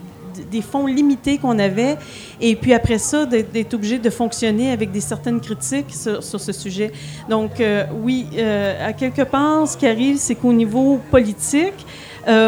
des 0.50 0.62
fonds 0.62 0.86
limités 0.86 1.38
qu'on 1.38 1.58
avait. 1.58 1.96
Et 2.40 2.56
puis 2.56 2.72
après 2.72 2.98
ça, 2.98 3.26
d'être 3.26 3.74
obligé 3.74 3.98
de 3.98 4.10
fonctionner 4.10 4.70
avec 4.70 4.92
des 4.92 5.00
certaines 5.00 5.40
critiques 5.40 5.92
sur, 5.92 6.22
ce 6.22 6.52
sujet. 6.52 6.92
Donc, 7.28 7.60
euh, 7.60 7.84
oui, 8.02 8.26
euh, 8.36 8.88
à 8.88 8.92
quelque 8.92 9.22
part, 9.22 9.66
ce 9.68 9.76
qui 9.76 9.86
arrive, 9.86 10.16
c'est 10.16 10.36
qu'au 10.36 10.52
niveau 10.52 11.00
politique, 11.10 11.86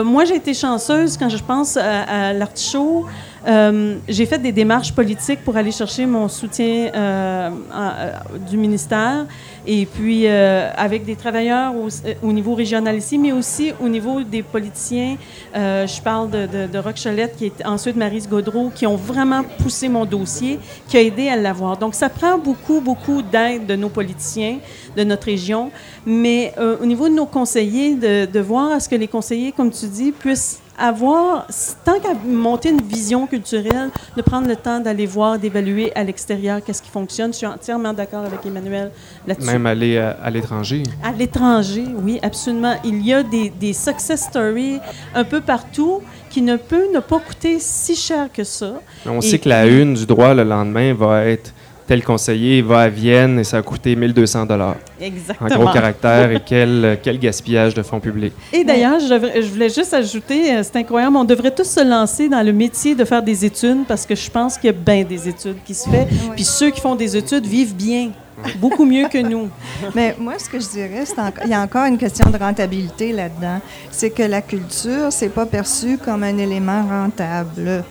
moi, 0.04 0.24
j'ai 0.24 0.36
été 0.36 0.54
chanceuse 0.54 1.16
quand 1.16 1.28
je 1.28 1.42
pense 1.42 1.76
à, 1.76 2.02
à 2.02 2.32
l'artichaut. 2.32 3.06
Euh, 3.46 3.96
j'ai 4.08 4.24
fait 4.24 4.38
des 4.38 4.52
démarches 4.52 4.92
politiques 4.92 5.44
pour 5.44 5.56
aller 5.56 5.70
chercher 5.70 6.06
mon 6.06 6.28
soutien 6.28 6.90
euh, 6.94 7.50
euh, 7.74 8.12
du 8.48 8.56
ministère 8.56 9.26
et 9.66 9.86
puis 9.86 10.26
avec 10.26 11.04
des 11.04 11.16
travailleurs 11.16 11.74
au, 11.74 11.88
au 12.22 12.32
niveau 12.32 12.54
régional 12.54 12.96
ici, 12.96 13.18
mais 13.18 13.32
aussi 13.32 13.72
au 13.80 13.88
niveau 13.88 14.22
des 14.22 14.42
politiciens. 14.42 15.16
Je 15.54 16.02
parle 16.02 16.30
de, 16.30 16.46
de, 16.46 16.66
de 16.66 16.78
Roch 16.78 17.02
Cholette, 17.02 17.36
qui 17.36 17.46
est 17.46 17.64
ensuite 17.64 17.96
Marise 17.96 18.28
Gaudreau, 18.28 18.70
qui 18.74 18.86
ont 18.86 18.96
vraiment 18.96 19.42
poussé 19.58 19.88
mon 19.88 20.04
dossier, 20.04 20.58
qui 20.86 20.98
a 20.98 21.00
aidé 21.00 21.28
à 21.30 21.36
l'avoir. 21.36 21.78
Donc, 21.78 21.94
ça 21.94 22.10
prend 22.10 22.36
beaucoup, 22.36 22.82
beaucoup 22.82 23.22
d'aide 23.22 23.64
de 23.64 23.74
nos 23.74 23.88
politiciens, 23.88 24.58
de 24.98 25.02
notre 25.02 25.24
région, 25.24 25.70
mais 26.04 26.52
au 26.82 26.84
niveau 26.84 27.08
de 27.08 27.14
nos 27.14 27.26
conseillers, 27.26 27.94
de 27.94 28.40
voir 28.40 28.72
à 28.72 28.80
ce 28.80 28.88
que 28.90 28.96
les 28.96 29.08
conseillers, 29.08 29.52
comme 29.52 29.70
tu 29.70 29.86
dis, 29.86 30.12
puissent 30.12 30.60
avoir, 30.78 31.46
tant 31.84 31.98
qu'à 32.00 32.14
monter 32.26 32.70
une 32.70 32.82
vision 32.82 33.26
culturelle, 33.26 33.90
de 34.16 34.22
prendre 34.22 34.48
le 34.48 34.56
temps 34.56 34.80
d'aller 34.80 35.06
voir, 35.06 35.38
d'évaluer 35.38 35.92
à 35.94 36.04
l'extérieur 36.04 36.60
qu'est-ce 36.64 36.82
qui 36.82 36.90
fonctionne. 36.90 37.32
Je 37.32 37.38
suis 37.38 37.46
entièrement 37.46 37.92
d'accord 37.92 38.24
avec 38.24 38.44
Emmanuel 38.44 38.90
là-dessus. 39.26 39.46
Même 39.50 39.66
aller 39.66 39.98
à, 39.98 40.10
à 40.22 40.30
l'étranger. 40.30 40.82
À 41.02 41.12
l'étranger, 41.12 41.84
oui, 42.02 42.18
absolument. 42.22 42.74
Il 42.84 43.04
y 43.06 43.12
a 43.12 43.22
des, 43.22 43.50
des 43.50 43.72
success 43.72 44.22
stories 44.24 44.80
un 45.14 45.24
peu 45.24 45.40
partout 45.40 46.00
qui 46.30 46.42
ne 46.42 46.56
peut 46.56 46.86
ne 46.92 47.00
pas 47.00 47.20
coûter 47.20 47.58
si 47.60 47.94
cher 47.94 48.28
que 48.32 48.42
ça. 48.42 48.74
On 49.06 49.18
Et 49.18 49.22
sait 49.22 49.38
que 49.38 49.48
la 49.48 49.66
une 49.66 49.94
du 49.94 50.04
droit 50.06 50.34
le 50.34 50.42
lendemain 50.42 50.92
va 50.94 51.24
être 51.24 51.52
tel 51.86 52.02
conseiller 52.02 52.62
va 52.62 52.80
à 52.82 52.88
Vienne 52.88 53.38
et 53.38 53.44
ça 53.44 53.58
a 53.58 53.62
coûté 53.62 53.94
1200 53.94 54.46
dollars. 54.46 54.76
En 55.00 55.04
Exactement. 55.04 55.48
gros 55.64 55.72
caractère 55.72 56.30
et 56.30 56.40
quel, 56.44 56.98
quel 57.02 57.18
gaspillage 57.18 57.74
de 57.74 57.82
fonds 57.82 58.00
publics. 58.00 58.32
Et 58.52 58.64
d'ailleurs, 58.64 58.98
je, 59.00 59.48
voulais 59.50 59.68
juste 59.68 59.92
ajouter, 59.92 60.54
euh, 60.54 60.62
c'est 60.62 60.76
incroyable, 60.76 61.16
on 61.16 61.24
devrait 61.24 61.50
tous 61.50 61.68
se 61.68 61.84
lancer 61.86 62.28
dans 62.28 62.44
le 62.44 62.52
métier 62.52 62.94
de 62.94 63.04
faire 63.04 63.22
des 63.22 63.44
études 63.44 63.84
parce 63.86 64.06
que 64.06 64.14
je 64.14 64.30
pense 64.30 64.56
qu'il 64.56 64.68
y 64.70 64.74
a 64.74 64.76
bien 64.76 65.04
des 65.04 65.28
études 65.28 65.58
qui 65.64 65.74
se 65.74 65.88
fait. 65.88 66.06
Puis 66.34 66.44
ceux 66.44 66.70
qui 66.70 66.80
font 66.80 66.94
des 66.94 67.16
études 67.16 67.46
vivent 67.46 67.74
bien, 67.74 68.10
beaucoup 68.56 68.84
mieux 68.84 69.08
que 69.08 69.18
nous. 69.18 69.48
Mais 69.94 70.16
moi, 70.18 70.34
ce 70.38 70.48
que 70.48 70.58
je 70.58 70.68
dirais, 70.68 71.04
c'est 71.04 71.18
enco- 71.18 71.42
il 71.44 71.50
y 71.50 71.54
a 71.54 71.60
encore 71.60 71.84
une 71.84 71.98
question 71.98 72.30
de 72.30 72.36
rentabilité 72.38 73.12
là-dedans. 73.12 73.60
C'est 73.90 74.10
que 74.10 74.22
la 74.22 74.42
culture, 74.42 75.08
c'est 75.10 75.28
pas 75.28 75.46
perçu 75.46 75.98
comme 75.98 76.22
un 76.22 76.36
élément 76.38 76.82
rentable. 76.88 77.84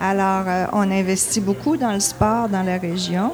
Alors, 0.00 0.44
euh, 0.46 0.66
on 0.72 0.90
investit 0.90 1.40
beaucoup 1.40 1.76
dans 1.76 1.92
le 1.92 2.00
sport 2.00 2.48
dans 2.48 2.62
la 2.62 2.78
région. 2.78 3.32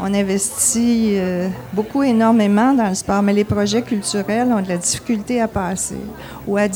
on 0.00 0.14
investit 0.14 1.14
euh, 1.14 1.48
beaucoup, 1.72 2.02
énormément 2.02 2.72
dans 2.72 2.88
le 2.88 2.94
sport, 2.94 3.22
mais 3.22 3.32
les 3.32 3.44
projets 3.44 3.82
culturels 3.82 4.48
ont 4.52 4.62
de 4.62 4.68
la 4.68 4.76
difficulté 4.76 5.40
à 5.40 5.48
passer 5.48 6.00
ou 6.46 6.56
à 6.56 6.68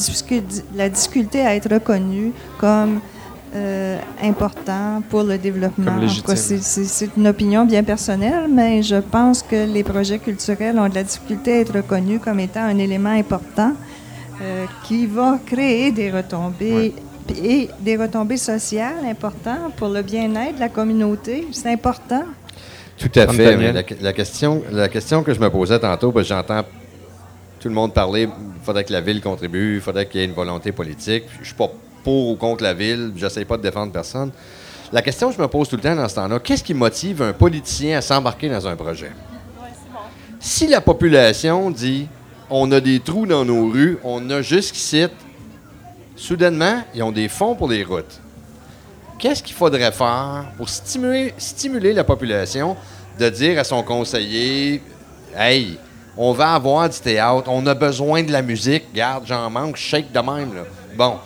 la 0.74 0.88
difficulté 0.88 1.40
à 1.46 1.54
être 1.54 1.72
reconnus 1.72 2.32
comme 2.58 3.00
euh, 3.54 3.98
important 4.22 5.02
pour 5.10 5.24
le 5.24 5.36
développement. 5.36 6.00
C'est 6.34 7.10
une 7.16 7.28
opinion 7.28 7.66
bien 7.66 7.84
personnelle, 7.84 8.48
mais 8.50 8.82
je 8.82 8.96
pense 8.96 9.42
que 9.42 9.70
les 9.70 9.84
projets 9.84 10.18
culturels 10.18 10.78
ont 10.78 10.88
de 10.88 10.94
la 10.94 11.02
difficulté 11.02 11.52
à 11.52 11.60
être 11.60 11.74
reconnus 11.74 12.18
comme 12.24 12.40
étant 12.40 12.62
un 12.62 12.78
élément 12.78 13.10
important 13.10 13.74
euh, 14.40 14.64
qui 14.84 15.04
va 15.04 15.38
créer 15.44 15.92
des 15.92 16.10
retombées 16.10 16.94
et 17.30 17.68
des 17.80 17.96
retombées 17.96 18.36
sociales 18.36 19.04
importantes 19.04 19.74
pour 19.76 19.88
le 19.88 20.02
bien-être 20.02 20.56
de 20.56 20.60
la 20.60 20.68
communauté. 20.68 21.46
C'est 21.52 21.72
important. 21.72 22.24
Tout 22.98 23.10
à 23.16 23.26
fait. 23.28 23.72
la, 24.00 24.12
question, 24.12 24.62
la 24.70 24.88
question 24.88 25.22
que 25.22 25.34
je 25.34 25.40
me 25.40 25.50
posais 25.50 25.78
tantôt, 25.78 26.12
parce 26.12 26.28
que 26.28 26.34
j'entends 26.34 26.62
tout 27.58 27.68
le 27.68 27.74
monde 27.74 27.92
parler, 27.92 28.22
il 28.22 28.64
faudrait 28.64 28.84
que 28.84 28.92
la 28.92 29.00
ville 29.00 29.20
contribue, 29.20 29.76
il 29.76 29.80
faudrait 29.80 30.06
qu'il 30.06 30.20
y 30.20 30.22
ait 30.24 30.26
une 30.26 30.34
volonté 30.34 30.72
politique. 30.72 31.24
Je 31.34 31.40
ne 31.40 31.44
suis 31.44 31.54
pas 31.54 31.70
pour 32.04 32.30
ou 32.30 32.36
contre 32.36 32.64
la 32.64 32.74
ville, 32.74 33.12
je 33.16 33.24
n'essaie 33.24 33.44
pas 33.44 33.56
de 33.56 33.62
défendre 33.62 33.92
personne. 33.92 34.30
La 34.92 35.00
question 35.00 35.30
que 35.30 35.36
je 35.36 35.40
me 35.40 35.48
pose 35.48 35.68
tout 35.68 35.76
le 35.76 35.82
temps 35.82 35.96
dans 35.96 36.08
ce 36.08 36.16
temps-là, 36.16 36.38
qu'est-ce 36.40 36.62
qui 36.62 36.74
motive 36.74 37.22
un 37.22 37.32
politicien 37.32 37.98
à 37.98 38.02
s'embarquer 38.02 38.48
dans 38.48 38.66
un 38.66 38.76
projet? 38.76 39.12
Si 40.38 40.66
la 40.66 40.80
population 40.80 41.70
dit 41.70 42.08
on 42.50 42.70
a 42.72 42.80
des 42.80 43.00
trous 43.00 43.26
dans 43.26 43.44
nos 43.44 43.70
rues, 43.70 43.98
on 44.04 44.28
a 44.28 44.42
jusqu'ici, 44.42 45.06
soudainement, 46.16 46.82
ils 46.94 47.02
ont 47.02 47.12
des 47.12 47.28
fonds 47.28 47.54
pour 47.54 47.68
les 47.68 47.84
routes 47.84 48.20
qu'est-ce 49.22 49.40
qu'il 49.40 49.54
faudrait 49.54 49.92
faire 49.92 50.46
pour 50.56 50.68
stimuler, 50.68 51.92
la 51.92 52.02
population 52.02 52.76
de 53.20 53.28
dire 53.28 53.60
à 53.60 53.62
son 53.62 53.84
conseiller 53.84 54.82
Hey, 55.34 55.78
on 56.16 56.32
va 56.32 56.54
avoir 56.54 56.88
du 56.88 56.98
théâtre, 56.98 57.48
on 57.48 57.64
a 57.66 57.74
besoin 57.74 58.24
de 58.24 58.32
la 58.32 58.42
musique, 58.42 58.92
garde, 58.92 59.24
j'en 59.24 59.48
manque, 59.48 59.76
shake 59.76 60.10
de 60.10 60.18
même. 60.18 60.64
Bon. 60.96 61.18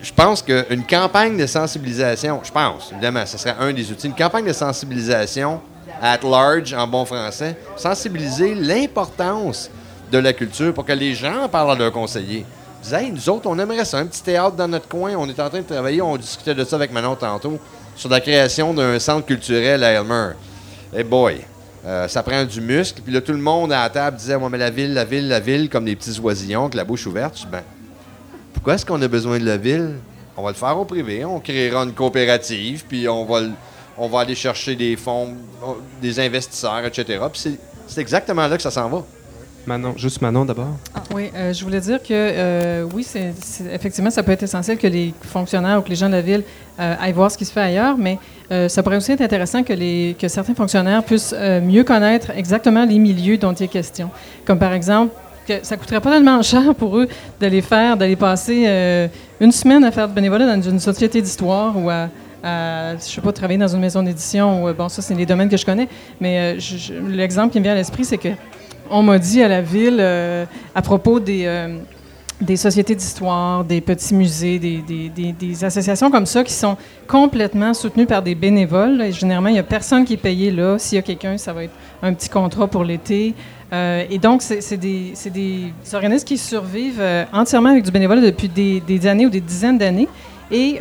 Je 0.00 0.12
pense 0.12 0.40
qu'une 0.40 0.86
campagne 0.86 1.36
de 1.36 1.46
sensibilisation, 1.46 2.40
je 2.44 2.52
pense, 2.52 2.92
évidemment, 2.92 3.26
ce 3.26 3.36
serait 3.36 3.56
un 3.58 3.72
des 3.72 3.90
outils, 3.90 4.06
une 4.06 4.14
campagne 4.14 4.46
de 4.46 4.52
sensibilisation 4.52 5.60
at 6.00 6.20
large, 6.22 6.72
en 6.74 6.86
bon 6.86 7.04
français, 7.04 7.56
sensibiliser 7.76 8.54
l'importance 8.54 9.68
de 10.12 10.18
la 10.18 10.32
culture 10.32 10.72
pour 10.72 10.84
que 10.84 10.92
les 10.92 11.14
gens 11.14 11.48
parlent 11.48 11.72
à 11.72 11.74
leurs 11.74 11.92
conseillers 11.92 12.46
disait, 12.84 13.10
nous 13.10 13.28
autres, 13.28 13.46
on 13.48 13.58
aimerait 13.58 13.84
ça, 13.84 13.98
un 13.98 14.06
petit 14.06 14.22
théâtre 14.22 14.56
dans 14.56 14.68
notre 14.68 14.88
coin. 14.88 15.14
On 15.16 15.28
est 15.28 15.40
en 15.40 15.48
train 15.48 15.60
de 15.60 15.66
travailler, 15.66 16.02
on 16.02 16.16
discutait 16.16 16.54
de 16.54 16.64
ça 16.64 16.76
avec 16.76 16.92
Manon 16.92 17.16
tantôt, 17.16 17.58
sur 17.96 18.08
la 18.08 18.20
création 18.20 18.74
d'un 18.74 18.98
centre 18.98 19.26
culturel 19.26 19.82
à 19.82 19.92
Elmer. 19.92 20.32
Hey 20.94 21.02
boy, 21.02 21.40
euh, 21.86 22.06
ça 22.08 22.22
prend 22.22 22.44
du 22.44 22.60
muscle. 22.60 23.00
Puis 23.02 23.12
là, 23.12 23.20
tout 23.20 23.32
le 23.32 23.38
monde 23.38 23.72
à 23.72 23.82
la 23.82 23.90
table 23.90 24.16
disait, 24.16 24.38
moi, 24.38 24.48
mais 24.50 24.58
la 24.58 24.70
ville, 24.70 24.92
la 24.94 25.04
ville, 25.04 25.28
la 25.28 25.40
ville, 25.40 25.68
comme 25.68 25.86
des 25.86 25.96
petits 25.96 26.18
oisillons 26.20 26.62
avec 26.62 26.74
la 26.74 26.84
bouche 26.84 27.06
ouverte. 27.06 27.46
ben, 27.50 27.62
pourquoi 28.52 28.74
est-ce 28.74 28.86
qu'on 28.86 29.00
a 29.02 29.08
besoin 29.08 29.38
de 29.38 29.44
la 29.44 29.56
ville? 29.56 29.96
On 30.36 30.42
va 30.42 30.50
le 30.50 30.56
faire 30.56 30.78
au 30.78 30.84
privé, 30.84 31.24
on 31.24 31.40
créera 31.40 31.84
une 31.84 31.92
coopérative, 31.92 32.84
puis 32.88 33.08
on 33.08 33.24
va, 33.24 33.42
on 33.96 34.08
va 34.08 34.20
aller 34.20 34.34
chercher 34.34 34.74
des 34.74 34.96
fonds, 34.96 35.34
des 36.02 36.18
investisseurs, 36.18 36.84
etc. 36.84 37.20
Puis 37.32 37.58
c'est 37.86 38.00
exactement 38.00 38.46
là 38.46 38.56
que 38.56 38.62
ça 38.62 38.70
s'en 38.70 38.88
va. 38.88 39.04
Manon, 39.66 39.94
juste 39.96 40.20
Manon 40.20 40.44
d'abord. 40.44 40.76
Ah, 40.94 41.02
oui, 41.14 41.30
euh, 41.34 41.52
je 41.52 41.64
voulais 41.64 41.80
dire 41.80 42.02
que 42.02 42.08
euh, 42.10 42.86
oui, 42.94 43.02
c'est, 43.02 43.32
effectivement, 43.72 44.10
ça 44.10 44.22
peut 44.22 44.32
être 44.32 44.42
essentiel 44.42 44.78
que 44.78 44.86
les 44.86 45.14
fonctionnaires 45.22 45.78
ou 45.78 45.82
que 45.82 45.88
les 45.88 45.96
gens 45.96 46.08
de 46.08 46.14
la 46.14 46.20
ville 46.20 46.42
euh, 46.78 46.94
aillent 47.00 47.12
voir 47.12 47.30
ce 47.30 47.38
qui 47.38 47.44
se 47.44 47.52
fait 47.52 47.60
ailleurs, 47.60 47.96
mais 47.96 48.18
ça 48.68 48.82
pourrait 48.82 48.98
aussi 48.98 49.10
être 49.10 49.22
intéressant 49.22 49.62
que, 49.62 49.72
les, 49.72 50.14
que 50.20 50.28
certains 50.28 50.54
fonctionnaires 50.54 51.02
puissent 51.02 51.34
mieux 51.62 51.82
connaître 51.82 52.30
exactement 52.36 52.84
les 52.84 52.98
milieux 52.98 53.36
dont 53.36 53.52
il 53.52 53.64
est 53.64 53.68
question. 53.68 54.10
Comme 54.44 54.58
par 54.58 54.72
exemple, 54.74 55.12
que 55.48 55.54
ça 55.64 55.76
coûterait 55.76 56.00
pas 56.00 56.12
tellement 56.12 56.40
cher 56.42 56.74
pour 56.74 56.98
eux 56.98 57.08
d'aller 57.40 57.62
faire, 57.62 57.96
d'aller 57.96 58.16
passer 58.16 59.08
une 59.40 59.50
semaine 59.50 59.82
à 59.82 59.90
faire 59.90 60.06
du 60.06 60.14
bénévolat 60.14 60.56
dans 60.56 60.62
une 60.62 60.78
société 60.78 61.20
d'histoire 61.20 61.76
ou 61.76 61.90
à, 61.90 62.08
je 62.44 62.96
je 63.00 63.14
sais 63.14 63.20
pas, 63.22 63.32
travailler 63.32 63.58
dans 63.58 63.74
une 63.74 63.80
maison 63.80 64.02
d'édition. 64.02 64.72
bon, 64.72 64.88
ça, 64.88 65.02
c'est 65.02 65.14
les 65.14 65.26
domaines 65.26 65.48
que 65.48 65.56
je 65.56 65.66
connais. 65.66 65.88
Mais 66.20 66.58
l'exemple 67.08 67.50
qui 67.50 67.58
me 67.58 67.64
vient 67.64 67.72
à 67.72 67.76
l'esprit, 67.76 68.04
c'est 68.04 68.18
que 68.18 68.28
on 68.90 69.02
m'a 69.02 69.18
dit 69.18 69.42
à 69.42 69.48
la 69.48 69.62
ville, 69.62 69.98
euh, 70.00 70.44
à 70.74 70.82
propos 70.82 71.20
des, 71.20 71.44
euh, 71.46 71.78
des 72.40 72.56
sociétés 72.56 72.94
d'histoire, 72.94 73.64
des 73.64 73.80
petits 73.80 74.14
musées, 74.14 74.58
des, 74.58 75.64
associations 75.64 76.10
comme 76.10 76.26
ça 76.26 76.44
qui 76.44 76.52
sont 76.52 76.76
complètement 77.06 77.74
soutenues 77.74 78.06
par 78.06 78.22
des 78.22 78.34
bénévoles. 78.34 79.02
Et 79.02 79.12
généralement, 79.12 79.48
il 79.48 79.54
n'y 79.54 79.58
a 79.58 79.64
personne 79.64 80.04
qui 80.04 80.14
est 80.14 80.18
payé 80.18 80.50
là. 80.50 80.78
S'il 80.78 80.96
y 80.96 80.98
a 80.98 81.02
quelqu'un, 81.02 81.38
ça 81.38 81.52
va 81.52 81.64
être 81.64 81.74
un 82.02 82.12
petit 82.12 82.28
contrat 82.28 82.66
pour 82.66 82.84
l'été. 82.84 83.34
Euh, 83.72 84.04
et 84.10 84.18
donc, 84.18 84.42
c'est 84.42 84.76
des, 84.76 85.14
des, 85.32 85.72
organismes 85.92 86.26
qui 86.26 86.38
survivent 86.38 87.02
entièrement 87.32 87.70
avec 87.70 87.84
du 87.84 87.90
bénévolat 87.90 88.20
depuis 88.20 88.48
des, 88.48 89.06
années 89.06 89.26
ou 89.26 89.30
des 89.30 89.40
dizaines 89.40 89.78
d'années. 89.78 90.08
Et, 90.50 90.78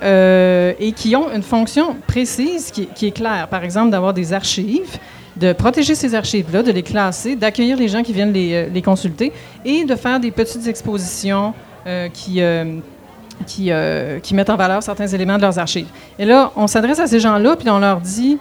et, 0.80 0.92
qui 0.92 1.16
ont 1.16 1.32
une 1.34 1.42
fonction 1.42 1.96
précise 2.06 2.70
qui 2.72 3.08
est 3.08 3.12
claire. 3.12 3.48
Par 3.48 3.64
exemple, 3.64 3.92
d'avoir 3.92 4.14
des 4.14 4.34
archives, 4.34 5.00
de 5.36 5.54
protéger 5.54 5.96
ces 5.96 6.16
archives-là, 6.16 6.64
de 6.64 6.72
les 6.72 6.84
classer, 6.84 7.36
d'accueillir 7.36 7.78
les 7.78 7.88
gens 7.88 8.04
qui 8.04 8.14
viennent 8.14 8.34
les, 8.34 8.70
euh, 8.76 8.82
consulter 8.82 9.32
et 9.66 9.86
de 9.86 9.96
faire 9.96 10.20
des 10.20 10.32
petites 10.32 10.68
expositions 10.68 11.54
euh, 11.88 12.10
qui, 12.10 12.42
euh, 12.42 12.80
qui, 13.48 13.72
qui, 14.22 14.36
mettent 14.36 14.50
en 14.50 14.56
valeur 14.56 14.84
certains 14.84 15.08
éléments 15.08 15.38
de 15.38 15.42
leurs 15.42 15.58
archives. 15.58 15.88
Et 16.20 16.26
là, 16.26 16.52
on 16.56 16.68
s'adresse 16.68 17.00
à 17.00 17.08
ces 17.08 17.20
gens-là, 17.20 17.56
puis 17.56 17.70
on 17.70 17.80
leur 17.80 18.00
dit, 18.00 18.38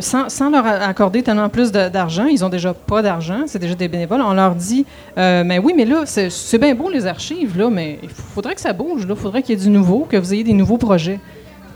sans, 0.00 0.28
sans, 0.28 0.50
leur 0.50 0.64
accorder 0.64 1.22
tellement 1.22 1.48
plus 1.48 1.72
d'argent, 1.72 2.26
ils 2.26 2.44
ont 2.44 2.48
déjà 2.48 2.72
pas 2.72 3.02
d'argent, 3.02 3.42
c'est 3.46 3.58
déjà 3.58 3.74
des 3.74 3.88
bénévoles, 3.88 4.22
on 4.22 4.32
leur 4.32 4.54
dit, 4.54 4.86
mais 5.16 5.58
oui, 5.58 5.74
mais 5.76 5.84
là, 5.84 6.04
c'est 6.06 6.58
bien 6.58 6.74
beau 6.74 6.88
les 6.88 7.06
archives, 7.06 7.58
là, 7.58 7.68
mais 7.70 7.98
il 8.02 8.08
faudrait 8.08 8.54
que 8.54 8.60
ça 8.60 8.72
bouge, 8.72 9.04
il 9.08 9.16
faudrait 9.16 9.42
qu'il 9.42 9.58
y 9.58 9.60
ait 9.60 9.64
du 9.64 9.70
nouveau, 9.70 10.06
que 10.08 10.16
vous 10.16 10.32
ayez 10.32 10.44
des 10.44 10.52
nouveaux 10.52 10.78
projets. 10.78 11.18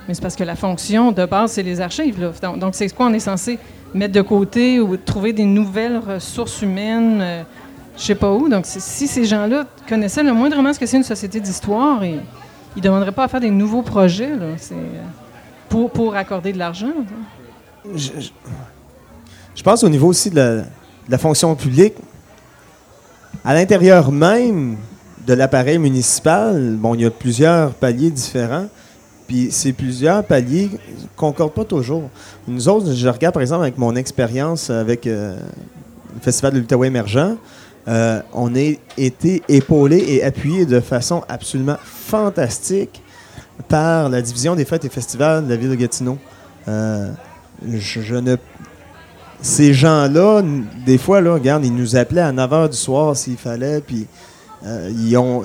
Mais 0.09 0.14
c'est 0.14 0.22
parce 0.22 0.36
que 0.36 0.44
la 0.44 0.56
fonction 0.56 1.12
de 1.12 1.26
base, 1.26 1.52
c'est 1.52 1.62
les 1.62 1.82
archives. 1.82 2.18
Là. 2.18 2.56
Donc, 2.56 2.74
c'est 2.74 2.88
quoi 2.88 3.06
on 3.06 3.12
est 3.12 3.20
censé 3.20 3.59
mettre 3.94 4.14
de 4.14 4.22
côté 4.22 4.80
ou 4.80 4.96
trouver 4.96 5.34
des 5.34 5.44
nouvelles 5.44 5.98
ressources 5.98 6.62
humaines, 6.62 7.20
euh, 7.20 7.42
je 7.96 8.02
sais 8.02 8.14
pas 8.14 8.32
où. 8.32 8.48
Donc, 8.48 8.64
si 8.66 9.06
ces 9.06 9.24
gens-là 9.24 9.66
connaissaient 9.86 10.22
le 10.22 10.32
moindrement 10.32 10.72
ce 10.72 10.78
que 10.78 10.86
c'est 10.86 10.96
une 10.96 11.02
société 11.02 11.40
d'histoire, 11.40 12.02
ils 12.04 12.20
ne 12.76 12.80
demanderaient 12.80 13.12
pas 13.12 13.24
à 13.24 13.28
faire 13.28 13.40
des 13.40 13.50
nouveaux 13.50 13.82
projets 13.82 14.34
là, 14.34 14.46
euh, 14.46 14.74
pour, 15.68 15.90
pour 15.90 16.16
accorder 16.16 16.52
de 16.52 16.59
l'argent. 16.59 16.92
Je, 17.94 19.62
pense 19.62 19.82
au 19.84 19.88
niveau 19.88 20.09
aussi 20.09 20.30
de 20.30 20.36
la, 20.36 20.56
de 20.56 20.64
la 21.11 21.18
fonction 21.18 21.54
publique. 21.54 21.94
À 23.44 23.52
l'intérieur 23.52 24.11
même 24.11 24.76
de 25.26 25.34
l'appareil 25.34 25.78
municipal, 25.78 26.76
bon, 26.78 26.94
il 26.94 27.02
y 27.02 27.04
a 27.04 27.11
plusieurs 27.11 27.74
paliers 27.74 28.11
différents. 28.11 28.68
Puis 29.28 29.52
ces 29.52 29.74
plusieurs 29.74 30.24
paliers 30.24 30.70
concordent 31.14 31.52
pas 31.52 31.64
toujours. 31.64 32.08
Nous 32.48 32.68
autres, 32.68 32.94
je 32.94 33.08
regarde 33.08 33.34
par 33.34 33.42
exemple 33.42 33.62
avec 33.62 33.76
mon 33.76 33.94
expérience 33.94 34.70
avec 34.70 35.06
euh, 35.06 35.38
le 36.14 36.20
Festival 36.20 36.54
de 36.54 36.58
l'Outaouais 36.58 36.88
émergent, 36.88 37.36
euh, 37.88 38.20
on 38.32 38.54
a 38.54 38.72
été 38.96 39.42
épaulé 39.48 39.98
et 39.98 40.24
appuyé 40.24 40.64
de 40.64 40.80
façon 40.80 41.22
absolument 41.28 41.76
fantastique 41.84 43.02
par 43.68 44.08
la 44.08 44.22
division 44.22 44.54
des 44.56 44.64
fêtes 44.64 44.86
et 44.86 44.88
festivals 44.88 45.44
de 45.44 45.50
la 45.50 45.56
ville 45.56 45.70
de 45.70 45.74
Gatineau. 45.74 46.18
Euh, 46.66 47.10
je, 47.66 48.14
ne... 48.14 48.36
Ces 49.42 49.74
gens-là, 49.74 50.42
des 50.86 50.98
fois, 50.98 51.20
là, 51.20 51.34
regarde, 51.34 51.64
ils 51.64 51.74
nous 51.74 51.96
appelaient 51.96 52.22
à 52.22 52.32
9 52.32 52.50
h 52.50 52.70
du 52.70 52.76
soir 52.76 53.16
s'il 53.16 53.36
fallait, 53.36 53.80
puis 53.80 54.06
euh, 54.66 54.90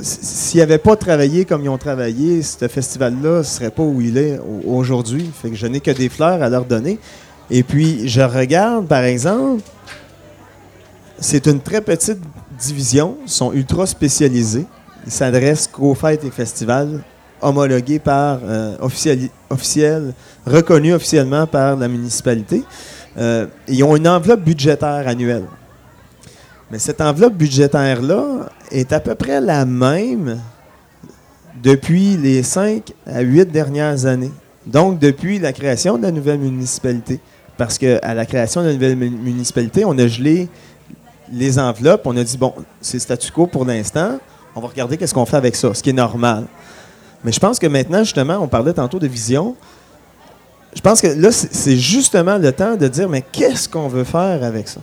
s'ils 0.01 0.59
n'avaient 0.59 0.77
pas 0.77 0.95
travaillé 0.95 1.45
comme 1.45 1.63
ils 1.63 1.69
ont 1.69 1.77
travaillé, 1.77 2.41
ce 2.41 2.67
festival-là 2.67 3.39
ne 3.39 3.43
serait 3.43 3.69
pas 3.69 3.83
où 3.83 4.01
il 4.01 4.17
est 4.17 4.39
aujourd'hui. 4.65 5.29
Fait 5.41 5.49
que 5.49 5.55
je 5.55 5.67
n'ai 5.67 5.79
que 5.79 5.91
des 5.91 6.09
fleurs 6.09 6.41
à 6.41 6.49
leur 6.49 6.65
donner. 6.65 6.99
Et 7.51 7.63
puis, 7.63 8.07
je 8.07 8.21
regarde, 8.21 8.87
par 8.87 9.03
exemple, 9.03 9.61
c'est 11.19 11.45
une 11.45 11.59
très 11.59 11.81
petite 11.81 12.19
division. 12.59 13.17
Ils 13.25 13.31
sont 13.31 13.53
ultra 13.53 13.85
spécialisés. 13.85 14.65
Ils 15.05 15.11
s'adressent 15.11 15.67
qu'aux 15.67 15.95
fêtes 15.95 16.23
et 16.23 16.31
festivals 16.31 17.01
homologués 17.41 17.99
par 17.99 18.39
euh, 18.43 18.77
officiels, 19.49 20.13
reconnus 20.45 20.95
officiellement 20.95 21.45
par 21.45 21.75
la 21.75 21.87
municipalité. 21.87 22.63
Euh, 23.17 23.45
ils 23.67 23.83
ont 23.83 23.95
une 23.95 24.07
enveloppe 24.07 24.41
budgétaire 24.41 25.07
annuelle. 25.07 25.43
Mais 26.73 26.79
cette 26.79 27.01
enveloppe 27.01 27.35
budgétaire-là 27.35 28.49
est 28.71 28.93
à 28.93 28.99
peu 28.99 29.13
près 29.13 29.39
la 29.39 29.63
même 29.63 30.39
depuis 31.61 32.17
les 32.17 32.41
cinq 32.41 32.93
à 33.05 33.21
huit 33.21 33.45
dernières 33.45 34.07
années. 34.07 34.31
Donc, 34.65 34.97
depuis 34.97 35.37
la 35.37 35.53
création 35.53 35.99
de 35.99 36.01
la 36.01 36.09
nouvelle 36.09 36.39
municipalité. 36.39 37.19
Parce 37.59 37.77
qu'à 37.77 38.15
la 38.15 38.25
création 38.25 38.63
de 38.63 38.69
la 38.69 38.73
nouvelle 38.73 38.95
municipalité, 38.95 39.85
on 39.85 39.95
a 39.99 40.07
gelé 40.07 40.49
les 41.31 41.59
enveloppes. 41.59 42.01
On 42.05 42.17
a 42.17 42.23
dit, 42.23 42.39
bon, 42.39 42.55
c'est 42.81 42.97
statu 42.97 43.31
quo 43.31 43.45
pour 43.45 43.65
l'instant. 43.65 44.17
On 44.55 44.59
va 44.59 44.67
regarder 44.67 44.97
qu'est-ce 44.97 45.13
qu'on 45.13 45.27
fait 45.27 45.37
avec 45.37 45.55
ça, 45.55 45.75
ce 45.75 45.83
qui 45.83 45.91
est 45.91 45.93
normal. 45.93 46.45
Mais 47.23 47.31
je 47.31 47.39
pense 47.39 47.59
que 47.59 47.67
maintenant, 47.67 47.99
justement, 47.99 48.39
on 48.41 48.47
parlait 48.47 48.73
tantôt 48.73 48.97
de 48.97 49.05
vision. 49.05 49.55
je 50.73 50.81
pense 50.81 51.01
que 51.01 51.07
là, 51.21 51.31
c'est 51.31 51.77
justement 51.77 52.39
le 52.39 52.51
temps 52.51 52.75
de 52.75 52.87
dire, 52.87 53.07
mais 53.09 53.21
qu'est-ce 53.21 53.69
qu'on 53.69 53.89
veut 53.89 54.05
faire 54.05 54.43
avec 54.43 54.67
ça? 54.67 54.81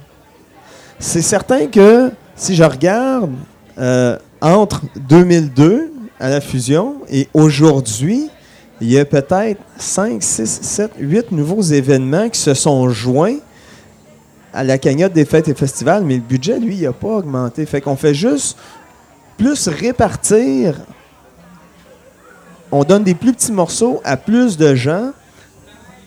C'est 1.03 1.23
certain 1.23 1.67
que 1.67 2.13
si 2.37 2.55
je 2.55 2.63
regarde 2.63 3.33
euh, 3.79 4.19
entre 4.43 4.83
2002 5.09 5.91
à 6.21 6.29
la 6.29 6.43
fusion 6.43 6.97
et 7.11 7.27
aujourd'hui, 7.33 8.29
il 8.83 8.93
y 8.93 8.99
a 8.99 9.07
peut-être 9.07 9.63
5, 9.79 10.23
6, 10.23 10.47
7, 10.47 10.91
8 10.99 11.33
nouveaux 11.33 11.63
événements 11.63 12.29
qui 12.29 12.39
se 12.39 12.53
sont 12.53 12.91
joints 12.91 13.39
à 14.53 14.63
la 14.63 14.77
cagnotte 14.77 15.15
des 15.15 15.25
fêtes 15.25 15.49
et 15.49 15.55
festivals, 15.55 16.05
mais 16.05 16.17
le 16.17 16.21
budget, 16.21 16.59
lui, 16.59 16.77
il 16.77 16.83
n'a 16.83 16.93
pas 16.93 17.09
augmenté. 17.09 17.65
Fait 17.65 17.81
qu'on 17.81 17.97
fait 17.97 18.15
juste 18.15 18.59
plus 19.39 19.69
répartir. 19.69 20.75
On 22.71 22.85
donne 22.85 23.05
des 23.05 23.15
plus 23.15 23.33
petits 23.33 23.53
morceaux 23.53 24.03
à 24.05 24.19
plus 24.19 24.59
de 24.59 24.75
gens. 24.75 25.13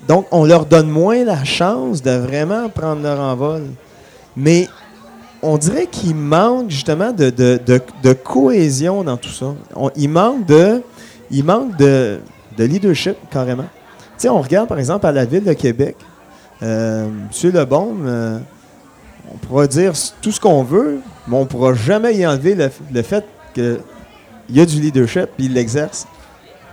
Donc, 0.07 0.27
on 0.29 0.45
leur 0.45 0.67
donne 0.67 0.89
moins 0.89 1.23
la 1.23 1.43
chance 1.43 2.03
de 2.03 2.11
vraiment 2.11 2.69
prendre 2.69 3.01
leur 3.01 3.19
envol. 3.19 3.63
Mais 4.35 4.67
on 5.43 5.57
dirait 5.57 5.87
qu'il 5.87 6.15
manque 6.15 6.69
justement 6.69 7.11
de, 7.11 8.13
cohésion 8.23 9.03
dans 9.03 9.17
tout 9.17 9.29
ça. 9.29 9.53
Il 9.95 10.09
manque 10.09 10.45
de, 10.47 12.19
leadership, 12.57 13.17
carrément. 13.29 13.65
Tu 14.17 14.29
on 14.29 14.41
regarde 14.41 14.69
par 14.69 14.79
exemple 14.79 15.05
à 15.05 15.11
la 15.11 15.25
ville 15.25 15.43
de 15.43 15.53
Québec. 15.53 15.97
Euh, 16.61 17.09
Monsieur 17.27 17.51
Lebaume, 17.51 18.05
euh, 18.05 18.39
on 19.33 19.37
pourra 19.37 19.67
dire 19.67 19.91
tout 20.21 20.31
ce 20.31 20.39
qu'on 20.39 20.63
veut, 20.63 21.01
mais 21.27 21.35
on 21.35 21.41
ne 21.41 21.45
pourra 21.45 21.73
jamais 21.73 22.15
y 22.15 22.25
enlever 22.25 22.55
le, 22.55 23.01
fait 23.01 23.25
qu'il 23.53 23.79
y 24.49 24.61
a 24.61 24.65
du 24.65 24.79
leadership 24.79 25.27
et 25.39 25.43
il 25.43 25.53
l'exerce. 25.53 26.07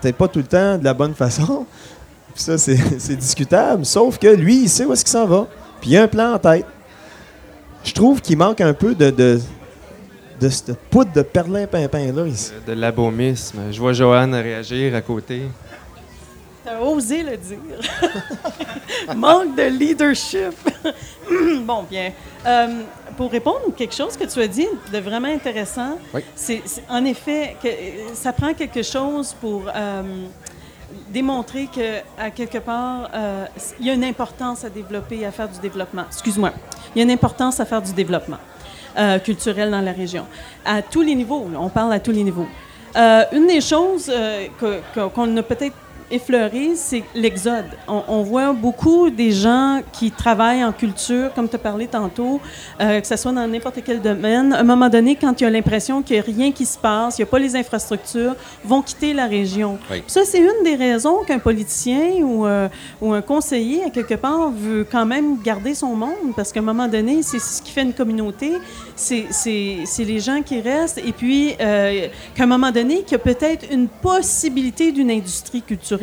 Peut-être 0.01 0.17
pas 0.17 0.29
tout 0.29 0.39
le 0.39 0.45
temps 0.45 0.79
de 0.79 0.85
la 0.85 0.95
bonne 0.95 1.15
façon. 1.15 1.67
Ça, 2.37 2.57
c'est 2.57 3.17
discutable. 3.17 3.85
Sauf 3.85 4.19
que 4.19 4.29
lui, 4.29 4.63
il 4.63 4.69
sait 4.69 4.85
où 4.85 4.93
est-ce 4.93 5.05
qu'il 5.05 5.13
s'en 5.13 5.27
va. 5.27 5.49
Puis 5.81 5.91
il 5.91 5.97
a 5.97 6.05
un 6.05 6.09
plan 6.09 6.35
en 6.35 6.39
tête. 6.39 6.67
Je 7.85 7.93
trouve 7.93 8.21
qu'il 8.21 8.37
manque 8.37 8.61
un 8.61 8.75
peu 8.75 8.95
de, 8.95 9.11
de, 9.11 9.41
de 10.41 10.49
cette 10.49 10.77
poudre 10.91 11.13
de 11.13 11.23
perlin-pimpin-là 11.23 12.27
ici. 12.27 12.53
De 12.67 12.73
l'abaumisme. 12.73 13.59
Je 13.71 13.81
vois 13.81 13.93
Joanne 13.93 14.35
réagir 14.35 14.95
à 14.95 15.01
côté. 15.01 15.43
T'as 16.65 16.79
osé 16.79 17.23
le 17.23 17.37
dire. 17.39 17.57
Manque 19.17 19.57
de 19.57 19.63
leadership. 19.63 20.53
bon, 21.65 21.85
bien. 21.89 22.13
Euh, 22.47 22.67
pour 23.17 23.31
répondre 23.31 23.61
à 23.69 23.73
quelque 23.73 23.95
chose 23.95 24.17
que 24.17 24.25
tu 24.25 24.41
as 24.41 24.47
dit 24.47 24.69
de 24.93 24.99
vraiment 24.99 25.29
intéressant, 25.29 25.99
Oui. 26.13 26.23
c'est 26.35 26.63
en 26.89 27.05
effet 27.07 27.57
que 27.63 27.69
euh, 27.69 28.15
ça 28.15 28.33
prend 28.33 28.53
quelque 28.53 28.83
chose 28.83 29.35
pour 29.41 29.63
euh, 29.75 30.03
démontrer 31.09 31.69
que 31.75 31.99
à 32.19 32.31
quelque 32.31 32.59
part 32.59 33.11
euh, 33.15 33.47
il 33.79 33.87
y 33.87 33.91
a 33.91 33.95
une 33.95 34.05
importance 34.05 34.65
à 34.65 34.71
développer, 34.71 35.25
à 35.25 35.31
faire 35.31 35.49
du 35.49 35.59
développement. 35.61 36.05
Excuse-moi. 36.09 36.53
Il 36.95 36.99
y 36.99 37.01
a 37.01 37.05
une 37.05 37.11
importance 37.11 37.61
à 37.61 37.65
faire 37.65 37.83
du 37.83 37.93
développement 37.93 38.39
euh, 38.99 39.19
culturel 39.19 39.71
dans 39.71 39.81
la 39.81 39.93
région 39.93 40.27
à 40.65 40.83
tous 40.83 41.03
les 41.03 41.15
niveaux. 41.15 41.47
on 41.57 41.69
parle 41.69 41.93
à 41.93 42.01
tous 42.01 42.13
les 42.13 42.25
niveaux. 42.25 42.47
Euh, 42.97 43.25
une 43.33 43.47
des 43.47 43.61
choses 43.61 44.11
qu'on 44.61 45.37
a 45.37 45.43
peut-être 45.43 45.77
effleuré, 46.11 46.71
c'est 46.75 47.05
l'exode. 47.15 47.67
On, 47.87 48.03
on 48.09 48.23
voit 48.23 48.53
beaucoup 48.53 49.11
des 49.11 49.31
gens 49.31 49.81
qui 49.93 50.11
travaillent 50.11 50.65
en 50.65 50.73
culture, 50.73 51.33
comme 51.35 51.49
tu 51.49 51.57
as 51.57 51.59
parlé 51.59 51.87
tantôt, 51.87 52.41
euh, 52.81 53.01
que 53.01 53.07
ce 53.07 53.17
soit 53.17 53.33
dans 53.33 53.47
n'importe 53.47 53.81
quel 53.85 54.01
domaine. 54.01 54.53
À 54.53 54.61
un 54.61 54.65
moment 54.65 54.89
donné, 54.89 55.17
quand 55.17 55.41
il 55.41 55.45
y 55.45 55.47
a 55.47 55.51
l'impression 55.51 56.03
qu'il 56.03 56.17
n'y 56.17 56.21
a 56.21 56.25
rien 56.25 56.53
qui 56.53 56.67
se 56.67 56.79
passe, 56.79 57.19
il 57.19 57.23
n'y 57.23 57.29
a 57.29 57.31
pas 57.31 57.39
les 57.39 57.55
infrastructures, 57.55 58.35
vont 58.65 58.83
quitter 58.83 59.13
la 59.13 59.27
région. 59.27 59.79
Oui. 59.91 60.03
Ça, 60.07 60.23
c'est 60.25 60.41
une 60.41 60.65
des 60.65 60.75
raisons 60.75 61.19
qu'un 61.27 61.39
politicien 61.39 62.23
ou, 62.23 62.47
euh, 62.47 62.69
ou 63.01 63.13
un 63.13 63.23
conseiller, 63.23 63.85
à 63.85 63.91
quelque 63.91 64.15
part, 64.15 64.51
veut 64.51 64.87
quand 64.91 65.07
même 65.07 65.41
garder 65.43 65.75
son 65.75 65.95
monde, 65.95 66.35
parce 66.35 66.51
qu'à 66.53 66.61
un 66.61 66.65
moment 66.65 66.89
donné, 66.89 67.23
c'est 67.23 67.39
ce 67.39 67.63
qui 67.63 67.73
fait 67.73 67.83
une 67.83 67.95
communauté, 67.95 68.53
c'est 68.97 69.27
les 69.99 70.21
gens 70.21 70.43
qui 70.43 70.61
restent, 70.61 70.99
et 70.99 71.13
puis 71.13 71.55
euh, 71.61 72.09
qu'à 72.35 72.45
un 72.45 72.47
moment 72.47 72.71
donné, 72.71 73.03
qu'il 73.03 73.13
y 73.13 73.15
a 73.15 73.19
peut-être 73.19 73.67
une 73.71 73.89
possibilité 73.89 74.93
d'une 74.93 75.11
industrie 75.11 75.63
culturelle. 75.63 76.00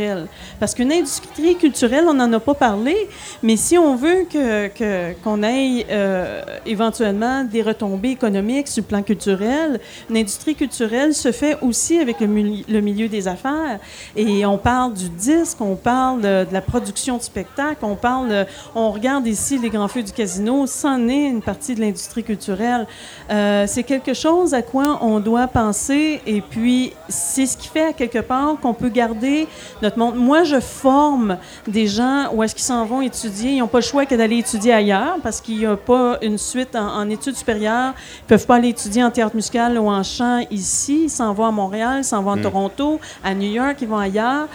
Parce 0.59 0.73
qu'une 0.73 0.91
industrie 0.91 1.55
culturelle, 1.55 2.05
on 2.07 2.13
n'en 2.13 2.31
a 2.33 2.39
pas 2.39 2.53
parlé, 2.53 2.95
mais 3.41 3.55
si 3.55 3.77
on 3.77 3.95
veut 3.95 4.25
que- 4.31 4.67
que- 4.67 5.13
qu'on 5.23 5.43
ait 5.43 5.85
euh, 5.89 6.41
éventuellement 6.65 7.43
des 7.43 7.61
retombées 7.61 8.11
économiques 8.11 8.67
sur 8.67 8.83
le 8.83 8.87
plan 8.87 9.01
culturel, 9.01 9.79
une 10.09 10.17
industrie 10.17 10.55
culturelle 10.55 11.13
se 11.13 11.31
fait 11.31 11.57
aussi 11.61 11.99
avec 11.99 12.19
le, 12.19 12.27
milieu 12.27 13.07
des 13.07 13.27
affaires. 13.27 13.79
Et 14.15 14.45
on 14.45 14.57
parle 14.57 14.93
du 14.93 15.09
disque, 15.09 15.59
on 15.61 15.75
parle 15.75 16.21
de, 16.21 16.45
la 16.51 16.61
production 16.61 17.17
de 17.17 17.21
spectacles, 17.21 17.83
on 17.83 17.95
parle, 17.95 18.45
on 18.75 18.91
regarde 18.91 19.27
ici 19.27 19.57
les 19.57 19.69
grands 19.69 19.87
feux 19.87 20.03
du 20.03 20.11
casino, 20.11 20.65
c'en 20.67 21.07
est 21.07 21.27
une 21.27 21.41
partie 21.41 21.75
de 21.75 21.81
l'industrie 21.81 22.23
culturelle. 22.23 22.87
Euh, 23.31 23.65
c'est 23.67 23.83
quelque 23.83 24.13
chose 24.13 24.53
à 24.53 24.61
quoi 24.61 24.99
on 25.01 25.19
doit 25.19 25.47
penser 25.47 26.21
et 26.25 26.41
puis 26.41 26.93
c'est 27.09 27.45
ce 27.45 27.57
qui 27.57 27.67
fait 27.67 27.87
à 27.87 27.93
quelque 27.93 28.19
part 28.19 28.57
qu'on 28.61 28.73
peut 28.73 28.89
garder 28.89 29.47
notre 29.81 29.86
monde. 29.95 30.15
Moi, 30.15 30.43
je 30.43 30.59
forme 30.59 31.37
des 31.67 31.87
gens 31.87 32.29
où 32.33 32.43
est-ce 32.43 32.53
qu'ils 32.53 32.65
s'en 32.65 32.85
vont 32.85 33.01
étudier. 33.01 33.51
Ils 33.51 33.59
n'ont 33.59 33.67
pas 33.67 33.77
le 33.79 33.83
choix 33.83 34.05
que 34.05 34.15
d'aller 34.15 34.39
étudier 34.39 34.73
ailleurs 34.73 35.17
parce 35.23 35.39
qu'il 35.39 35.57
n'y 35.57 35.65
a 35.65 35.77
pas 35.77 36.17
une 36.21 36.37
suite 36.37 36.75
en, 36.75 36.95
en 36.95 37.09
études 37.09 37.37
supérieures. 37.37 37.93
Ils 38.19 38.23
ne 38.23 38.27
peuvent 38.27 38.45
pas 38.45 38.55
aller 38.55 38.69
étudier 38.69 39.03
en 39.03 39.11
théâtre 39.11 39.35
musical 39.35 39.77
ou 39.77 39.87
en 39.87 40.03
chant 40.03 40.45
ici. 40.51 41.03
Ils 41.03 41.09
s'en 41.09 41.33
vont 41.33 41.45
à 41.45 41.51
Montréal, 41.51 41.99
ils 41.99 42.03
s'en 42.03 42.21
vont 42.21 42.31
à 42.31 42.37
Toronto, 42.37 42.99
à 43.23 43.33
New 43.33 43.49
York, 43.49 43.77
ils 43.81 43.87
vont 43.87 43.97
ailleurs. 43.97 44.47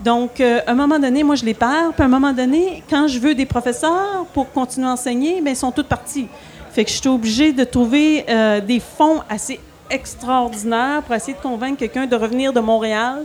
Donc, 0.00 0.40
euh, 0.40 0.60
à 0.66 0.70
un 0.70 0.74
moment 0.74 0.98
donné, 0.98 1.22
moi, 1.22 1.34
je 1.34 1.44
les 1.44 1.54
perds. 1.54 1.92
Puis, 1.92 2.02
à 2.02 2.04
un 2.04 2.08
moment 2.08 2.32
donné, 2.32 2.82
quand 2.88 3.08
je 3.08 3.18
veux 3.18 3.34
des 3.34 3.46
professeurs 3.46 4.26
pour 4.32 4.50
continuer 4.52 4.86
à 4.86 4.92
enseigner, 4.92 5.40
bien, 5.40 5.52
ils 5.52 5.56
sont 5.56 5.72
tous 5.72 5.82
partis. 5.82 6.28
Fait 6.70 6.84
que 6.84 6.90
je 6.90 6.96
suis 6.96 7.08
obligée 7.08 7.52
de 7.52 7.64
trouver 7.64 8.24
euh, 8.28 8.60
des 8.60 8.80
fonds 8.80 9.22
assez 9.28 9.58
extraordinaires 9.90 11.02
pour 11.02 11.14
essayer 11.14 11.34
de 11.34 11.42
convaincre 11.42 11.78
quelqu'un 11.78 12.06
de 12.06 12.14
revenir 12.14 12.52
de 12.52 12.60
Montréal 12.60 13.24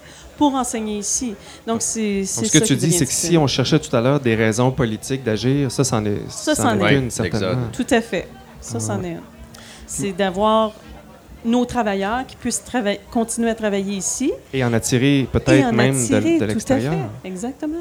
pour 0.49 0.59
enseigner 0.59 0.97
ici. 0.97 1.35
Donc, 1.67 1.81
c'est 1.81 2.25
ce 2.25 2.41
que 2.51 2.59
ça 2.59 2.65
tu 2.65 2.75
dis, 2.75 2.91
c'est 2.91 3.05
que 3.05 3.11
si 3.11 3.37
on 3.37 3.47
cherchait 3.47 3.79
tout 3.79 3.95
à 3.95 4.01
l'heure 4.01 4.19
des 4.19 4.35
raisons 4.35 4.71
politiques 4.71 5.23
d'agir, 5.23 5.71
ça, 5.71 5.83
c'en 5.83 6.03
est, 6.05 6.21
Ça, 6.29 6.55
c'en 6.55 6.63
c'en 6.63 6.79
est 6.85 6.93
est. 6.93 6.97
une, 6.97 7.05
Oui, 7.05 7.11
certainement. 7.11 7.67
Tout 7.71 7.87
à 7.89 8.01
fait. 8.01 8.27
Ça, 8.61 8.79
c'en 8.79 9.01
est 9.03 9.13
un. 9.13 9.21
C'est 9.87 10.11
d'avoir 10.11 10.71
nos 11.45 11.65
travailleurs 11.65 12.25
qui 12.25 12.35
puissent 12.37 12.63
trava- 12.65 12.97
continuer 13.11 13.49
à 13.49 13.55
travailler 13.55 13.95
ici 13.95 14.31
Et 14.53 14.63
en 14.63 14.71
attirer 14.73 15.27
peut-être 15.31 15.65
en 15.67 15.73
même 15.73 15.93
de, 15.95 16.01
attirer, 16.15 16.33
de 16.33 16.37
tout 16.37 16.43
à 16.43 16.47
l'extérieur. 16.47 16.93
fait. 17.21 17.27
Exactement. 17.27 17.79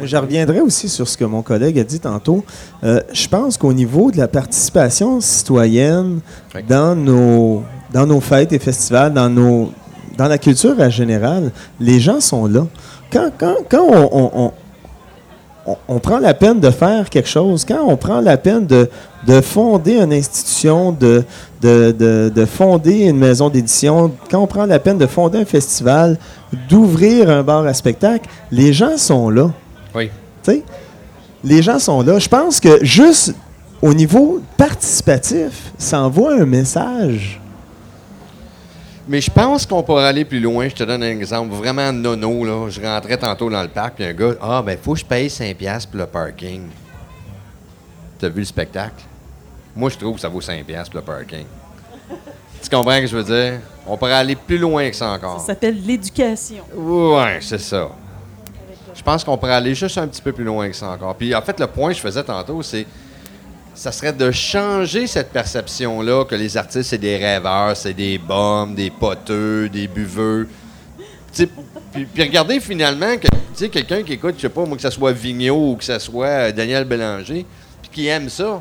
Je 0.00 0.16
reviendrai 0.16 0.60
aussi 0.60 0.88
sur 0.88 1.08
ce 1.08 1.16
que 1.16 1.24
mon 1.24 1.42
collègue 1.42 1.76
a 1.78 1.82
dit 1.84 1.98
tantôt. 1.98 2.44
Euh, 2.84 3.00
je 3.12 3.26
pense 3.26 3.56
qu'au 3.58 3.72
niveau 3.72 4.12
de 4.12 4.18
la 4.18 4.28
participation 4.28 5.20
citoyenne 5.20 6.20
dans 6.68 6.94
nos, 6.94 7.64
dans 7.92 8.06
nos 8.06 8.20
fêtes 8.20 8.52
et 8.52 8.60
festivals, 8.60 9.12
dans, 9.12 9.28
nos, 9.28 9.72
dans 10.18 10.26
la 10.28 10.36
culture 10.38 10.74
en 10.78 10.90
général, 10.90 11.50
les 11.80 12.00
gens 12.00 12.20
sont 12.20 12.46
là. 12.46 12.66
Quand, 13.12 13.30
quand, 13.38 13.54
quand 13.70 13.86
on, 13.88 14.30
on- 14.34 14.52
on- 15.88 15.98
prend 15.98 16.18
la 16.18 16.34
peine 16.34 16.60
de 16.60 16.70
faire 16.70 17.08
quelque 17.10 17.28
chose, 17.28 17.64
quand 17.64 17.82
on 17.86 17.96
prend 17.96 18.20
la 18.20 18.36
peine 18.36 18.66
de, 18.66 18.88
de 19.26 19.40
fonder 19.40 19.96
une 20.00 20.12
institution, 20.12 20.92
de, 20.92 21.24
de, 21.62 21.92
de- 21.98 22.32
de 22.34 22.44
fonder 22.46 23.04
une 23.06 23.18
maison 23.18 23.48
d'édition, 23.50 24.10
quand 24.30 24.40
on 24.40 24.46
prend 24.46 24.64
la 24.66 24.78
peine 24.78 24.98
de 24.98 25.06
fonder 25.06 25.38
un 25.40 25.44
festival, 25.44 26.18
d'ouvrir 26.68 27.28
un 27.30 27.42
bar 27.42 27.66
à 27.66 27.74
spectacle, 27.74 28.28
les 28.50 28.72
gens 28.72 28.96
sont 28.96 29.28
là. 29.30 29.50
Oui. 29.94 30.10
Tu 30.42 30.50
sais, 30.52 30.62
les 31.44 31.62
gens 31.62 31.78
sont 31.78 32.02
là. 32.02 32.18
Je 32.18 32.28
pense 32.28 32.58
que 32.60 32.82
juste 32.84 33.34
au 33.82 33.92
niveau 33.94 34.40
participatif, 34.56 35.72
ça 35.78 36.00
envoie 36.02 36.32
un 36.34 36.46
message. 36.46 37.40
Mais 39.08 39.22
je 39.22 39.30
pense 39.30 39.64
qu'on 39.64 39.82
pourrait 39.82 40.04
aller 40.04 40.26
plus 40.26 40.38
loin. 40.38 40.68
Je 40.68 40.74
te 40.74 40.84
donne 40.84 41.02
un 41.02 41.18
exemple 41.18 41.54
vraiment 41.54 41.90
nono. 41.92 42.44
Là. 42.44 42.68
Je 42.68 42.78
rentrais 42.78 43.16
tantôt 43.16 43.48
dans 43.48 43.62
le 43.62 43.68
parc, 43.68 43.94
puis 43.94 44.04
un 44.04 44.12
gars, 44.12 44.34
ah, 44.40 44.62
ben, 44.64 44.76
faut 44.80 44.92
que 44.92 45.00
je 45.00 45.04
paye 45.04 45.28
5$ 45.28 45.86
pour 45.86 45.98
le 45.98 46.06
parking. 46.06 46.68
T'as 48.18 48.28
vu 48.28 48.40
le 48.40 48.44
spectacle? 48.44 49.02
Moi, 49.74 49.88
je 49.88 49.96
trouve 49.96 50.16
que 50.16 50.20
ça 50.20 50.28
vaut 50.28 50.42
5$ 50.42 50.64
pour 50.64 50.96
le 50.96 51.00
parking. 51.00 51.46
tu 52.62 52.68
comprends 52.68 52.96
ce 52.96 53.00
que 53.00 53.06
je 53.06 53.16
veux 53.16 53.24
dire? 53.24 53.60
On 53.86 53.96
pourrait 53.96 54.12
aller 54.12 54.36
plus 54.36 54.58
loin 54.58 54.90
que 54.90 54.96
ça 54.96 55.10
encore. 55.10 55.40
Ça 55.40 55.46
s'appelle 55.46 55.80
l'éducation. 55.82 56.64
Ouais, 56.76 57.38
c'est 57.40 57.60
ça. 57.60 57.88
Je 58.94 59.02
pense 59.02 59.24
qu'on 59.24 59.38
pourrait 59.38 59.54
aller 59.54 59.74
juste 59.74 59.96
un 59.96 60.06
petit 60.06 60.20
peu 60.20 60.32
plus 60.32 60.44
loin 60.44 60.68
que 60.68 60.76
ça 60.76 60.90
encore. 60.90 61.14
Puis 61.14 61.34
en 61.34 61.40
fait, 61.40 61.58
le 61.58 61.66
point 61.66 61.90
que 61.90 61.96
je 61.96 62.02
faisais 62.02 62.24
tantôt, 62.24 62.62
c'est 62.62 62.84
ça 63.78 63.92
serait 63.92 64.12
de 64.12 64.32
changer 64.32 65.06
cette 65.06 65.30
perception-là 65.30 66.24
que 66.24 66.34
les 66.34 66.56
artistes, 66.56 66.90
c'est 66.90 66.98
des 66.98 67.16
rêveurs, 67.16 67.76
c'est 67.76 67.94
des 67.94 68.18
bombes, 68.18 68.74
des 68.74 68.90
poteux, 68.90 69.68
des 69.68 69.86
buveux. 69.86 70.48
Puis, 71.32 71.48
regardez 72.18 72.58
finalement 72.58 73.16
que 73.16 73.66
quelqu'un 73.66 74.02
qui 74.02 74.14
écoute, 74.14 74.34
je 74.36 74.42
sais 74.42 74.48
pas, 74.48 74.64
moi, 74.64 74.76
que 74.76 74.82
ce 74.82 74.90
soit 74.90 75.12
Vigneault 75.12 75.70
ou 75.70 75.76
que 75.76 75.84
ce 75.84 75.96
soit 76.00 76.26
euh, 76.26 76.52
Daniel 76.52 76.86
Bélanger, 76.86 77.46
puis 77.80 77.90
qui 77.92 78.06
aime 78.08 78.28
ça, 78.28 78.60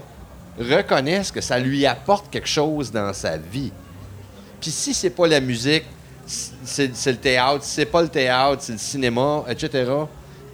reconnaisse 0.59 1.31
que 1.31 1.41
ça 1.41 1.57
lui 1.57 1.83
apporte 1.87 2.29
quelque 2.29 2.47
chose 2.47 2.91
dans 2.91 3.11
sa 3.11 3.37
vie. 3.37 3.71
Puis 4.61 4.69
si 4.69 4.93
c'est 4.93 5.09
pas 5.09 5.25
la 5.25 5.39
musique, 5.39 5.85
c'est 6.27 6.91
le 7.07 7.17
théâtre, 7.17 7.63
si 7.63 7.71
c'est 7.71 7.85
pas 7.85 8.03
le 8.03 8.09
théâtre, 8.09 8.57
c'est 8.59 8.73
le 8.73 8.77
cinéma, 8.77 9.45
etc. 9.49 9.91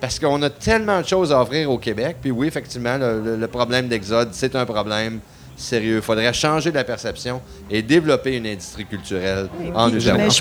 parce 0.04 0.20
qu'on 0.20 0.42
a 0.42 0.50
tellement 0.50 1.00
de 1.00 1.08
choses 1.08 1.32
à 1.32 1.42
offrir 1.42 1.72
au 1.72 1.78
Québec. 1.78 2.18
Puis 2.22 2.30
oui, 2.30 2.48
effectivement, 2.48 2.98
le, 2.98 3.38
le 3.38 3.48
problème 3.48 3.88
d'exode, 3.88 4.32
c'est 4.34 4.54
un 4.54 4.66
problème 4.66 5.20
sérieux. 5.56 5.96
Il 5.96 6.02
faudrait 6.02 6.34
changer 6.34 6.74
la 6.74 6.84
perception 6.84 7.40
et 7.72 7.82
développer 7.82 8.36
une 8.36 8.46
industrie 8.46 8.86
culturelle 8.86 9.48
en 9.74 9.90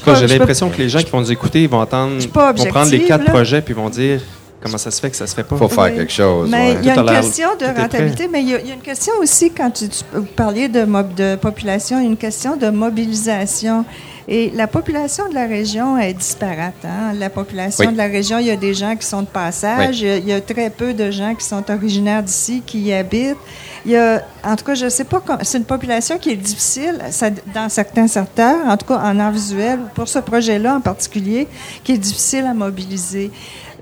peux- 0.00 0.16
j'ai 0.16 0.26
l'impression 0.26 0.68
que 0.68 0.78
les 0.78 0.88
gens 0.88 0.98
qui 0.98 1.10
vont 1.12 1.20
nous 1.20 1.30
écouter, 1.30 1.62
ils 1.62 1.68
vont 1.68 1.80
entendre, 1.80 2.18
suis 2.20 2.28
pas 2.28 2.52
vont 2.52 2.64
prendre 2.64 2.90
les 2.90 3.04
quatre 3.04 3.24
là. 3.24 3.30
projets 3.30 3.62
puis 3.62 3.72
vont 3.72 3.88
dire 3.88 4.20
comment 4.60 4.78
ça 4.78 4.90
se 4.90 5.00
fait 5.00 5.10
que 5.10 5.16
ça 5.16 5.28
se 5.28 5.34
fait 5.36 5.44
pas. 5.44 5.54
faut 5.56 5.68
faire 5.68 5.84
Oui. 5.84 5.94
quelque 5.94 6.12
chose. 6.12 6.48
Mais 6.50 6.72
ouais. 6.72 6.78
il 6.82 6.86
y 6.86 6.90
a 6.90 6.96
une 6.96 7.06
question 7.06 7.48
de 7.60 7.66
rentabilité, 7.66 8.26
mais 8.26 8.42
il 8.42 8.48
y, 8.48 8.54
a, 8.56 8.60
il 8.62 8.66
y 8.66 8.70
a 8.72 8.74
une 8.74 8.80
question 8.80 9.12
aussi, 9.20 9.52
quand 9.52 9.70
tu, 9.70 9.88
tu- 9.88 10.02
vous 10.12 10.24
parliez 10.24 10.68
de, 10.68 10.82
mob- 10.84 11.14
de 11.14 11.36
population, 11.36 12.00
il 12.00 12.02
y 12.02 12.06
a 12.06 12.10
une 12.10 12.16
question 12.16 12.56
de 12.56 12.68
mobilisation. 12.68 13.84
Et 14.28 14.50
la 14.54 14.66
population 14.68 15.28
de 15.28 15.34
la 15.34 15.46
région 15.46 15.98
est 15.98 16.14
disparate. 16.14 16.74
hein. 16.84 17.12
La 17.18 17.28
population 17.28 17.86
Oui. 17.86 17.92
de 17.92 17.98
la 17.98 18.06
région, 18.06 18.38
il 18.38 18.46
y 18.46 18.50
a 18.50 18.56
des 18.56 18.72
gens 18.74 18.94
qui 18.94 19.06
sont 19.06 19.22
de 19.22 19.26
passage, 19.26 20.00
il, 20.00 20.06
y 20.06 20.10
a, 20.10 20.16
il 20.18 20.28
y 20.28 20.32
a 20.32 20.40
très 20.40 20.70
peu 20.70 20.94
de 20.94 21.10
gens 21.10 21.34
qui 21.34 21.44
sont 21.44 21.62
originaires 21.70 22.22
d'ici, 22.22 22.62
qui 22.64 22.80
y 22.82 22.92
habitent. 22.92 23.36
Il 23.84 23.90
y 23.90 23.96
a, 23.96 24.22
en 24.44 24.54
tout 24.54 24.64
cas, 24.64 24.74
je 24.74 24.84
ne 24.84 24.90
sais 24.90 25.02
pas, 25.04 25.20
c'est 25.42 25.58
une 25.58 25.64
population 25.64 26.16
qui 26.18 26.30
est 26.30 26.36
difficile 26.36 27.00
ça- 27.10 27.30
dans 27.52 27.68
certains 27.68 28.06
secteurs, 28.06 28.64
en 28.66 28.76
tout 28.76 28.86
cas 28.86 28.98
en 29.00 29.18
art 29.18 29.32
visuel, 29.32 29.80
pour 29.94 30.06
ce 30.06 30.20
projet-là 30.20 30.76
en 30.76 30.80
particulier, 30.80 31.48
qui 31.82 31.92
est 31.92 31.98
difficile 31.98 32.44
à 32.44 32.54
mobiliser. 32.54 33.30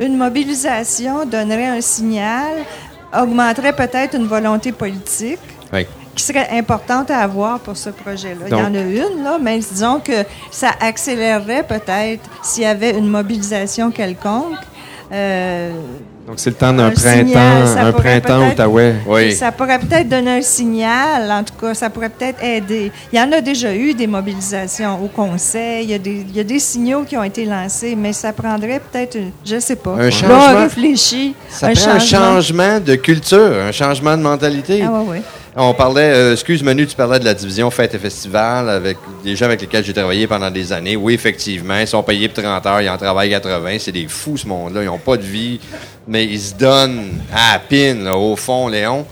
Une 0.00 0.16
mobilisation 0.16 1.26
donnerait 1.26 1.66
un 1.66 1.80
signal, 1.82 2.64
augmenterait 3.14 3.74
peut-être 3.74 4.14
une 4.16 4.26
volonté 4.26 4.72
politique 4.72 5.38
Oui. 5.72 5.86
Qui 6.20 6.26
serait 6.26 6.48
importante 6.52 7.10
à 7.10 7.18
avoir 7.18 7.58
pour 7.60 7.76
ce 7.76 7.90
projet-là. 7.90 8.44
Il 8.46 8.52
y 8.52 8.54
en 8.54 8.74
a 8.74 8.78
une, 8.80 9.24
là, 9.24 9.38
mais 9.40 9.58
disons 9.58 10.00
que 10.00 10.24
ça 10.50 10.70
accélérerait 10.80 11.62
peut-être 11.62 12.28
s'il 12.42 12.62
y 12.64 12.66
avait 12.66 12.90
une 12.96 13.08
mobilisation 13.08 13.90
quelconque. 13.90 14.58
Euh, 15.12 15.72
Donc, 16.26 16.38
c'est 16.38 16.50
le 16.50 16.56
temps 16.56 16.72
d'un 16.72 16.88
Un 16.90 16.94
signal, 16.94 17.24
printemps, 17.24 17.80
un 17.86 17.92
printemps 17.92 18.48
outaouais. 18.48 18.94
Oui. 19.08 19.32
Ça 19.32 19.50
pourrait 19.50 19.80
peut-être 19.80 20.08
donner 20.08 20.38
un 20.38 20.42
signal, 20.42 21.28
en 21.32 21.42
tout 21.42 21.54
cas, 21.60 21.74
ça 21.74 21.90
pourrait 21.90 22.10
peut-être 22.10 22.40
aider. 22.44 22.92
Il 23.12 23.18
y 23.18 23.22
en 23.22 23.32
a 23.32 23.40
déjà 23.40 23.74
eu 23.74 23.92
des 23.94 24.06
mobilisations 24.06 25.02
au 25.02 25.08
conseil, 25.08 25.84
il 25.84 25.90
y 25.90 25.94
a 25.94 25.98
des, 25.98 26.24
il 26.28 26.36
y 26.36 26.38
a 26.40 26.44
des 26.44 26.60
signaux 26.60 27.02
qui 27.02 27.16
ont 27.16 27.24
été 27.24 27.44
lancés, 27.44 27.96
mais 27.96 28.12
ça 28.12 28.32
prendrait 28.32 28.80
peut-être, 28.80 29.16
une- 29.16 29.32
je 29.44 29.56
ne 29.56 29.60
sais 29.60 29.74
pas. 29.76 29.94
Un 29.94 29.96
Là, 30.04 30.10
changement. 30.10 30.38
on 30.50 30.56
réfléchit. 30.62 31.34
Ça 31.48 31.70
prend 31.70 31.90
un 31.92 31.98
changement 31.98 32.78
de 32.78 32.94
culture, 32.94 33.52
un 33.68 33.72
changement 33.72 34.16
de 34.16 34.22
mentalité. 34.22 34.84
Ah, 34.86 34.92
ouais, 34.92 35.08
ouais. 35.08 35.22
On 35.56 35.74
parlait, 35.74 36.12
euh, 36.12 36.32
excuse 36.32 36.62
Manu, 36.62 36.86
tu 36.86 36.94
parlais 36.94 37.18
de 37.18 37.24
la 37.24 37.34
division 37.34 37.72
fête 37.72 37.92
et 37.94 37.98
festival 37.98 38.70
avec 38.70 38.98
des 39.24 39.34
gens 39.34 39.46
avec 39.46 39.60
lesquels 39.60 39.84
j'ai 39.84 39.92
travaillé 39.92 40.28
pendant 40.28 40.48
des 40.48 40.72
années. 40.72 40.94
Oui, 40.94 41.14
effectivement, 41.14 41.76
ils 41.76 41.88
sont 41.88 42.04
payés 42.04 42.28
pour 42.28 42.44
30 42.44 42.66
heures, 42.66 42.80
ils 42.80 42.88
en 42.88 42.96
travaillent 42.96 43.30
80. 43.30 43.78
C'est 43.80 43.90
des 43.90 44.06
fous, 44.06 44.36
ce 44.36 44.46
monde-là. 44.46 44.82
Ils 44.82 44.86
n'ont 44.86 44.98
pas 44.98 45.16
de 45.16 45.22
vie, 45.22 45.58
mais 46.06 46.24
ils 46.24 46.40
se 46.40 46.54
donnent 46.54 47.20
à 47.34 47.54
la 47.54 47.58
pin, 47.58 47.94
là, 48.04 48.16
au 48.16 48.36
fond, 48.36 48.68
Léon. 48.68 49.04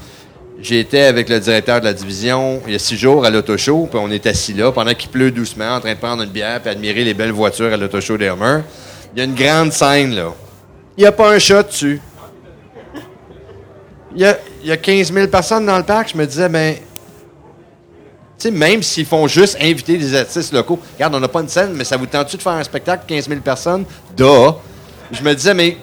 J'étais 0.60 1.02
avec 1.02 1.28
le 1.28 1.40
directeur 1.40 1.80
de 1.80 1.84
la 1.84 1.92
division 1.92 2.60
il 2.66 2.72
y 2.72 2.76
a 2.76 2.80
six 2.80 2.96
jours 2.96 3.24
à 3.24 3.30
l'auto-show, 3.30 3.88
puis 3.90 4.00
on 4.00 4.10
est 4.10 4.26
assis 4.26 4.54
là 4.54 4.70
pendant 4.70 4.94
qu'il 4.94 5.10
pleut 5.10 5.30
doucement, 5.32 5.74
en 5.74 5.80
train 5.80 5.94
de 5.94 5.98
prendre 5.98 6.22
une 6.22 6.30
bière 6.30 6.60
puis 6.60 6.70
admirer 6.70 7.04
les 7.04 7.14
belles 7.14 7.32
voitures 7.32 7.72
à 7.72 7.76
l'auto-show 7.76 8.16
d'Elmer. 8.16 8.60
Il 9.14 9.18
y 9.18 9.22
a 9.22 9.24
une 9.24 9.34
grande 9.34 9.72
scène, 9.72 10.14
là. 10.14 10.32
Il 10.96 11.00
n'y 11.02 11.06
a 11.06 11.12
pas 11.12 11.32
un 11.32 11.38
chat 11.38 11.64
dessus. 11.64 12.00
Il 14.14 14.22
y, 14.22 14.24
a, 14.24 14.38
il 14.62 14.68
y 14.68 14.72
a 14.72 14.76
15 14.76 15.12
000 15.12 15.26
personnes 15.28 15.66
dans 15.66 15.76
le 15.76 15.84
parc. 15.84 16.10
Je 16.12 16.16
me 16.16 16.26
disais, 16.26 16.48
ben, 16.48 16.74
tu 16.74 16.82
sais, 18.38 18.50
même 18.50 18.82
s'ils 18.82 19.04
font 19.04 19.26
juste 19.26 19.56
inviter 19.60 19.98
des 19.98 20.14
artistes 20.14 20.52
locaux, 20.52 20.78
regarde, 20.94 21.14
on 21.14 21.20
n'a 21.20 21.28
pas 21.28 21.40
une 21.40 21.48
scène, 21.48 21.72
mais 21.74 21.84
ça 21.84 21.96
vous 21.96 22.06
tente-tu 22.06 22.36
de 22.36 22.42
faire 22.42 22.52
un 22.52 22.64
spectacle 22.64 23.04
de 23.04 23.08
15 23.08 23.28
000 23.28 23.40
personnes? 23.40 23.84
Da! 24.16 24.56
Je 25.10 25.22
me 25.22 25.34
disais, 25.34 25.54
mais, 25.54 25.76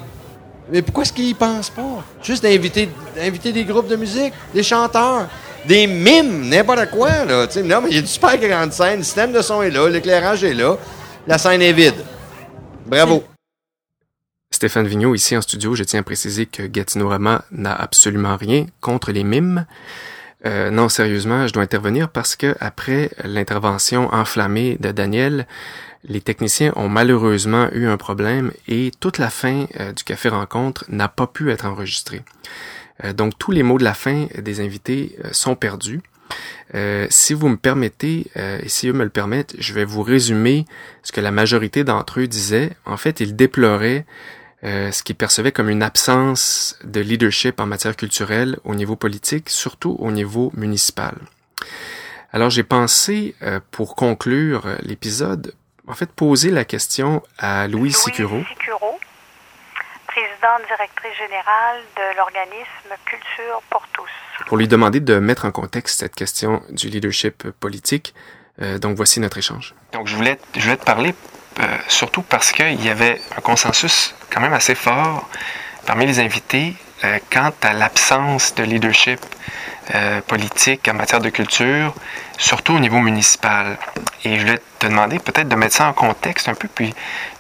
mais 0.72 0.82
pourquoi 0.82 1.04
est-ce 1.04 1.14
qu'ils 1.14 1.30
y 1.30 1.34
pensent 1.34 1.70
pas? 1.70 2.04
Juste 2.24 2.44
d'inviter 2.44 2.90
d'inviter 3.16 3.52
des 3.52 3.64
groupes 3.64 3.88
de 3.88 3.96
musique, 3.96 4.34
des 4.54 4.64
chanteurs, 4.64 5.28
des 5.68 5.86
mimes, 5.86 6.48
n'importe 6.48 6.90
quoi, 6.92 7.26
là. 7.26 7.48
Tu 7.48 7.54
sais, 7.54 7.64
non, 7.64 7.82
mais 7.82 7.90
il 7.90 7.96
y 7.96 7.98
a 7.98 8.02
une 8.02 8.08
super 8.08 8.38
grande 8.38 8.72
scène, 8.72 9.00
le 9.00 9.04
système 9.04 9.32
de 9.32 9.42
son 9.42 9.62
est 9.62 9.72
là, 9.72 9.90
l'éclairage 9.90 10.44
est 10.44 10.54
là, 10.54 10.78
la 11.28 11.38
scène 11.38 11.62
est 11.62 11.74
vide. 11.74 12.04
Bravo. 12.86 13.24
Stéphane 14.56 14.88
Vigneault, 14.88 15.16
ici 15.16 15.36
en 15.36 15.42
studio, 15.42 15.76
je 15.76 15.84
tiens 15.84 16.00
à 16.00 16.04
préciser 16.04 16.46
que 16.46 16.64
Gatineau-Rama 16.64 17.44
n'a 17.52 17.76
absolument 17.76 18.38
rien 18.38 18.68
contre 18.80 19.12
les 19.12 19.26
mimes. 19.26 19.66
Euh, 20.46 20.72
non, 20.72 20.88
sérieusement, 20.88 21.46
je 21.46 21.52
dois 21.52 21.64
intervenir 21.64 22.08
parce 22.08 22.38
que 22.38 22.56
après 22.62 23.12
l'intervention 23.26 24.08
enflammée 24.14 24.78
de 24.80 24.94
Daniel, 24.94 25.46
les 26.06 26.22
techniciens 26.22 26.72
ont 26.78 26.88
malheureusement 26.88 27.68
eu 27.74 27.88
un 27.88 27.98
problème 27.98 28.54
et 28.70 28.92
toute 29.02 29.18
la 29.18 29.30
fin 29.30 29.66
euh, 29.78 29.92
du 29.92 30.06
café 30.06 30.30
rencontre 30.30 30.86
n'a 30.88 31.10
pas 31.10 31.28
pu 31.28 31.52
être 31.52 31.66
enregistrée. 31.66 32.22
Euh, 33.04 33.12
donc 33.12 33.38
tous 33.38 33.52
les 33.52 33.62
mots 33.62 33.78
de 33.78 33.84
la 33.84 33.94
fin 33.94 34.28
des 34.38 34.62
invités 34.62 35.18
sont 35.34 35.56
perdus. 35.56 36.00
Si 37.10 37.34
vous 37.34 37.50
me 37.50 37.58
permettez, 37.58 38.28
et 38.36 38.68
si 38.68 38.90
eux 38.90 38.94
me 38.94 39.04
le 39.04 39.10
permettent, 39.10 39.56
je 39.60 39.74
vais 39.74 39.86
vous 39.86 40.02
résumer 40.02 40.66
ce 41.04 41.12
que 41.14 41.22
la 41.22 41.32
majorité 41.32 41.84
d'entre 41.84 42.20
eux 42.20 42.28
disaient. 42.28 42.72
En 42.86 42.98
fait, 42.98 43.22
ils 43.22 43.36
déploraient 43.36 44.06
euh, 44.66 44.92
ce 44.92 45.04
qu'ils 45.04 45.16
percevaient 45.16 45.52
comme 45.52 45.70
une 45.70 45.84
absence 45.84 46.78
de 46.84 47.00
leadership 47.00 47.60
en 47.60 47.66
matière 47.66 47.96
culturelle 47.96 48.58
au 48.64 48.76
niveau 48.76 48.96
politique, 48.96 49.50
surtout 49.50 49.96
au 50.00 50.12
niveau 50.12 50.52
municipal. 50.56 51.16
Alors 52.34 52.50
j'ai 52.50 52.64
pensé, 52.64 53.36
euh, 53.44 53.60
pour 53.72 53.96
conclure 53.96 54.66
euh, 54.66 54.76
l'épisode, 54.82 55.54
en 55.88 55.94
fait 55.94 56.12
poser 56.12 56.50
la 56.50 56.66
question 56.66 57.22
à 57.38 57.68
Louise 57.68 57.96
Sicuro. 57.96 58.44
Sicuro, 58.50 59.00
présidente 60.08 60.68
directrice 60.68 61.18
générale 61.18 61.82
de 61.96 62.18
l'organisme 62.18 62.90
Culture 63.06 63.62
pour 63.70 63.88
tous. 63.94 64.10
pour 64.48 64.58
lui 64.58 64.68
demander 64.68 65.00
de 65.00 65.20
mettre 65.20 65.46
en 65.46 65.52
contexte 65.52 66.00
cette 66.00 66.16
question 66.16 66.62
du 66.72 66.90
leadership 66.90 67.50
politique. 67.52 68.14
Euh, 68.62 68.80
donc 68.80 68.96
voici 68.96 69.20
notre 69.20 69.38
échange. 69.38 69.76
Donc 69.94 70.08
je 70.08 70.16
voulais, 70.16 70.40
je 70.56 70.62
voulais 70.62 70.78
te 70.78 70.86
parler 70.86 71.14
euh, 71.60 71.78
surtout 71.88 72.22
parce 72.22 72.52
qu'il 72.52 72.84
y 72.84 72.90
avait 72.90 73.22
un 73.38 73.42
consensus 73.42 74.14
quand 74.30 74.42
même 74.42 74.54
assez 74.54 74.76
fort 74.76 75.30
parmi 75.86 76.06
les 76.06 76.20
invités 76.20 76.74
euh, 77.04 77.20
quant 77.32 77.52
à 77.62 77.74
l'absence 77.74 78.56
de 78.56 78.64
leadership 78.64 79.20
euh, 79.94 80.20
politique 80.22 80.88
en 80.90 80.96
matière 80.96 81.22
de 81.22 81.30
culture, 81.30 81.94
surtout 82.38 82.74
au 82.74 82.80
niveau 82.80 83.00
municipal. 83.00 83.78
Et 84.24 84.38
je 84.38 84.46
voulais 84.46 84.62
te 84.80 84.88
demander 84.88 85.20
peut-être 85.20 85.48
de 85.48 85.56
mettre 85.56 85.76
ça 85.76 85.88
en 85.88 85.94
contexte 85.94 86.50
un 86.50 86.56
peu, 86.56 86.68
puis 86.68 86.94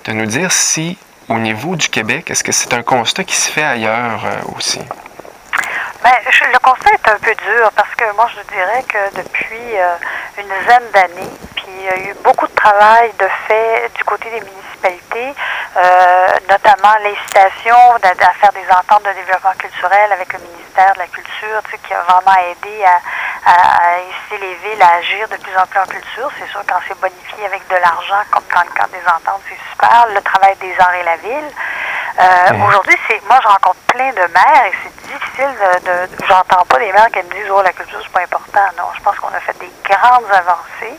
de 0.05 0.11
nous 0.13 0.27
dire 0.27 0.51
si 0.51 0.97
au 1.27 1.39
niveau 1.39 1.75
du 1.75 1.89
Québec, 1.89 2.29
est-ce 2.29 2.43
que 2.43 2.51
c'est 2.51 2.73
un 2.73 2.83
constat 2.83 3.23
qui 3.23 3.35
se 3.35 3.49
fait 3.49 3.63
ailleurs 3.63 4.25
aussi? 4.55 4.79
Ben, 6.05 6.13
je- 6.29 6.43
le 6.53 6.59
constat 6.59 6.91
est 6.91 7.09
un 7.09 7.17
peu 7.17 7.33
dur 7.33 7.71
parce 7.75 7.95
que 7.95 8.05
moi, 8.15 8.27
je 8.35 8.41
dirais 8.53 8.83
que 8.83 9.15
depuis 9.17 9.75
euh, 9.75 9.95
une 10.37 10.47
dizaine 10.59 10.91
d'années, 10.93 11.31
puis 11.55 11.65
il 11.67 11.81
y 11.83 11.89
a 11.89 11.97
eu 11.97 12.13
beaucoup 12.23 12.45
de 12.45 12.53
travail 12.53 13.11
de 13.17 13.27
fait 13.47 13.89
du 13.95 14.03
côté 14.03 14.29
des 14.29 14.41
municipalités, 14.41 15.33
euh, 15.77 16.27
notamment 16.47 16.93
l'incitation 17.01 17.75
à, 18.03 18.33
faire 18.33 18.53
des 18.53 18.69
ententes 18.69 19.01
de 19.01 19.13
développement 19.13 19.53
culturel 19.57 20.11
avec 20.11 20.31
le 20.33 20.39
ministère 20.45 20.93
de 20.93 20.99
la 20.99 21.07
Culture, 21.07 21.63
tu 21.65 21.71
sais, 21.71 21.77
qui 21.79 21.93
a 21.95 22.01
vraiment 22.03 22.37
aidé 22.51 22.85
à, 22.85 23.49
à, 23.49 23.55
à 23.55 23.89
inciter 23.97 24.45
les 24.45 24.53
villes 24.61 24.83
à 24.83 24.97
agir 25.01 25.27
de 25.27 25.37
plus 25.37 25.57
en 25.57 25.65
plus 25.65 25.79
en 25.79 25.87
culture. 25.87 26.29
C'est 26.37 26.47
sûr, 26.51 26.61
quand 26.69 26.81
c'est 26.87 26.99
bonifié 27.01 27.47
avec 27.47 27.67
de 27.67 27.77
l'argent, 27.77 28.21
comme 28.29 28.43
dans 28.53 28.61
le 28.61 28.77
cadre 28.77 28.93
des 28.93 29.07
ententes, 29.09 29.41
c'est 29.49 29.57
super. 29.71 30.05
Le 30.13 30.21
travail 30.21 30.55
des 30.57 30.75
arts 30.79 30.93
et 30.93 31.03
la 31.03 31.17
ville. 31.17 31.49
Euh, 32.17 32.65
Aujourd'hui, 32.67 32.95
c'est 33.07 33.21
moi, 33.27 33.39
je 33.43 33.47
rencontre 33.47 33.79
plein 33.87 34.09
de 34.11 34.27
maires 34.33 34.65
et 34.67 34.73
c'est 34.83 35.07
difficile 35.11 35.49
de. 35.83 36.07
de 36.07 36.25
J'entends 36.27 36.65
pas 36.65 36.79
des 36.79 36.91
maires 36.93 37.09
qui 37.11 37.19
me 37.19 37.29
disent 37.33 37.51
Oh, 37.51 37.61
la 37.61 37.73
culture, 37.73 37.99
c'est 38.01 38.11
pas 38.11 38.21
important. 38.21 38.61
Non, 38.77 38.85
je 38.97 39.01
pense 39.01 39.17
qu'on 39.19 39.27
a 39.35 39.39
fait 39.41 39.57
des 39.59 39.71
grandes 39.83 40.31
avancées. 40.31 40.97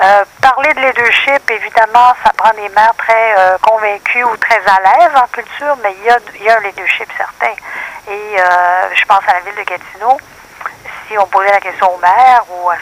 Euh, 0.00 0.24
parler 0.42 0.72
de 0.74 0.80
leadership, 0.80 1.50
évidemment, 1.50 2.12
ça 2.22 2.30
prend 2.36 2.50
des 2.50 2.68
maires 2.68 2.94
très 2.98 3.34
euh, 3.38 3.56
convaincus 3.62 4.24
ou 4.24 4.36
très 4.36 4.60
à 4.66 4.78
l'aise 4.82 5.10
en 5.16 5.26
culture, 5.28 5.76
mais 5.82 5.94
il 5.98 6.04
y 6.04 6.10
a, 6.10 6.18
il 6.34 6.42
y 6.42 6.50
a 6.50 6.58
un 6.58 6.60
leadership 6.60 7.10
certain. 7.16 7.54
Et 8.08 8.36
euh, 8.38 8.94
je 8.94 9.04
pense 9.06 9.22
à 9.26 9.32
la 9.34 9.40
ville 9.40 9.54
de 9.56 9.62
Gatineau. 9.62 10.18
Si 11.08 11.16
on 11.18 11.26
posait 11.26 11.50
la 11.52 11.60
question 11.60 11.88
aux 11.94 11.98
maires 11.98 12.42
ou 12.50 12.68
à 12.68 12.76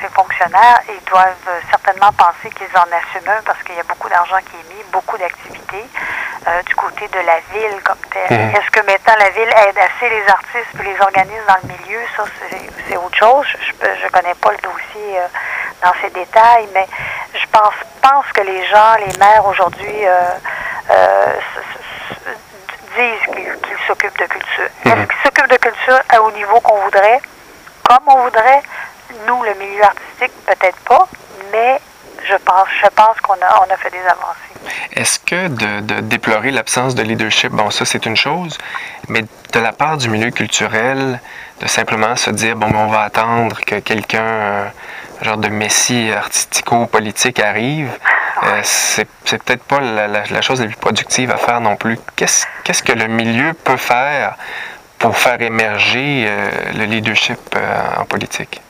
ses 0.00 0.08
fonctionnaires, 0.08 0.80
ils 0.88 1.04
doivent 1.08 1.34
euh, 1.48 1.60
certainement 1.70 2.10
penser 2.12 2.50
qu'ils 2.50 2.66
en 2.76 2.82
assument 2.90 3.30
un 3.38 3.42
parce 3.42 3.62
qu'il 3.62 3.76
y 3.76 3.80
a 3.80 3.84
beaucoup 3.84 4.08
d'argent 4.08 4.36
qui 4.50 4.56
est 4.56 4.74
mis, 4.74 4.82
beaucoup 4.90 5.16
d'activités 5.16 5.84
euh, 6.48 6.62
du 6.64 6.74
côté 6.74 7.06
de 7.08 7.20
la 7.20 7.38
ville 7.52 7.80
comme 7.84 7.98
telle. 8.12 8.32
Est-ce 8.56 8.70
que 8.72 8.84
maintenant 8.84 9.14
la 9.20 9.30
ville 9.30 9.48
aide 9.68 9.78
assez 9.78 10.08
les 10.10 10.26
artistes 10.28 10.74
et 10.80 10.82
les 10.82 11.00
organismes 11.00 11.46
dans 11.46 11.56
le 11.62 11.68
milieu? 11.74 12.00
Ça, 12.16 12.24
c'est- 12.50 12.96
autre 12.96 13.16
chose. 13.16 13.46
Je 13.80 14.04
ne 14.04 14.08
connais 14.10 14.34
pas 14.34 14.50
le 14.50 14.56
dossier 14.58 15.18
euh, 15.20 15.26
dans 15.84 15.92
ses 16.02 16.10
détails, 16.10 16.68
mais 16.74 16.86
je 17.34 17.46
pense, 17.52 17.74
pense 18.02 18.26
que 18.34 18.40
les 18.42 18.66
gens, 18.66 18.94
les 19.06 19.16
maires 19.18 19.46
aujourd'hui, 19.46 20.04
euh, 20.04 21.34
disent 22.96 23.34
qu'ils 23.62 23.86
s'occupent 23.86 24.18
de 24.18 24.26
culture. 24.26 24.64
Est-ce 24.84 24.94
qu'ils 25.06 25.22
s'occupent 25.22 25.50
de 25.50 25.56
culture 25.56 26.00
à 26.08 26.20
au 26.22 26.30
niveau 26.32 26.58
qu'on 26.60 26.80
voudrait? 26.82 27.20
Comme 27.88 28.04
on 28.06 28.24
voudrait. 28.24 28.62
Nous, 29.26 29.42
le 29.42 29.54
milieu 29.54 29.82
artistique, 29.82 30.32
peut-être 30.46 30.78
pas, 30.80 31.08
mais 31.50 31.80
je 32.28 32.34
pense, 32.44 32.68
je 32.82 32.88
pense 32.88 33.18
qu'on 33.22 33.34
a, 33.34 33.64
on 33.66 33.72
a 33.72 33.76
fait 33.76 33.90
des 33.90 34.04
avancées. 34.04 34.48
Est-ce 34.92 35.18
que 35.18 35.48
de, 35.48 36.00
déplorer 36.00 36.50
l'absence 36.50 36.94
de 36.94 37.02
leadership, 37.02 37.52
bon, 37.52 37.70
ça 37.70 37.84
c'est 37.84 38.04
une 38.04 38.16
chose, 38.16 38.58
mais 39.08 39.22
de 39.22 39.60
la 39.60 39.72
part 39.72 39.96
du 39.96 40.10
milieu 40.10 40.30
culturel, 40.30 41.20
de 41.60 41.66
simplement 41.66 42.16
se 42.16 42.30
dire, 42.30 42.56
bon, 42.56 42.70
on 42.74 42.88
va 42.88 43.02
attendre 43.02 43.60
que 43.64 43.76
quelqu'un, 43.76 44.70
genre 45.22 45.38
de 45.38 45.48
messie 45.48 46.12
artistico-politique 46.12 47.40
arrive, 47.40 47.90
euh, 48.44 48.60
c'est, 48.62 49.08
peut-être 49.24 49.64
pas 49.64 49.80
la, 49.80 50.42
chose 50.42 50.60
la 50.60 50.66
plus 50.66 50.76
productive 50.76 51.30
à 51.30 51.36
faire 51.36 51.60
non 51.60 51.76
plus. 51.76 51.98
Qu'est-ce, 52.16 52.82
que 52.82 52.92
le 52.92 53.08
milieu 53.08 53.52
peut 53.52 53.76
faire 53.76 54.36
pour 54.98 55.16
faire 55.16 55.40
émerger 55.40 56.26
euh, 56.26 56.50
le 56.74 56.84
leadership 56.84 57.38
euh, 57.56 58.00
en 58.00 58.04
politique? 58.04 58.62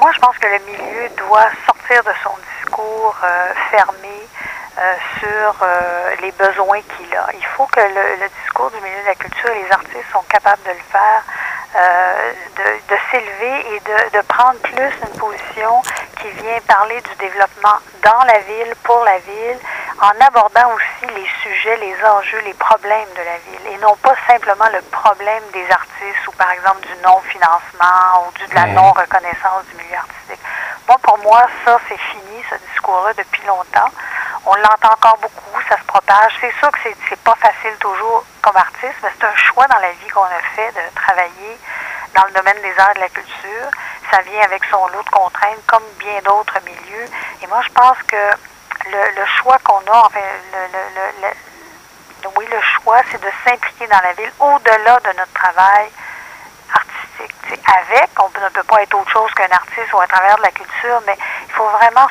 moi, 0.00 0.12
je 0.14 0.20
pense 0.20 0.38
que 0.38 0.46
le 0.46 0.60
milieu 0.70 1.08
doit 1.16 1.50
sortir 1.66 2.04
de 2.04 2.12
son 2.22 2.30
discours 2.54 3.16
fermé 3.68 4.28
sur 5.18 5.66
les 6.22 6.30
besoins 6.30 6.80
qu'il 6.82 7.12
a. 7.16 7.26
Il 7.34 7.44
faut 7.56 7.66
que 7.66 7.80
le, 7.80 8.28
discours 8.42 8.70
du 8.70 8.76
milieu 8.80 9.02
de 9.02 9.08
la 9.08 9.14
culture 9.16 9.50
et 9.50 9.64
les 9.64 9.72
artistes 9.72 10.06
sont 10.12 10.22
capables 10.28 10.62
de 10.62 10.70
le 10.70 10.84
faire 10.92 11.24
euh, 11.76 12.32
de, 12.56 12.96
s'élever 13.10 13.76
et 13.76 13.80
de, 13.80 14.18
de, 14.18 14.22
prendre 14.22 14.58
plus 14.60 14.90
une 15.02 15.18
position 15.18 15.82
qui 16.18 16.28
vient 16.42 16.58
parler 16.66 16.98
du 17.02 17.14
développement 17.18 17.76
dans 18.02 18.24
la 18.24 18.38
ville, 18.40 18.74
pour 18.82 19.04
la 19.04 19.18
ville, 19.18 19.58
en 20.00 20.26
abordant 20.26 20.72
aussi 20.74 20.87
les 21.14 21.28
sujets, 21.42 21.76
les 21.76 22.04
enjeux, 22.04 22.40
les 22.44 22.54
problèmes 22.54 23.08
de 23.14 23.22
la 23.22 23.38
ville, 23.38 23.72
et 23.72 23.78
non 23.78 23.96
pas 23.96 24.14
simplement 24.26 24.68
le 24.72 24.82
problème 24.82 25.42
des 25.52 25.70
artistes 25.70 26.26
ou 26.26 26.32
par 26.32 26.50
exemple 26.50 26.80
du 26.86 26.94
non-financement 27.02 28.26
ou 28.26 28.38
du, 28.38 28.46
de 28.46 28.54
la 28.54 28.66
non-reconnaissance 28.66 29.64
du 29.70 29.76
milieu 29.76 29.96
artistique. 29.96 30.40
Moi, 30.86 30.96
pour 31.02 31.18
moi, 31.18 31.46
ça, 31.64 31.78
c'est 31.88 31.98
fini, 31.98 32.42
ce 32.48 32.54
discours-là, 32.72 33.12
depuis 33.14 33.44
longtemps. 33.46 33.90
On 34.46 34.54
l'entend 34.54 34.92
encore 34.92 35.18
beaucoup, 35.18 35.60
ça 35.68 35.76
se 35.76 35.84
propage. 35.84 36.32
C'est 36.40 36.54
sûr 36.58 36.70
que 36.70 36.78
c'est 37.08 37.20
pas 37.20 37.34
facile 37.34 37.76
toujours 37.78 38.24
comme 38.40 38.56
artiste, 38.56 38.96
mais 39.02 39.10
c'est 39.18 39.26
un 39.26 39.36
choix 39.36 39.66
dans 39.66 39.78
la 39.78 39.92
vie 39.92 40.08
qu'on 40.08 40.22
a 40.22 40.42
fait 40.56 40.72
de 40.72 40.94
travailler 40.94 41.58
dans 42.14 42.24
le 42.24 42.32
domaine 42.32 42.60
des 42.62 42.74
arts 42.78 42.92
et 42.92 42.94
de 42.94 43.00
la 43.00 43.08
culture. 43.10 43.68
Ça 44.10 44.22
vient 44.22 44.42
avec 44.42 44.64
son 44.70 44.86
lot 44.88 45.02
de 45.02 45.10
contraintes, 45.10 45.66
comme 45.66 45.84
bien 45.98 46.20
d'autres 46.24 46.58
milieux. 46.64 47.06
Et 47.42 47.46
moi, 47.48 47.60
je 47.62 47.72
pense 47.72 47.98
que 48.06 48.16
le, 48.90 49.26
choix 49.26 49.58
qu'on 49.64 49.80
a, 49.92 50.06
enfin, 50.06 50.20
le, 51.22 52.28
oui, 52.36 52.46
le 52.50 52.60
choix, 52.60 53.00
c'est 53.10 53.20
de 53.20 53.30
s'impliquer 53.44 53.86
dans 53.86 54.00
la 54.00 54.12
ville 54.12 54.32
au-delà 54.38 54.98
de 55.00 55.16
notre 55.16 55.32
travail 55.32 55.88
artistique. 56.72 57.60
avec, 57.66 58.10
on 58.20 58.28
ne 58.28 58.48
peut 58.50 58.62
pas 58.62 58.82
être 58.82 58.94
autre 58.94 59.10
chose 59.10 59.32
qu'un 59.34 59.50
artiste 59.50 59.92
ou 59.92 60.00
à 60.00 60.06
travers 60.06 60.36
de 60.36 60.42
la 60.42 60.50
culture, 60.50 61.00
mais 61.06 61.16
il 61.46 61.52
faut 61.52 61.68
vraiment 61.68 62.06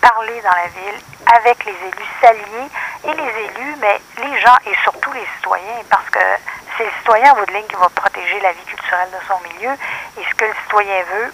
parler 0.00 0.40
dans 0.40 0.54
la 0.54 0.66
ville 0.68 1.00
avec 1.34 1.64
les 1.64 1.72
élus, 1.72 2.08
s'allier 2.20 2.68
et 3.04 3.12
les 3.12 3.44
élus, 3.44 3.76
mais 3.80 4.00
les 4.18 4.40
gens 4.40 4.56
et 4.66 4.74
surtout 4.82 5.12
les 5.12 5.26
citoyens, 5.36 5.82
parce 5.90 6.08
que 6.10 6.20
c'est 6.76 6.84
le 6.84 6.90
citoyen 6.98 7.32
en 7.32 7.36
bout 7.36 7.46
de 7.46 7.52
ligne 7.52 7.66
qui 7.66 7.76
va 7.76 7.88
protéger 7.88 8.40
la 8.40 8.52
vie 8.52 8.64
culturelle 8.64 9.10
de 9.10 9.26
son 9.26 9.38
milieu 9.40 9.72
et 10.18 10.24
ce 10.24 10.34
que 10.34 10.44
le 10.44 10.54
citoyen 10.64 11.02
veut, 11.04 11.32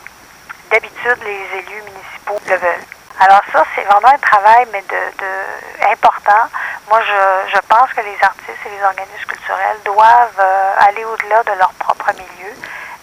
d'habitude, 0.70 1.18
les 1.22 1.58
élus 1.58 1.82
municipaux 1.82 2.40
le 2.48 2.56
veulent. 2.56 2.86
Alors 3.20 3.42
ça, 3.52 3.64
c'est 3.74 3.84
vraiment 3.84 4.08
un 4.08 4.18
travail, 4.18 4.66
mais 4.72 4.82
de, 4.82 5.92
important. 5.92 6.50
Moi, 6.88 7.00
je, 7.00 7.54
je, 7.54 7.60
pense 7.68 7.90
que 7.92 8.00
les 8.00 8.16
artistes 8.20 8.66
et 8.66 8.76
les 8.76 8.84
organismes 8.84 9.26
culturels 9.28 9.78
doivent 9.84 10.40
euh, 10.40 10.74
aller 10.80 11.04
au-delà 11.04 11.42
de 11.44 11.52
leur 11.58 11.72
propre 11.74 12.10
milieu 12.12 12.52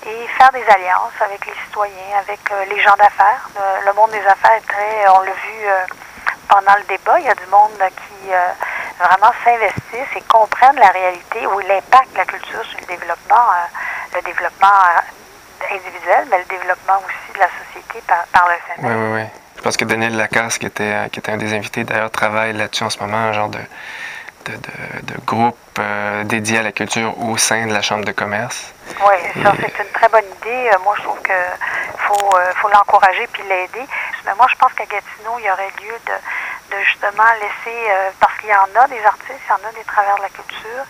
et 0.05 0.27
faire 0.37 0.51
des 0.51 0.63
alliances 0.67 1.15
avec 1.21 1.45
les 1.45 1.53
citoyens, 1.65 2.17
avec 2.19 2.39
euh, 2.51 2.65
les 2.65 2.81
gens 2.81 2.95
d'affaires. 2.97 3.49
Le, 3.85 3.93
monde 3.93 4.11
des 4.11 4.25
affaires 4.27 4.53
est 4.53 4.67
très, 4.67 5.07
on 5.09 5.21
l'a 5.21 5.31
vu 5.31 5.65
euh, 5.65 5.85
pendant 6.49 6.75
le 6.75 6.83
débat, 6.83 7.19
il 7.19 7.25
y 7.25 7.29
a 7.29 7.35
du 7.35 7.45
monde 7.47 7.71
qui 7.79 8.29
vraiment 8.99 9.31
s'investissent 9.43 10.15
et 10.15 10.21
comprennent 10.27 10.75
la 10.75 10.89
réalité 10.89 11.47
ou 11.47 11.59
l'impact 11.59 12.11
de 12.11 12.17
la 12.17 12.25
culture 12.25 12.63
sur 12.65 12.79
le 12.81 12.85
développement, 12.87 13.47
le 14.13 14.21
développement 14.21 14.67
individuel, 15.71 16.27
mais 16.29 16.39
le 16.39 16.45
développement 16.45 16.97
aussi 16.97 17.33
de 17.33 17.39
la 17.39 17.47
société 17.47 18.01
par, 18.05 18.25
par 18.33 18.49
le 18.49 18.55
fait. 18.67 18.75
Oui, 18.79 18.93
oui, 18.93 19.21
oui. 19.21 19.41
Je 19.61 19.63
pense 19.63 19.77
que 19.77 19.85
Daniel 19.85 20.17
Lacasse, 20.17 20.57
qui 20.57 20.65
était, 20.65 21.07
qui 21.11 21.19
était 21.19 21.31
un 21.31 21.37
des 21.37 21.53
invités, 21.53 21.83
d'ailleurs, 21.83 22.09
travaille 22.09 22.51
là-dessus 22.53 22.83
en 22.83 22.89
ce 22.89 22.97
moment, 22.97 23.17
un 23.17 23.31
genre 23.31 23.49
de, 23.49 23.59
de, 24.45 24.53
de, 24.55 25.13
groupe 25.23 25.55
euh, 25.77 26.23
dédié 26.23 26.57
à 26.57 26.63
la 26.63 26.71
culture 26.71 27.13
au 27.21 27.37
sein 27.37 27.67
de 27.67 27.71
la 27.71 27.83
Chambre 27.83 28.03
de 28.03 28.11
commerce. 28.11 28.73
Oui, 29.05 29.43
ça, 29.43 29.53
c'est 29.61 29.83
une 29.83 29.91
très 29.93 30.09
bonne 30.09 30.25
idée. 30.41 30.71
Euh, 30.73 30.79
moi, 30.83 30.95
je 30.97 31.03
trouve 31.03 31.21
qu'il 31.21 31.35
faut, 31.95 32.37
euh, 32.37 32.51
faut 32.55 32.69
l'encourager 32.69 33.27
puis 33.31 33.43
l'aider. 33.43 33.85
Mais 34.25 34.33
moi, 34.35 34.47
je 34.49 34.55
pense 34.55 34.73
qu'à 34.73 34.85
Gatineau, 34.85 35.37
il 35.37 35.45
y 35.45 35.51
aurait 35.51 35.69
lieu 35.79 35.93
de, 36.07 36.75
de 36.75 36.83
justement 36.83 37.29
laisser, 37.39 37.77
parce 38.19 38.35
qu'il 38.39 38.49
y 38.49 38.55
en 38.55 38.81
a 38.81 38.87
des 38.87 39.05
artistes, 39.05 39.45
il 39.45 39.49
y 39.49 39.53
en 39.53 39.69
a 39.69 39.71
des 39.73 39.83
travers 39.83 40.15
de 40.15 40.23
la 40.23 40.29
culture, 40.29 40.85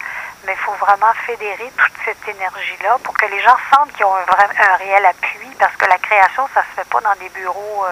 mais 0.46 0.54
il 0.54 0.64
faut 0.64 0.80
vraiment 0.80 1.12
fédérer 1.28 1.70
toute 1.76 1.94
cette 2.06 2.26
énergie-là 2.26 3.00
pour 3.04 3.18
que 3.18 3.26
les 3.26 3.42
gens 3.42 3.58
sentent 3.76 3.92
qu'ils 3.92 4.06
ont 4.06 4.16
un, 4.16 4.32
vrai, 4.32 4.48
un 4.64 4.76
réel 4.78 5.06
appui, 5.06 5.52
parce 5.60 5.76
que 5.76 5.90
la 5.90 5.98
création, 5.98 6.48
ça 6.54 6.62
se 6.62 6.80
fait 6.80 6.88
pas 6.88 7.02
dans 7.02 7.20
des 7.20 7.28
bureaux 7.36 7.84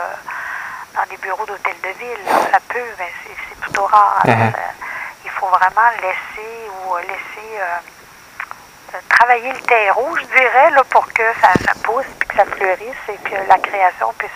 dans 0.96 1.06
des 1.10 1.18
bureaux 1.18 1.46
d'hôtel 1.46 1.76
de 1.84 1.90
ville. 2.00 2.26
Ça 2.52 2.60
peut, 2.68 2.90
mais 2.98 3.12
c'est 3.24 3.60
plutôt 3.60 3.86
rare. 3.86 4.22
Mhm. 4.26 4.34
Euh, 4.34 4.60
il 5.26 5.32
faut 5.32 5.48
vraiment 5.48 5.90
laisser 6.02 6.70
ou 6.86 6.98
laisser 6.98 7.60
euh, 7.60 8.98
travailler 9.10 9.54
le 9.54 9.62
terreau, 9.62 10.16
je 10.16 10.26
dirais, 10.26 10.72
là, 10.72 10.84
pour 10.90 11.06
que 11.14 11.24
ça, 11.42 11.74
pousse, 11.84 12.06
puis 12.20 12.28
que 12.28 12.36
ça 12.36 12.46
fleurisse 12.46 13.06
et 13.10 13.18
que 13.18 13.36
la 13.48 13.58
création 13.60 14.14
puisse 14.18 14.32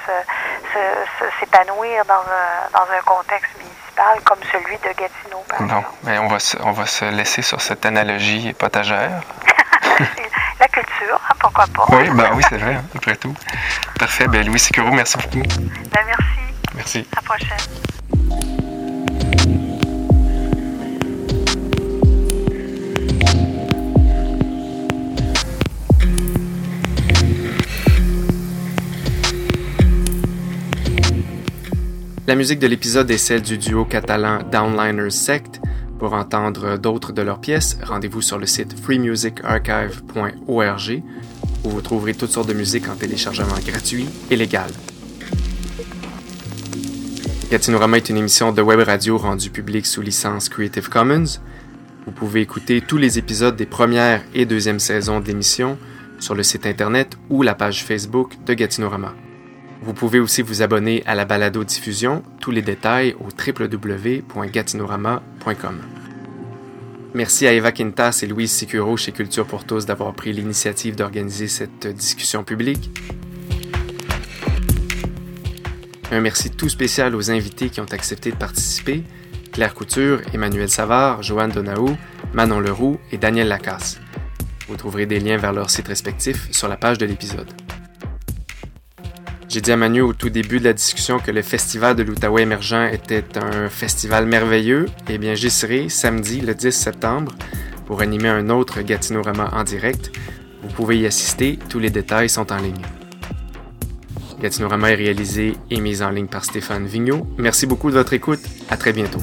s'épanouir 1.39 2.06
dans 2.06 2.14
un, 2.14 2.72
dans 2.72 2.91
un 2.91 3.01
contexte 3.06 3.51
municipal 3.58 4.22
comme 4.24 4.39
celui 4.51 4.78
de 4.78 4.89
Gatineau. 4.89 5.43
non, 5.62 5.84
mais 6.04 6.18
on 6.20 6.28
va, 6.28 6.39
se, 6.39 6.58
on 6.62 6.72
va 6.72 6.86
se 6.86 7.06
laisser 7.06 7.41
sur 7.41 7.62
cette 7.62 7.86
analogie 7.86 8.54
potagère. 8.54 9.22
la 10.60 10.68
culture, 10.68 11.20
hein, 11.30 11.34
pourquoi 11.39 11.66
pas. 11.68 11.86
Oui, 11.89 12.10
ben 12.10 12.32
oui, 12.36 12.43
c'est 12.49 12.58
vrai, 12.58 12.76
hein, 12.76 12.84
après 12.95 13.16
tout. 13.16 13.34
Parfait. 13.99 14.28
Ben, 14.28 14.45
Louis 14.45 14.60
Sicuro, 14.60 14.91
merci 14.91 15.18
beaucoup. 15.18 15.43
Ben, 15.91 16.01
merci. 16.06 16.42
Merci. 16.84 17.05
À 17.13 17.15
la 17.15 17.21
prochaine. 17.21 17.47
La 32.27 32.36
musique 32.36 32.59
de 32.59 32.67
l'épisode 32.67 33.09
est 33.11 33.17
celle 33.17 33.41
du 33.41 33.57
duo 33.57 33.86
catalan 33.86 34.39
Downliners 34.51 35.11
Sect. 35.11 35.61
Pour 35.99 36.11
entendre 36.13 36.77
d'autres 36.77 37.13
de 37.13 37.21
leurs 37.21 37.39
pièces, 37.39 37.77
rendez-vous 37.81 38.21
sur 38.21 38.38
le 38.38 38.45
site 38.45 38.77
freemusicarchive.org 38.77 41.01
où 41.63 41.69
vous 41.69 41.81
trouverez 41.81 42.13
toutes 42.13 42.31
sortes 42.31 42.49
de 42.49 42.53
musique 42.53 42.89
en 42.89 42.95
téléchargement 42.95 43.55
gratuit 43.65 44.09
et 44.29 44.36
légal. 44.36 44.69
Gatinorama 47.54 47.97
est 47.97 48.10
une 48.10 48.18
émission 48.18 48.51
de 48.51 48.64
web 48.64 48.80
radio 48.80 49.16
rendue 49.16 49.51
publique 49.51 49.86
sous 49.86 50.01
licence 50.01 50.49
Creative 50.49 50.89
Commons. 50.89 51.39
Vous 52.08 52.12
pouvez 52.12 52.42
écouter 52.42 52.82
tous 52.82 52.97
les 52.97 53.20
épisodes 53.20 53.55
des 53.55 53.67
premières 53.67 54.24
et 54.34 54.47
deuxièmes 54.47 54.80
saisons 54.80 55.20
de 55.20 55.28
l'émission 55.28 55.78
sur 56.17 56.34
le 56.34 56.42
site 56.42 56.66
internet 56.66 57.16
ou 57.30 57.43
la 57.43 57.54
page 57.54 57.84
Facebook 57.84 58.43
de 58.43 58.55
Gatinorama. 58.55 59.13
Vous 59.84 59.93
pouvez 59.93 60.20
aussi 60.20 60.42
vous 60.42 60.63
abonner 60.63 61.04
à 61.05 61.13
la 61.13 61.25
balado-diffusion, 61.25 62.24
tous 62.39 62.50
les 62.50 62.63
détails 62.63 63.16
au 63.20 63.28
www.gatinorama.com. 63.28 65.82
Merci 67.13 67.46
à 67.46 67.54
Eva 67.54 67.71
Quintas 67.71 68.21
et 68.24 68.25
Louise 68.25 68.51
Sicuro 68.51 68.97
chez 68.97 69.12
Culture 69.12 69.46
pour 69.46 69.63
tous 69.63 69.86
d'avoir 69.86 70.16
pris 70.16 70.34
l'initiative 70.34 70.96
d'organiser 70.96 71.47
cette 71.47 71.86
discussion 71.86 72.43
publique. 72.43 72.89
Un 76.12 76.21
merci 76.21 76.51
tout 76.51 76.70
spécial 76.70 77.16
aux 77.16 77.32
invités 77.32 77.70
qui 77.70 77.80
ont 77.82 77.92
accepté 77.92 78.32
de 78.32 78.36
participer 78.36 79.04
Claire 79.51 79.74
Couture, 79.74 80.21
Emmanuel 80.34 80.70
Savard, 80.70 81.24
Joanne 81.24 81.51
Donaou, 81.51 81.96
Manon 82.34 82.59
Leroux 82.59 83.00
et 83.12 83.17
Daniel 83.17 83.47
Lacasse. 83.47 84.00
Vous 84.67 84.75
trouverez 84.75 85.05
des 85.05 85.20
liens 85.20 85.38
vers 85.38 85.54
leurs 85.54 85.70
sites 85.70 85.88
respectifs 85.88 86.51
sur 86.51 86.67
la 86.67 86.78
page 86.78 86.97
de 86.97 87.05
l'épisode. 87.05 87.51
J'ai 89.47 89.62
dit 89.62 89.71
à 89.71 89.78
Manu 89.78 90.01
au 90.01 90.13
tout 90.13 90.32
début 90.32 90.58
de 90.58 90.63
la 90.63 90.74
discussion 90.74 91.20
que 91.20 91.30
le 91.30 91.43
Festival 91.43 91.96
de 91.96 92.01
l'Outaouais 92.01 92.42
émergent 92.42 92.89
était 92.92 93.38
un 93.38 93.70
festival 93.70 94.25
merveilleux. 94.25 94.88
Eh 95.09 95.20
bien, 95.20 95.36
j'y 95.36 95.51
serai 95.51 95.89
samedi, 95.89 96.42
le 96.42 96.55
10 96.55 96.71
septembre, 96.71 97.34
pour 97.86 98.01
animer 98.01 98.30
un 98.30 98.50
autre 98.50 98.82
Gatinorama 98.82 99.51
en 99.54 99.63
direct. 99.63 100.12
Vous 100.63 100.70
pouvez 100.70 100.97
y 100.97 101.05
assister, 101.05 101.59
tous 101.70 101.78
les 101.78 101.92
détails 101.92 102.30
sont 102.30 102.51
en 102.51 102.58
ligne. 102.58 102.82
Gatinorama 104.43 104.91
est 104.91 104.95
réalisé 104.95 105.53
et 105.71 105.79
mis 105.79 106.01
en 106.01 106.09
ligne 106.09 106.28
par 106.28 106.43
Stéphane 106.43 106.86
Vigneault. 106.86 107.25
Merci 107.37 107.65
beaucoup 107.65 107.89
de 107.89 107.95
votre 107.95 108.11
écoute. 108.11 108.41
À 108.70 108.75
très 108.75 108.91
bientôt. 108.91 109.21